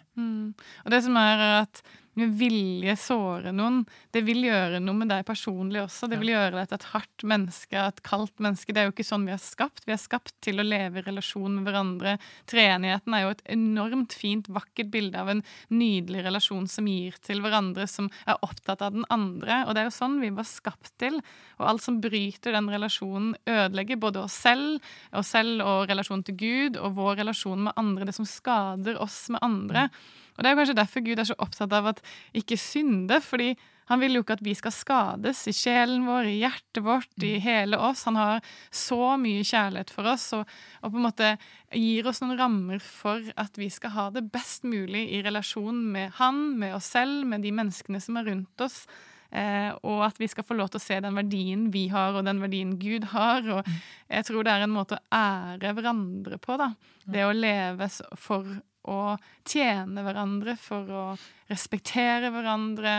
Og 0.84 0.94
det 0.94 1.00
som 1.08 1.18
er 1.18 1.42
at 1.64 1.82
med 2.18 2.34
vilje 2.40 2.96
såre 3.00 3.54
noen. 3.56 3.84
Det 4.14 4.24
vil 4.26 4.48
gjøre 4.48 4.82
noe 4.82 4.98
med 4.98 5.12
deg 5.12 5.26
personlig 5.28 5.84
også. 5.84 6.10
Det 6.10 6.20
vil 6.22 6.34
gjøre 6.34 6.56
deg 6.56 6.70
til 6.70 6.78
et 6.80 6.88
hardt 6.94 7.26
menneske, 7.32 7.78
et 7.82 8.02
kaldt 8.06 8.44
menneske. 8.44 8.74
Det 8.74 8.82
er 8.82 8.90
jo 8.90 8.96
ikke 8.96 9.08
sånn 9.08 9.28
vi 9.28 9.36
er 9.36 9.42
skapt. 9.42 9.86
Vi 9.86 9.94
er 9.96 10.02
skapt 10.02 10.34
til 10.44 10.62
å 10.62 10.66
leve 10.66 11.02
i 11.02 11.06
relasjon 11.06 11.60
med 11.60 11.68
hverandre. 11.68 12.16
Treenigheten 12.50 13.16
er 13.16 13.26
jo 13.26 13.34
et 13.36 13.46
enormt 13.58 14.18
fint, 14.18 14.50
vakkert 14.50 14.92
bilde 14.94 15.22
av 15.22 15.32
en 15.34 15.44
nydelig 15.70 16.26
relasjon 16.26 16.68
som 16.72 16.90
gir 16.90 17.18
til 17.26 17.44
hverandre, 17.46 17.88
som 17.90 18.10
er 18.26 18.42
opptatt 18.46 18.84
av 18.86 18.98
den 18.98 19.08
andre. 19.14 19.64
Og 19.68 19.76
det 19.76 19.84
er 19.84 19.90
jo 19.92 19.98
sånn 20.00 20.20
vi 20.24 20.34
var 20.34 20.50
skapt 20.50 20.94
til. 21.02 21.22
Og 21.62 21.70
alt 21.70 21.86
som 21.86 22.02
bryter 22.02 22.58
den 22.58 22.70
relasjonen, 22.74 23.36
ødelegger 23.48 24.02
både 24.02 24.26
oss 24.26 24.38
selv, 24.48 24.82
oss 25.14 25.34
selv 25.36 25.64
og 25.66 25.90
relasjonen 25.92 26.26
til 26.28 26.38
Gud, 26.40 26.82
og 26.82 26.98
vår 26.98 27.22
relasjon 27.22 27.68
med 27.68 27.78
andre, 27.78 28.10
det 28.10 28.18
som 28.18 28.28
skader 28.28 28.98
oss 29.02 29.28
med 29.34 29.44
andre. 29.46 29.90
Og 30.38 30.44
Det 30.44 30.52
er 30.52 30.60
kanskje 30.60 30.78
derfor 30.78 31.04
Gud 31.06 31.20
er 31.20 31.28
så 31.28 31.38
opptatt 31.42 31.74
av 31.74 31.92
at 31.94 32.04
ikke 32.38 32.60
synde. 32.62 33.22
fordi 33.22 33.56
han 33.88 34.02
vil 34.04 34.18
jo 34.18 34.24
ikke 34.24 34.36
at 34.36 34.44
vi 34.44 34.54
skal 34.58 34.74
skades 34.76 35.46
i 35.48 35.54
sjelen 35.56 36.04
vår, 36.08 36.28
i 36.28 36.40
hjertet 36.42 36.82
vårt, 36.84 37.12
i 37.24 37.38
mm. 37.38 37.44
hele 37.46 37.80
oss. 37.80 38.04
Han 38.10 38.20
har 38.20 38.42
så 38.68 39.16
mye 39.20 39.46
kjærlighet 39.48 39.94
for 39.96 40.10
oss 40.12 40.26
og, 40.36 40.44
og, 40.82 40.92
på 40.92 41.00
en 41.00 41.06
måte 41.08 41.30
gir 41.72 42.10
oss 42.10 42.20
noen 42.24 42.36
rammer 42.40 42.84
for 42.84 43.24
at 43.40 43.60
vi 43.60 43.70
skal 43.72 43.96
ha 43.96 44.10
det 44.16 44.26
best 44.34 44.68
mulig 44.68 45.06
i 45.16 45.22
relasjon 45.24 45.80
med 45.94 46.18
han, 46.20 46.50
med 46.60 46.76
oss 46.76 46.92
selv, 46.98 47.24
med 47.32 47.48
de 47.48 47.54
menneskene 47.56 48.04
som 48.04 48.20
er 48.20 48.28
rundt 48.28 48.68
oss. 48.68 48.84
Eh, 49.32 49.72
og 49.84 50.06
at 50.06 50.20
vi 50.20 50.28
skal 50.32 50.46
få 50.48 50.56
lov 50.56 50.72
til 50.72 50.80
å 50.80 50.84
se 50.84 51.00
den 51.04 51.16
verdien 51.16 51.68
vi 51.72 51.88
har, 51.92 52.16
og 52.16 52.28
den 52.28 52.44
verdien 52.44 52.76
Gud 52.80 53.08
har. 53.16 53.44
Og 53.44 53.64
mm. 53.64 53.82
jeg 54.20 54.28
tror 54.28 54.48
det 54.48 54.56
er 54.56 54.68
en 54.68 54.76
måte 54.76 55.00
å 55.00 55.06
ære 55.16 55.76
hverandre 55.80 56.40
på, 56.44 56.60
da. 56.60 56.74
Det 57.08 57.24
å 57.24 57.36
leve 57.36 57.88
for 58.20 58.58
å 58.88 59.18
tjene 59.48 60.04
hverandre, 60.06 60.58
for 60.60 60.90
å 60.90 61.06
respektere 61.52 62.32
hverandre. 62.34 62.98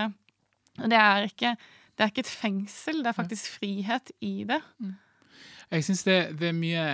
Det 0.78 0.98
er 1.00 1.28
ikke, 1.28 1.54
det 1.96 2.04
er 2.04 2.12
ikke 2.12 2.24
et 2.26 2.32
fengsel, 2.32 3.02
det 3.02 3.12
er 3.12 3.18
faktisk 3.18 3.52
frihet 3.58 4.12
i 4.24 4.34
det. 4.48 4.60
Mm. 4.78 4.96
Jeg 5.68 5.84
syns 5.84 6.04
det, 6.06 6.18
det, 6.40 6.48
er 6.48 6.56
mye 6.56 6.84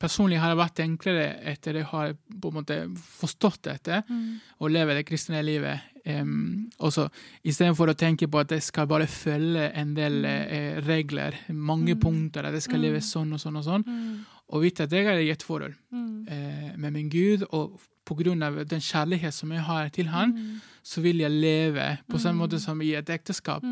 Personlig 0.00 0.40
har 0.42 0.52
det 0.52 0.58
vært 0.60 0.80
enklere 0.84 1.28
etter 1.48 1.78
jeg 1.78 1.88
har 1.88 2.10
på 2.18 2.50
en 2.50 2.56
måte 2.58 2.76
forstått 2.98 3.62
dette, 3.68 4.02
mm. 4.08 4.58
og 4.58 4.72
leve 4.74 4.96
det 4.98 5.06
kristne 5.08 5.40
livet. 5.46 5.86
Um, 6.08 6.70
også, 6.80 7.08
Istedenfor 7.44 7.90
å 7.92 7.96
tenke 7.98 8.28
på 8.30 8.40
at 8.40 8.52
jeg 8.54 8.64
skal 8.64 8.86
bare 8.88 9.08
følge 9.10 9.66
en 9.76 9.92
del 9.96 10.22
eh, 10.24 10.78
regler, 10.86 11.36
mange 11.52 11.96
mm. 11.96 12.00
punkter, 12.00 12.48
at 12.48 12.56
jeg 12.56 12.64
skal 12.64 12.80
leve 12.80 13.02
mm. 13.02 13.04
sånn 13.04 13.34
og 13.36 13.42
sånn 13.42 13.58
og 13.60 13.66
sånn, 13.66 13.84
mm. 13.84 14.14
og 14.54 14.62
vite 14.64 14.86
at 14.86 14.94
jeg 14.94 15.08
er 15.10 15.20
i 15.20 15.28
et 15.34 15.44
forhold 15.44 15.74
eh, 15.76 16.70
med 16.80 16.94
min 16.94 17.10
Gud, 17.12 17.44
og 17.50 17.76
på 18.08 18.16
grunn 18.16 18.40
av 18.46 18.56
den 18.70 18.80
kjærlighet 18.80 19.36
som 19.36 19.50
jeg 19.52 19.66
har 19.66 19.90
til 19.92 20.08
han, 20.08 20.32
mm. 20.32 20.54
så 20.86 21.02
vil 21.04 21.20
jeg 21.20 21.34
leve 21.34 21.90
på 22.08 22.20
samme 22.22 22.40
måte 22.40 22.60
som 22.62 22.80
i 22.80 22.94
et 22.96 23.10
ekteskap. 23.12 23.66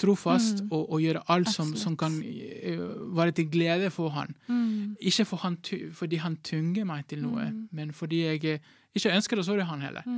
Trofast 0.00 0.62
og, 0.70 0.86
og, 0.86 1.02
gjøre 1.02 1.20
alt 1.34 1.50
som, 1.52 1.74
som, 1.76 1.98
kan 2.00 2.14
uh, 2.16 3.12
være 3.18 3.34
til 3.36 3.50
glede 3.52 3.90
for 3.92 4.14
han. 4.16 4.32
Ikke 5.04 5.26
for 5.28 5.44
han, 5.44 5.58
fordi 5.92 6.22
han 6.22 6.38
tynger 6.40 6.88
meg 6.88 7.04
til 7.12 7.20
noe, 7.26 7.50
men 7.76 7.92
fordi 7.92 8.22
jeg 8.24 8.62
ikke 8.96 9.12
ønsker 9.12 9.42
å 9.42 9.44
såre 9.50 9.68
han 9.68 9.84
heller. 9.84 10.08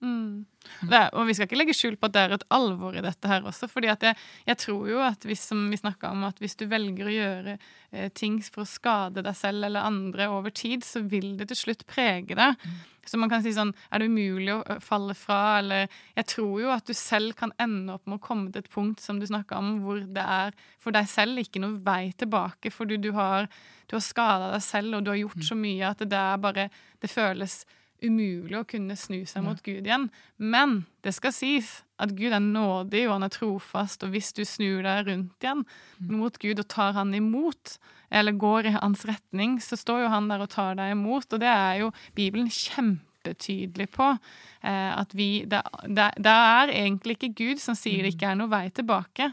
Mm. 0.00 0.46
Det, 0.88 1.00
og 1.12 1.26
vi 1.28 1.34
skal 1.36 1.48
ikke 1.48 1.58
legge 1.58 1.74
skjul 1.76 1.96
på 2.00 2.08
at 2.08 2.14
det 2.14 2.22
er 2.22 2.34
et 2.36 2.46
alvor 2.56 2.96
i 2.96 3.02
dette 3.04 3.28
her 3.28 3.44
også. 3.48 3.68
fordi 3.68 3.90
jeg, 3.90 4.14
jeg, 4.46 4.58
tror 4.60 4.88
jo 4.88 5.00
at 5.04 5.24
hvis, 5.28 5.42
som 5.50 5.66
vi 5.72 5.78
om, 6.08 6.24
at 6.24 6.40
hvis 6.40 6.56
du 6.56 6.66
velger 6.70 7.08
å 7.08 7.14
gjøre 7.14 7.56
eh, 7.92 8.08
ting 8.12 8.40
for 8.44 8.64
å 8.64 8.68
skade 8.68 9.24
deg 9.24 9.36
selv 9.36 9.64
eller 9.68 9.88
andre 9.88 10.28
over 10.32 10.50
tid, 10.50 10.84
så 10.84 11.02
vil 11.04 11.36
det 11.36 11.50
til 11.50 11.62
slutt 11.64 11.86
prege 11.88 12.36
deg. 12.36 12.56
Mm. 12.56 12.80
Så 13.10 13.18
man 13.18 13.30
kan 13.32 13.42
si 13.42 13.50
sånn 13.56 13.72
Er 13.90 14.02
det 14.02 14.10
umulig 14.12 14.52
å 14.52 14.76
falle 14.84 15.16
fra? 15.18 15.58
Eller 15.58 15.88
Jeg 16.14 16.28
tror 16.34 16.60
jo 16.62 16.70
at 16.70 16.86
du 16.86 16.94
selv 16.94 17.34
kan 17.38 17.52
ende 17.58 17.96
opp 17.96 18.06
med 18.06 18.20
å 18.20 18.22
komme 18.22 18.52
til 18.52 18.62
et 18.62 18.70
punkt 18.70 19.00
som 19.02 19.18
du 19.18 19.26
snakka 19.26 19.58
om, 19.58 19.80
hvor 19.84 20.04
det 20.04 20.22
er 20.24 20.54
for 20.80 20.94
deg 20.94 21.08
selv 21.10 21.40
ikke 21.40 21.62
noe 21.64 21.80
vei 21.84 22.12
tilbake, 22.16 22.72
fordi 22.72 23.00
du 23.00 23.10
har, 23.16 23.48
du 23.88 23.96
har 23.96 24.04
skada 24.04 24.52
deg 24.54 24.64
selv, 24.64 24.96
og 24.96 25.04
du 25.04 25.12
har 25.12 25.20
gjort 25.20 25.42
mm. 25.42 25.48
så 25.48 25.58
mye 25.58 25.90
at 25.90 26.04
det 26.04 26.12
der 26.12 26.40
bare 26.40 26.70
Det 27.00 27.08
føles 27.08 27.62
umulig 28.04 28.56
å 28.58 28.66
kunne 28.68 28.96
snu 28.98 29.22
seg 29.28 29.44
mot 29.44 29.60
Gud 29.64 29.86
igjen. 29.86 30.08
Men 30.36 30.84
det 31.04 31.14
skal 31.16 31.34
sies 31.36 31.80
at 32.00 32.14
Gud 32.16 32.32
er 32.32 32.42
nådig, 32.42 33.04
og 33.06 33.16
han 33.18 33.26
er 33.26 33.34
trofast, 33.34 34.04
og 34.06 34.14
hvis 34.14 34.32
du 34.36 34.42
snur 34.48 34.82
deg 34.86 35.10
rundt 35.10 35.44
igjen 35.44 35.66
mm. 35.66 36.14
mot 36.16 36.38
Gud 36.40 36.62
og 36.62 36.68
tar 36.72 36.96
han 36.96 37.12
imot, 37.16 37.76
eller 38.10 38.38
går 38.40 38.70
i 38.70 38.74
hans 38.78 39.04
retning, 39.08 39.58
så 39.62 39.78
står 39.78 40.06
jo 40.06 40.14
han 40.14 40.32
der 40.32 40.42
og 40.42 40.50
tar 40.52 40.80
deg 40.80 40.96
imot, 40.96 41.28
og 41.30 41.42
det 41.42 41.52
er 41.52 41.84
jo 41.84 41.92
Bibelen 42.16 42.50
kjempe 42.50 43.06
kjempetydelig 43.20 43.90
på. 43.90 44.16
Eh, 44.62 44.98
at 44.98 45.14
vi 45.14 45.44
det, 45.46 45.62
det, 45.84 46.12
det, 46.16 46.30
er 46.30 46.68
egentlig 46.68 47.16
ikke 47.18 47.34
Gud 47.36 47.60
som 47.60 47.74
sier 47.74 48.02
det 48.02 48.12
mm. 48.12 48.16
ikke 48.16 48.30
er 48.30 48.38
noe 48.38 48.50
vei 48.50 48.70
tilbake. 48.70 49.32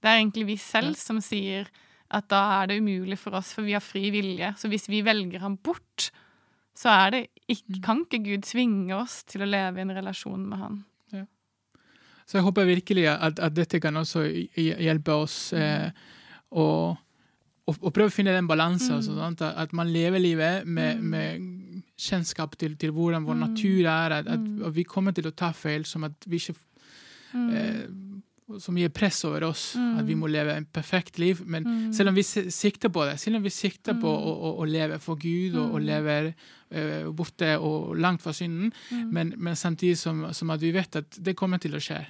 Det 0.00 0.08
er 0.08 0.20
egentlig 0.20 0.46
vi 0.46 0.56
selv 0.56 0.96
som 0.96 1.20
sier 1.20 1.68
at 2.08 2.28
da 2.30 2.62
er 2.62 2.68
det 2.70 2.78
umulig 2.80 3.18
for 3.18 3.34
oss, 3.34 3.52
for 3.52 3.66
vi 3.66 3.74
har 3.74 3.82
fri 3.82 4.10
vilje. 4.10 4.54
Så 4.56 4.68
hvis 4.68 4.88
vi 4.88 5.02
velger 5.02 5.40
ham 5.42 5.56
bort, 5.56 6.10
så 6.76 6.92
er 6.92 7.10
det 7.10 7.22
ikke, 7.46 7.76
mm. 7.76 7.80
kan 7.84 8.02
ikke 8.04 8.22
Gud 8.24 8.44
tvinge 8.46 8.98
oss 8.98 9.20
til 9.28 9.44
å 9.44 9.48
leve 9.48 9.80
i 9.80 9.86
en 9.86 9.94
relasjon 9.96 10.44
med 10.50 10.62
Han. 10.62 10.78
Ja. 11.14 11.24
Så 12.26 12.40
jeg 12.40 12.46
håper 12.48 12.68
virkelig 12.68 13.08
at, 13.12 13.38
at 13.38 13.56
dette 13.56 13.80
kan 13.82 13.96
også 14.02 14.24
hjelpe 14.26 15.18
oss 15.24 15.38
mm. 15.54 15.62
eh, 15.62 16.06
å, 16.50 16.66
å, 16.96 17.74
å, 17.76 17.92
prøve 17.92 18.10
å 18.10 18.14
finne 18.14 18.34
den 18.34 18.50
balansen. 18.50 18.98
Mm. 18.98 19.06
Sånn, 19.06 19.38
at 19.46 19.74
man 19.76 19.92
lever 19.94 20.22
livet 20.22 20.66
med, 20.66 20.98
mm. 20.98 21.14
med 21.14 21.82
kjennskap 21.96 22.58
til, 22.58 22.74
til, 22.80 22.94
hvordan 22.96 23.28
vår 23.28 23.40
natur 23.44 23.86
er. 23.86 24.18
At, 24.20 24.30
at, 24.32 24.70
vi 24.74 24.86
kommer 24.88 25.14
til 25.16 25.30
å 25.30 25.34
ta 25.36 25.52
feil, 25.56 25.86
som 25.88 26.08
at 26.08 26.26
vi 26.26 26.42
ikke 26.42 26.56
eh, 27.36 27.86
som 28.62 28.76
gir 28.78 28.92
press 28.94 29.24
over 29.26 29.48
oss, 29.48 29.72
mm. 29.74 29.94
at 30.00 30.06
vi 30.06 30.14
må 30.18 30.28
leve 30.30 30.54
en 30.54 30.66
perfekt 30.70 31.18
liv. 31.18 31.40
Men 31.44 31.66
mm. 31.66 31.92
selv 31.96 32.12
om 32.12 32.18
vi 32.18 32.22
sikter 32.22 32.92
på 32.94 33.04
det, 33.08 33.16
selv 33.18 33.40
om 33.40 33.46
vi 33.46 33.50
sikter 33.50 33.96
på 33.98 34.10
å, 34.10 34.34
å, 34.34 34.52
å, 34.62 34.68
leve 34.70 35.00
for 35.02 35.18
Gud 35.18 35.56
og, 35.58 35.74
mm. 35.74 35.86
leve 35.86 36.16
borte 37.16 37.52
og 37.62 37.94
langt 38.00 38.24
fra 38.24 38.32
synden, 38.34 38.72
men, 38.90 39.32
men, 39.36 39.56
samtidig 39.56 39.98
som, 40.00 40.24
som, 40.34 40.50
at 40.50 40.62
vi 40.62 40.72
vet 40.74 40.98
at 40.98 41.18
det 41.22 41.36
kommer 41.38 41.62
til 41.62 41.76
å 41.78 41.82
skje. 41.82 42.00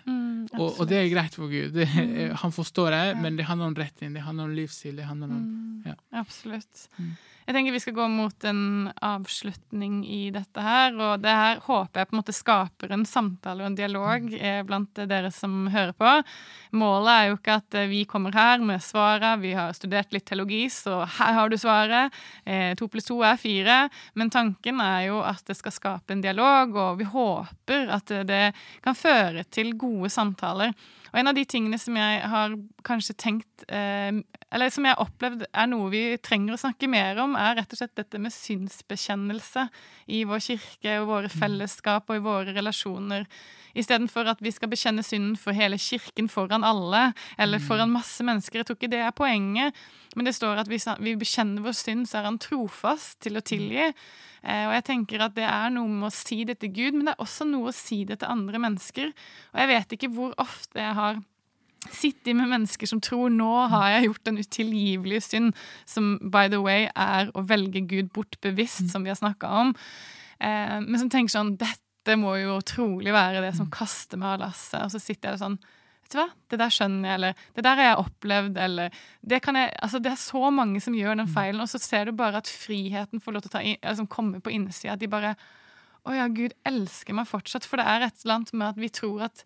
Og, 0.55 0.81
og, 0.81 0.83
det 0.89 1.01
er 1.01 1.13
greit 1.13 1.37
for 1.37 1.51
Gud. 1.53 1.75
Det, 1.77 1.87
han 2.43 2.55
forstår 2.55 2.91
det, 2.95 3.05
ja. 3.11 3.15
men 3.21 3.39
det 3.39 3.49
handler 3.51 3.73
om 3.73 3.79
retning, 3.79 4.15
det 4.17 4.25
handler 4.25 4.51
om 4.51 4.57
livsstil. 4.57 4.97
det 4.97 5.09
handler 5.09 5.33
om... 5.35 5.83
Ja. 5.87 5.97
Absolutt. 6.23 6.87
Jeg 7.47 7.55
tenker 7.55 7.75
vi 7.77 7.79
skal 7.79 7.95
gå 7.95 8.05
mot 8.11 8.45
en 8.51 8.89
avslutning 9.07 10.01
i 10.11 10.33
dette 10.35 10.63
her. 10.63 10.97
Og 10.99 11.23
det 11.23 11.31
her 11.31 11.61
håper 11.63 12.03
jeg 12.03 12.09
på 12.09 12.17
en 12.17 12.19
måte 12.19 12.35
skaper 12.35 12.95
en 12.95 13.05
samtale 13.07 13.63
og 13.63 13.69
en 13.71 13.77
dialog 13.79 14.27
mm. 14.27 14.35
eh, 14.41 14.63
blant 14.67 15.03
dere 15.07 15.31
som 15.35 15.69
hører 15.71 15.95
på. 15.95 16.15
Målet 16.75 17.13
er 17.13 17.29
jo 17.29 17.37
ikke 17.39 17.59
at 17.61 17.79
eh, 17.79 17.87
vi 17.93 18.03
kommer 18.11 18.35
her 18.35 18.65
med 18.67 18.83
svaret. 18.83 19.39
Vi 19.45 19.55
har 19.55 19.77
studert 19.79 20.11
litt 20.15 20.27
teologi, 20.27 20.65
så 20.75 21.05
her 21.21 21.39
har 21.39 21.53
du 21.53 21.55
svaret. 21.61 22.19
Eh, 22.43 22.73
to 22.79 22.91
pluss 22.91 23.07
to 23.07 23.21
er 23.23 23.39
fire. 23.39 23.79
Men 24.19 24.33
tanken 24.35 24.46
er 24.63 25.01
jo 25.09 25.23
at 25.25 25.43
det 25.49 25.57
skal 25.59 25.75
skape 25.75 26.13
en 26.13 26.23
dialog, 26.25 26.77
og 26.77 27.01
vi 27.01 27.09
håper 27.09 27.91
at 27.93 28.13
det 28.29 28.45
kan 28.85 28.95
føre 28.95 29.45
til 29.51 29.75
gode 29.77 30.11
samtaler. 30.11 30.73
Og 31.13 31.21
en 31.21 31.31
av 31.31 31.37
de 31.37 31.47
tingene 31.49 31.79
som 31.81 31.97
jeg 31.97 32.17
har 32.29 32.55
kanskje 32.85 33.15
tenkt 33.17 33.63
eh, 33.73 34.13
Eller 34.53 34.73
som 34.75 34.85
jeg 34.85 34.93
har 34.93 35.01
opplevd 35.01 35.47
er 35.49 35.69
noe 35.71 35.89
vi 35.89 36.03
trenger 36.21 36.53
å 36.53 36.61
snakke 36.61 36.91
mer 36.93 37.17
om, 37.23 37.37
er 37.41 37.57
rett 37.57 37.73
og 37.73 37.81
slett 37.81 37.95
dette 37.97 38.21
med 38.21 38.35
synsbekjennelse 38.35 39.65
i 40.13 40.25
vår 40.29 40.43
kirke 40.45 40.99
og 41.01 41.09
våre 41.09 41.31
mm. 41.31 41.37
fellesskap 41.41 42.11
og 42.11 42.19
i 42.19 42.25
våre 42.27 42.53
relasjoner. 42.57 43.25
Istedenfor 43.77 44.29
at 44.31 44.45
vi 44.45 44.53
skal 44.55 44.71
bekjenne 44.73 45.05
synden 45.05 45.35
for 45.41 45.57
hele 45.57 45.77
kirken 45.81 46.31
foran 46.33 46.65
alle, 46.65 47.11
eller 47.37 47.61
mm. 47.61 47.67
foran 47.67 47.93
masse 47.93 48.25
mennesker. 48.25 48.61
Jeg 48.61 48.69
tror 48.69 48.79
ikke 48.79 48.93
det 48.95 49.03
er 49.05 49.17
poenget. 49.17 49.77
Men 50.17 50.29
det 50.29 50.37
står 50.37 50.63
at 50.63 50.71
hvis 50.71 50.89
vi 51.05 51.17
bekjenner 51.21 51.65
vår 51.65 51.77
synd, 51.77 52.07
så 52.09 52.23
er 52.23 52.31
han 52.31 52.41
trofast 52.41 53.19
til 53.25 53.37
å 53.37 53.45
tilgi. 53.45 53.91
Eh, 54.47 54.67
og 54.69 54.75
jeg 54.77 54.85
tenker 54.87 55.25
at 55.25 55.35
det 55.37 55.47
er 55.49 55.73
noe 55.75 55.91
med 55.91 56.09
å 56.09 56.15
si 56.15 56.45
det 56.47 56.61
til 56.63 56.71
Gud, 56.75 56.97
men 56.97 57.09
det 57.09 57.17
er 57.17 57.25
også 57.25 57.47
noe 57.49 57.73
å 57.73 57.75
si 57.75 58.05
det 58.07 58.21
til 58.21 58.31
andre 58.31 58.61
mennesker. 58.63 59.11
Og 59.53 59.63
jeg 59.63 59.73
vet 59.73 59.97
ikke 59.97 60.13
hvor 60.15 60.37
ofte 60.43 60.83
jeg 60.83 60.99
har 60.99 61.19
sittet 61.93 62.35
med 62.35 62.51
mennesker 62.51 62.89
som 62.91 63.01
tror 63.05 63.31
nå 63.31 63.51
har 63.71 63.91
jeg 63.93 64.09
gjort 64.09 64.31
en 64.31 64.41
utilgivelig 64.43 65.23
synd, 65.27 65.57
som 65.87 66.17
by 66.33 66.47
the 66.53 66.61
way 66.63 66.87
er 66.91 67.31
å 67.35 67.45
velge 67.47 67.85
Gud 67.91 68.13
bort 68.15 68.39
bevisst, 68.43 68.89
som 68.93 69.07
vi 69.07 69.13
har 69.13 69.19
snakka 69.19 69.51
om. 69.63 69.75
Eh, 70.39 70.79
men 70.83 70.99
som 71.01 71.11
tenker 71.13 71.37
sånn 71.37 71.57
Dette 71.61 72.15
må 72.21 72.37
jo 72.39 72.61
trolig 72.63 73.11
være 73.11 73.41
det 73.43 73.55
som 73.57 73.71
kaster 73.73 74.21
meg 74.21 74.37
av 74.37 74.45
lasset. 74.45 74.79
Og 74.85 74.93
så 74.95 75.03
sitter 75.03 75.33
jeg 75.33 75.43
sånn 75.43 75.59
Vet 76.07 76.15
du 76.15 76.21
hva, 76.21 76.29
det 76.53 76.59
der 76.61 76.71
skjønner 76.71 77.09
jeg, 77.09 77.19
eller 77.19 77.47
det 77.57 77.63
der 77.67 77.81
har 77.81 77.89
jeg 77.89 78.03
opplevd, 78.05 78.59
eller 78.63 78.99
det, 79.27 79.41
kan 79.43 79.57
jeg, 79.59 79.73
altså, 79.83 79.99
det 79.99 80.13
er 80.13 80.21
så 80.23 80.51
mange 80.55 80.83
som 80.85 80.95
gjør 80.95 81.17
den 81.17 81.27
mm. 81.27 81.33
feilen, 81.35 81.63
og 81.65 81.71
så 81.73 81.81
ser 81.83 82.07
du 82.07 82.15
bare 82.15 82.39
at 82.39 82.51
friheten 82.51 83.23
får 83.23 83.35
lov 83.35 83.43
til 83.43 83.51
å 83.51 83.55
ta 83.57 83.63
inn, 83.67 83.81
altså, 83.83 84.07
komme 84.11 84.39
på 84.39 84.53
innsida. 84.55 84.95
At 84.95 85.03
de 85.03 85.11
bare 85.11 85.35
Å 86.07 86.13
ja, 86.15 86.29
Gud 86.31 86.53
elsker 86.63 87.17
meg 87.19 87.27
fortsatt. 87.27 87.65
For 87.67 87.83
det 87.83 87.87
er 87.91 88.05
et 88.07 88.21
eller 88.23 88.37
annet 88.37 88.53
med 88.55 88.69
at 88.69 88.77
vi 88.79 88.91
tror 88.95 89.25
at 89.27 89.41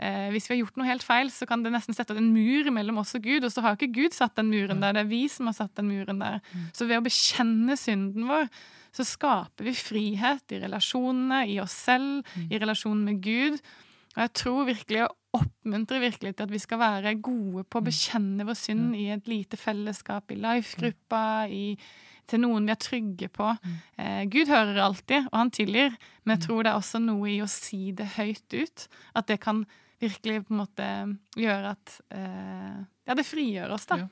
eh, 0.00 0.30
hvis 0.32 0.46
vi 0.48 0.54
har 0.54 0.62
gjort 0.62 0.78
noe 0.80 0.88
helt 0.88 1.04
feil, 1.04 1.28
så 1.28 1.44
kan 1.44 1.60
det 1.60 1.74
nesten 1.74 1.92
sette 1.92 2.16
en 2.16 2.30
mur 2.32 2.70
mellom 2.72 3.02
oss 3.02 3.12
og 3.18 3.26
Gud. 3.26 3.44
Og 3.44 3.52
så 3.52 3.60
har 3.60 3.76
ikke 3.76 3.92
Gud 3.92 4.16
satt 4.16 4.32
den 4.40 4.48
muren 4.48 4.80
der, 4.80 4.96
det 4.96 5.02
er 5.04 5.10
vi 5.10 5.26
som 5.28 5.50
har 5.50 5.58
satt 5.58 5.76
den 5.76 5.90
muren 5.90 6.24
der. 6.24 6.40
Mm. 6.54 6.70
Så 6.72 6.88
ved 6.88 7.02
å 7.02 7.04
bekjenne 7.04 7.76
synden 7.76 8.30
vår, 8.30 8.48
så 8.96 9.04
skaper 9.04 9.68
vi 9.68 9.76
frihet 9.76 10.56
i 10.56 10.62
relasjonene, 10.62 11.42
i 11.52 11.58
oss 11.60 11.76
selv, 11.84 12.24
mm. 12.32 12.48
i 12.48 12.62
relasjonen 12.64 13.04
med 13.10 13.20
Gud. 13.20 13.60
Og 14.16 14.22
jeg 14.24 14.32
tror 14.40 14.68
virkelig 14.70 15.02
å 15.36 15.44
oppmuntre 15.44 16.00
virkelig 16.02 16.34
til 16.34 16.46
at 16.46 16.52
vi 16.52 16.60
skal 16.62 16.80
være 16.80 17.14
gode 17.20 17.64
på 17.68 17.80
å 17.80 17.84
mm. 17.84 17.88
bekjenne 17.88 18.46
vår 18.48 18.58
synd 18.58 18.90
mm. 18.90 18.98
i 18.98 19.06
et 19.14 19.30
lite 19.30 19.60
fellesskap, 19.60 20.32
i 20.32 20.40
life-gruppa, 20.40 21.22
til 22.26 22.42
noen 22.42 22.66
vi 22.66 22.74
er 22.74 22.82
trygge 22.82 23.30
på. 23.30 23.52
Mm. 23.62 23.78
Eh, 24.02 24.22
Gud 24.32 24.50
hører 24.50 24.82
alltid, 24.82 25.28
og 25.30 25.38
han 25.38 25.52
tilgir, 25.54 25.96
men 26.24 26.36
jeg 26.36 26.46
tror 26.48 26.64
det 26.64 26.72
er 26.72 26.80
også 26.80 27.02
noe 27.02 27.30
i 27.30 27.40
å 27.44 27.50
si 27.50 27.92
det 27.96 28.08
høyt 28.16 28.56
ut. 28.56 28.86
At 29.14 29.30
det 29.30 29.38
kan 29.44 29.62
virkelig 30.02 30.42
på 30.46 30.54
en 30.54 30.60
måte 30.60 30.90
gjøre 31.38 31.72
at 31.76 31.98
eh, 32.14 32.84
Ja, 33.06 33.14
det 33.14 33.26
frigjør 33.28 33.76
oss, 33.76 33.86
da. 33.86 34.02
Ja. 34.02 34.08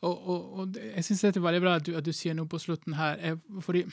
Og, 0.00 0.14
og, 0.14 0.40
og, 0.58 0.78
jeg 0.96 1.04
syns 1.04 1.20
det 1.26 1.36
er 1.36 1.44
veldig 1.44 1.60
bra 1.62 1.74
at 1.78 1.86
du, 1.86 1.92
at 1.98 2.06
du, 2.06 2.12
sier 2.12 2.34
noe 2.34 2.50
på 2.50 2.58
slutten 2.62 2.96
her. 2.98 3.38
Fordi 3.64 3.84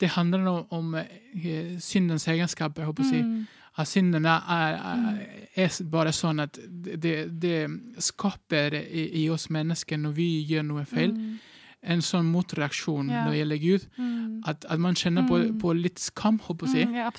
det 0.00 0.12
handler 0.16 0.48
om, 0.50 0.66
om 0.70 0.98
eh, 1.00 1.78
syndens 1.80 2.28
egenskaper. 2.28 2.82
jeg 2.82 2.92
håper 2.92 3.06
å 3.06 3.12
si. 3.12 3.22
Mm 3.22 3.46
at 3.78 3.86
syndene 3.86 4.28
er, 4.50 4.74
er, 4.74 5.18
er, 5.54 5.74
bare 5.90 6.12
sånn 6.14 6.42
at 6.42 6.58
det, 6.58 7.14
det 7.38 7.58
skaper 8.02 8.74
i, 8.80 9.04
i, 9.22 9.28
oss 9.30 9.48
mennesker, 9.54 10.00
når 10.02 10.16
vi 10.16 10.26
gjør 10.50 10.66
noe 10.66 10.82
feil, 10.88 11.12
mm. 11.14 11.36
En 11.82 12.00
sånn 12.02 12.26
motreaksjon 12.32 13.10
ja. 13.12 13.22
når 13.24 13.34
det 13.34 13.40
gjelder 13.40 13.60
Gud. 13.62 13.84
Mm. 13.98 14.22
At, 14.50 14.64
at, 14.66 14.80
man 14.82 14.96
kjenner 14.98 15.26
på, 15.28 15.38
mm. 15.42 15.58
på 15.62 15.74
litt 15.78 16.02
skam, 16.02 16.40
håper 16.42 16.72
jeg. 16.74 16.88
Mm, 16.90 16.96
ja, 16.98 17.10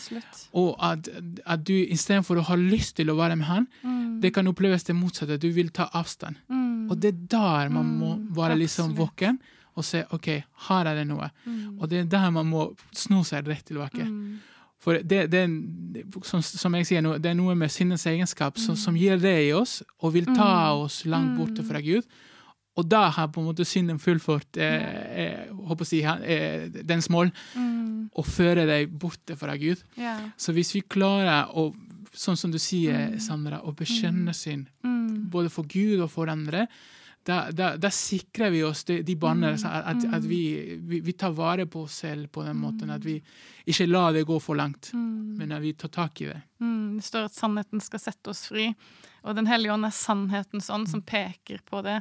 og 0.59 0.73
at, 0.83 1.07
at 1.45 1.63
du 1.67 1.75
istedenfor 1.77 2.41
å 2.41 2.47
ha 2.49 2.57
lyst 2.59 2.97
til 2.99 3.11
å 3.11 3.17
være 3.19 3.37
med 3.39 3.47
han, 3.47 3.69
mm. 3.83 4.19
det 4.23 4.33
kan 4.35 4.49
oppleves 4.51 4.87
det 4.87 4.97
motsatte. 4.97 5.39
Du 5.39 5.49
vil 5.55 5.71
ta 5.75 5.87
avstand. 5.95 6.41
Mm. 6.51 6.89
Og 6.89 6.99
det 6.99 7.13
er 7.13 7.23
der 7.35 7.73
man 7.73 7.95
må 8.01 8.17
være 8.35 8.59
liksom 8.59 8.95
våken 8.97 9.39
og 9.79 9.85
se 9.87 10.01
OK, 10.11 10.27
her 10.67 10.87
er 10.91 10.97
det 10.99 11.07
noe. 11.07 11.29
Og 11.79 11.87
det 11.87 12.03
er 12.03 12.07
der 12.11 12.31
man 12.35 12.49
må 12.49 12.71
sno 12.91 13.21
seg 13.23 13.47
rett 13.47 13.63
tilbake. 13.69 14.03
Mm. 14.03 14.39
For 14.79 14.99
det, 15.03 15.25
det, 15.31 15.43
som, 16.23 16.41
som, 16.43 16.75
jeg 16.79 16.87
sier, 16.87 17.07
det 17.19 17.33
er 17.33 17.37
noe 17.37 17.55
med 17.59 17.71
sinnets 17.71 18.05
egenskap 18.07 18.59
som, 18.59 18.77
som, 18.79 18.95
gir 18.95 19.19
det 19.19 19.35
i 19.49 19.53
oss, 19.55 19.81
og 19.99 20.15
vil 20.15 20.29
ta 20.31 20.49
mm. 20.71 20.83
oss 20.85 21.01
langt 21.07 21.35
borte 21.39 21.65
fra 21.67 21.81
Gud. 21.83 22.07
Og 22.79 22.87
da 22.87 23.05
har 23.11 23.31
på 23.33 23.41
en 23.41 23.49
måte 23.49 23.67
synden 23.67 23.99
fullført 23.99 24.59
eh, 24.61 25.25
eh, 25.25 25.83
si, 25.87 26.01
eh, 26.03 26.69
dens 26.87 27.09
mål, 27.11 27.31
mm. 27.55 28.11
og 28.15 28.27
føre 28.27 28.65
deg 28.69 28.93
borte 29.01 29.35
fra 29.39 29.57
Gud. 29.59 29.81
Yeah. 29.99 30.29
Så 30.39 30.55
hvis 30.55 30.71
vi 30.75 30.85
klarer 30.87 31.51
å, 31.51 31.69
sånn 32.13 32.39
som 32.39 32.53
du 32.53 32.59
sier, 32.61 33.11
mm. 33.15 33.19
Sandra, 33.23 33.59
å 33.63 33.75
bekjenne 33.75 34.31
mm. 34.31 34.37
synd, 34.37 34.71
mm. 34.85 35.27
både 35.33 35.51
for 35.53 35.67
Gud 35.69 35.99
og 35.99 36.09
for 36.13 36.31
andre, 36.31 36.67
da, 37.27 37.49
da, 37.51 37.73
da, 37.77 37.91
sikrer 37.93 38.49
vi 38.53 38.63
oss 38.63 38.85
de, 38.87 39.01
de 39.05 39.15
båndene. 39.19 39.57
Mm. 39.59 39.65
At, 39.67 39.89
at, 39.91 40.05
at 40.17 40.25
vi, 40.25 40.41
vi, 40.79 41.01
vi, 41.05 41.13
tar 41.19 41.35
vare 41.37 41.67
på 41.69 41.83
oss 41.85 41.99
selv 42.05 42.31
på 42.33 42.45
den 42.45 42.57
måten. 42.57 42.89
At 42.95 43.03
vi 43.05 43.19
ikke 43.69 43.89
lar 43.89 44.15
det 44.15 44.23
gå 44.25 44.39
for 44.41 44.57
langt, 44.57 44.93
mm. 44.95 45.35
men 45.37 45.53
at 45.53 45.61
vi 45.61 45.75
tar 45.77 45.91
tak 45.93 46.23
i 46.23 46.29
det. 46.31 46.39
Mm, 46.63 46.97
det 46.97 47.05
står 47.05 47.27
at 47.27 47.35
sannheten 47.37 47.83
skal 47.83 48.01
sette 48.01 48.31
oss 48.31 48.47
fri. 48.49 48.71
Og 49.23 49.35
Den 49.37 49.49
hellige 49.49 49.73
ånd 49.73 49.87
er 49.87 49.95
sannhetens 49.95 50.69
ånd 50.73 50.89
som 50.91 51.03
peker 51.05 51.63
på 51.67 51.83
det. 51.85 51.99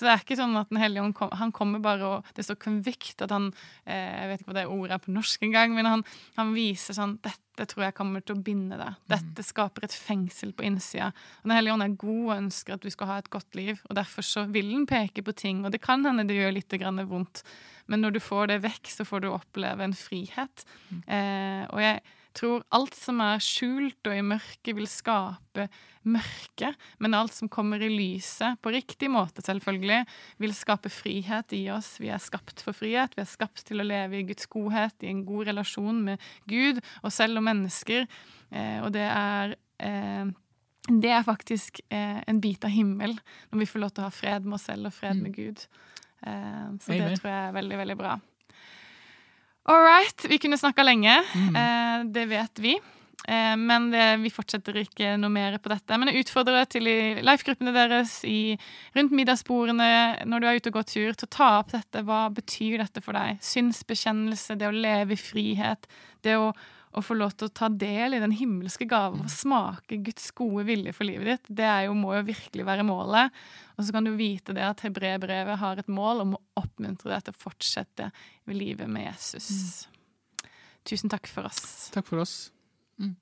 Så 0.00 0.06
det 0.06 0.12
er 0.12 0.22
ikke 0.22 0.38
sånn 0.38 0.56
at 0.56 0.70
Den 0.70 0.80
hellige 0.80 1.02
ånd 1.04 1.14
kom, 1.18 1.32
han 1.36 1.52
kommer 1.54 1.82
bare 1.82 2.06
og 2.08 2.28
Det 2.36 2.44
står 2.46 2.58
convict, 2.62 3.20
at 3.24 3.32
han 3.34 3.50
eh, 3.84 4.22
Jeg 4.22 4.28
vet 4.30 4.42
ikke 4.42 4.52
hva 4.52 4.58
det 4.60 4.66
ordet 4.70 4.96
er 4.96 5.02
på 5.04 5.14
norsk 5.14 5.46
engang, 5.48 5.74
men 5.76 5.88
han, 5.88 6.04
han, 6.38 6.52
viser 6.56 6.96
sånn 6.96 7.18
Dette 7.24 7.66
tror 7.68 7.84
jeg 7.84 7.96
kommer 7.98 8.22
til 8.24 8.38
å 8.38 8.40
binde 8.40 8.78
deg. 8.80 8.94
Mm. 8.96 9.08
Dette 9.12 9.44
skaper 9.44 9.84
et 9.84 9.96
fengsel 9.96 10.54
på 10.56 10.64
innsida. 10.64 11.10
Og 11.42 11.50
Den 11.50 11.56
hellige 11.58 11.74
ånd 11.74 11.84
er 11.84 11.98
god 12.00 12.22
og 12.22 12.36
ønsker 12.38 12.76
at 12.76 12.86
du 12.86 12.88
skal 12.94 13.10
ha 13.10 13.18
et 13.20 13.28
godt 13.34 13.58
liv, 13.58 13.82
og 13.90 13.98
derfor 13.98 14.24
så 14.24 14.46
vil 14.48 14.70
den 14.72 14.86
peke 14.88 15.24
på 15.26 15.34
ting. 15.36 15.60
Og 15.66 15.74
det 15.74 15.82
kan 15.84 16.06
hende 16.06 16.24
det 16.24 16.38
gjør 16.38 16.56
litt 16.56 16.78
vondt, 17.10 17.42
men 17.90 18.00
når 18.00 18.16
du 18.16 18.20
får 18.24 18.48
det 18.54 18.62
vekk, 18.64 18.88
så 18.94 19.04
får 19.04 19.20
du 19.20 19.28
oppleve 19.28 19.84
en 19.84 19.96
frihet. 19.98 20.64
Mm. 20.88 21.02
Eh, 21.04 21.62
og 21.68 21.84
jeg 21.84 22.00
tror 22.36 22.64
alt 22.74 22.96
som 22.96 23.20
er 23.24 23.40
skjult 23.42 24.08
og 24.08 24.16
i 24.16 24.24
mørket, 24.24 24.72
vil 24.76 24.88
skape 24.90 25.66
mørke. 26.08 26.72
Men 27.02 27.16
alt 27.18 27.34
som 27.36 27.50
kommer 27.52 27.82
i 27.82 27.90
lyset, 27.92 28.60
på 28.62 28.72
riktig 28.74 29.10
måte 29.12 29.44
selvfølgelig, 29.44 30.02
vil 30.42 30.54
skape 30.56 30.92
frihet 30.92 31.56
i 31.56 31.64
oss. 31.74 31.94
Vi 32.00 32.12
er 32.12 32.22
skapt 32.22 32.64
for 32.64 32.76
frihet. 32.76 33.16
Vi 33.16 33.24
er 33.24 33.30
skapt 33.30 33.64
til 33.68 33.82
å 33.82 33.86
leve 33.86 34.20
i 34.20 34.26
Guds 34.28 34.48
godhet, 34.50 34.96
i 35.04 35.12
en 35.12 35.24
god 35.28 35.50
relasjon 35.52 36.04
med 36.10 36.30
Gud 36.50 36.80
og 37.02 37.10
selv 37.14 37.42
og 37.42 37.46
mennesker. 37.50 38.06
Eh, 38.50 38.78
og 38.84 38.92
det 38.96 39.08
er 39.08 39.58
eh, 39.82 40.30
det 40.90 41.10
er 41.12 41.22
faktisk 41.22 41.80
eh, 41.92 42.18
en 42.26 42.40
bit 42.40 42.64
av 42.64 42.72
himmel, 42.72 43.12
når 43.50 43.62
vi 43.62 43.68
får 43.68 43.82
lov 43.84 43.92
til 43.94 44.02
å 44.02 44.08
ha 44.08 44.14
fred 44.14 44.46
med 44.46 44.56
oss 44.56 44.66
selv 44.70 44.88
og 44.88 44.96
fred 44.96 45.18
mm. 45.18 45.22
med 45.22 45.36
Gud. 45.36 45.66
Eh, 46.24 46.66
så 46.80 46.94
Amen. 46.94 47.04
det 47.04 47.20
tror 47.20 47.30
jeg 47.30 47.44
er 47.44 47.56
veldig, 47.56 47.78
veldig 47.84 47.96
bra. 48.00 48.16
All 49.70 49.84
right. 49.84 50.24
Vi 50.26 50.38
kunne 50.42 50.58
snakka 50.58 50.82
lenge. 50.82 51.22
Mm. 51.34 51.56
Eh, 51.56 52.04
det 52.12 52.24
vet 52.26 52.58
vi. 52.58 52.72
Eh, 53.28 53.56
men 53.56 53.90
det, 53.90 54.16
vi 54.16 54.32
fortsetter 54.34 54.80
ikke 54.82 55.12
noe 55.20 55.30
mer 55.30 55.58
på 55.62 55.70
dette. 55.70 55.94
Men 55.94 56.10
jeg 56.10 56.24
utfordrer 56.24 56.66
til 56.66 56.88
i 56.90 56.96
life-gruppene 57.22 57.74
deres, 57.76 58.16
i, 58.26 58.56
rundt 58.96 59.14
middagsbordene, 59.14 59.90
når 60.26 60.42
du 60.42 60.48
er 60.48 60.58
ute 60.58 60.72
og 60.72 60.80
går 60.80 60.88
tur, 60.90 61.14
til 61.14 61.28
å 61.28 61.34
ta 61.36 61.52
opp 61.60 61.70
dette. 61.76 62.02
Hva 62.08 62.24
betyr 62.34 62.82
dette 62.82 63.04
for 63.04 63.14
deg? 63.14 63.38
Synsbekjennelse, 63.46 64.58
det 64.58 64.72
å 64.72 64.74
leve 64.74 65.14
i 65.14 65.22
frihet, 65.22 65.86
det 66.26 66.34
å 66.40 66.50
å 66.90 67.02
få 67.04 67.14
lov 67.14 67.36
til 67.38 67.46
å 67.46 67.54
ta 67.54 67.68
del 67.70 68.16
i 68.16 68.22
den 68.22 68.34
himmelske 68.34 68.86
gave 68.90 69.20
og 69.22 69.30
smake 69.30 70.00
Guds 70.02 70.30
gode 70.34 70.64
vilje 70.66 70.94
for 70.96 71.06
livet 71.06 71.28
ditt, 71.28 71.52
det 71.60 71.70
jo, 71.86 71.94
må 71.94 72.16
jo 72.16 72.24
virkelig 72.26 72.66
være 72.66 72.86
målet. 72.86 73.36
Og 73.76 73.86
så 73.86 73.94
kan 73.94 74.06
du 74.06 74.12
vite 74.18 74.54
det 74.56 74.64
at 74.66 74.82
hebreerbrevet 74.86 75.60
har 75.60 75.80
et 75.80 75.90
mål 75.90 76.24
om 76.24 76.34
å 76.36 76.42
oppmuntre 76.62 77.12
deg 77.12 77.26
til 77.26 77.36
å 77.36 77.42
fortsette 77.46 78.10
livet 78.50 78.90
med 78.90 79.06
Jesus. 79.06 79.50
Mm. 79.86 80.50
Tusen 80.90 81.12
takk 81.12 81.30
for 81.30 81.46
oss. 81.46 81.90
Takk 81.94 82.08
for 82.10 82.24
oss. 82.24 82.50
Mm. 82.98 83.14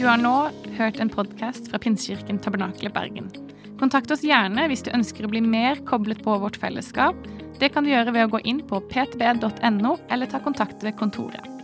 Du 0.00 0.06
har 0.08 0.16
nå 0.16 0.34
hørt 0.78 1.00
en 1.02 1.12
podkast 1.12 1.68
fra 1.68 1.80
Pinsekirken 1.82 2.40
Tabernakle 2.40 2.88
Bergen. 2.94 3.28
Kontakt 3.80 4.12
oss 4.12 4.24
gjerne 4.24 4.64
hvis 4.70 4.86
du 4.86 4.90
ønsker 4.96 5.26
å 5.26 5.32
bli 5.32 5.42
mer 5.44 5.80
koblet 5.88 6.22
på 6.24 6.38
vårt 6.40 6.56
fellesskap. 6.60 7.16
Det 7.60 7.68
kan 7.74 7.84
du 7.84 7.90
gjøre 7.92 8.14
ved 8.16 8.24
å 8.24 8.32
gå 8.32 8.40
inn 8.48 8.62
på 8.64 8.80
ptb.no, 8.88 9.96
eller 10.08 10.30
ta 10.32 10.40
kontakt 10.40 10.80
ved 10.80 10.96
kontoret. 10.96 11.59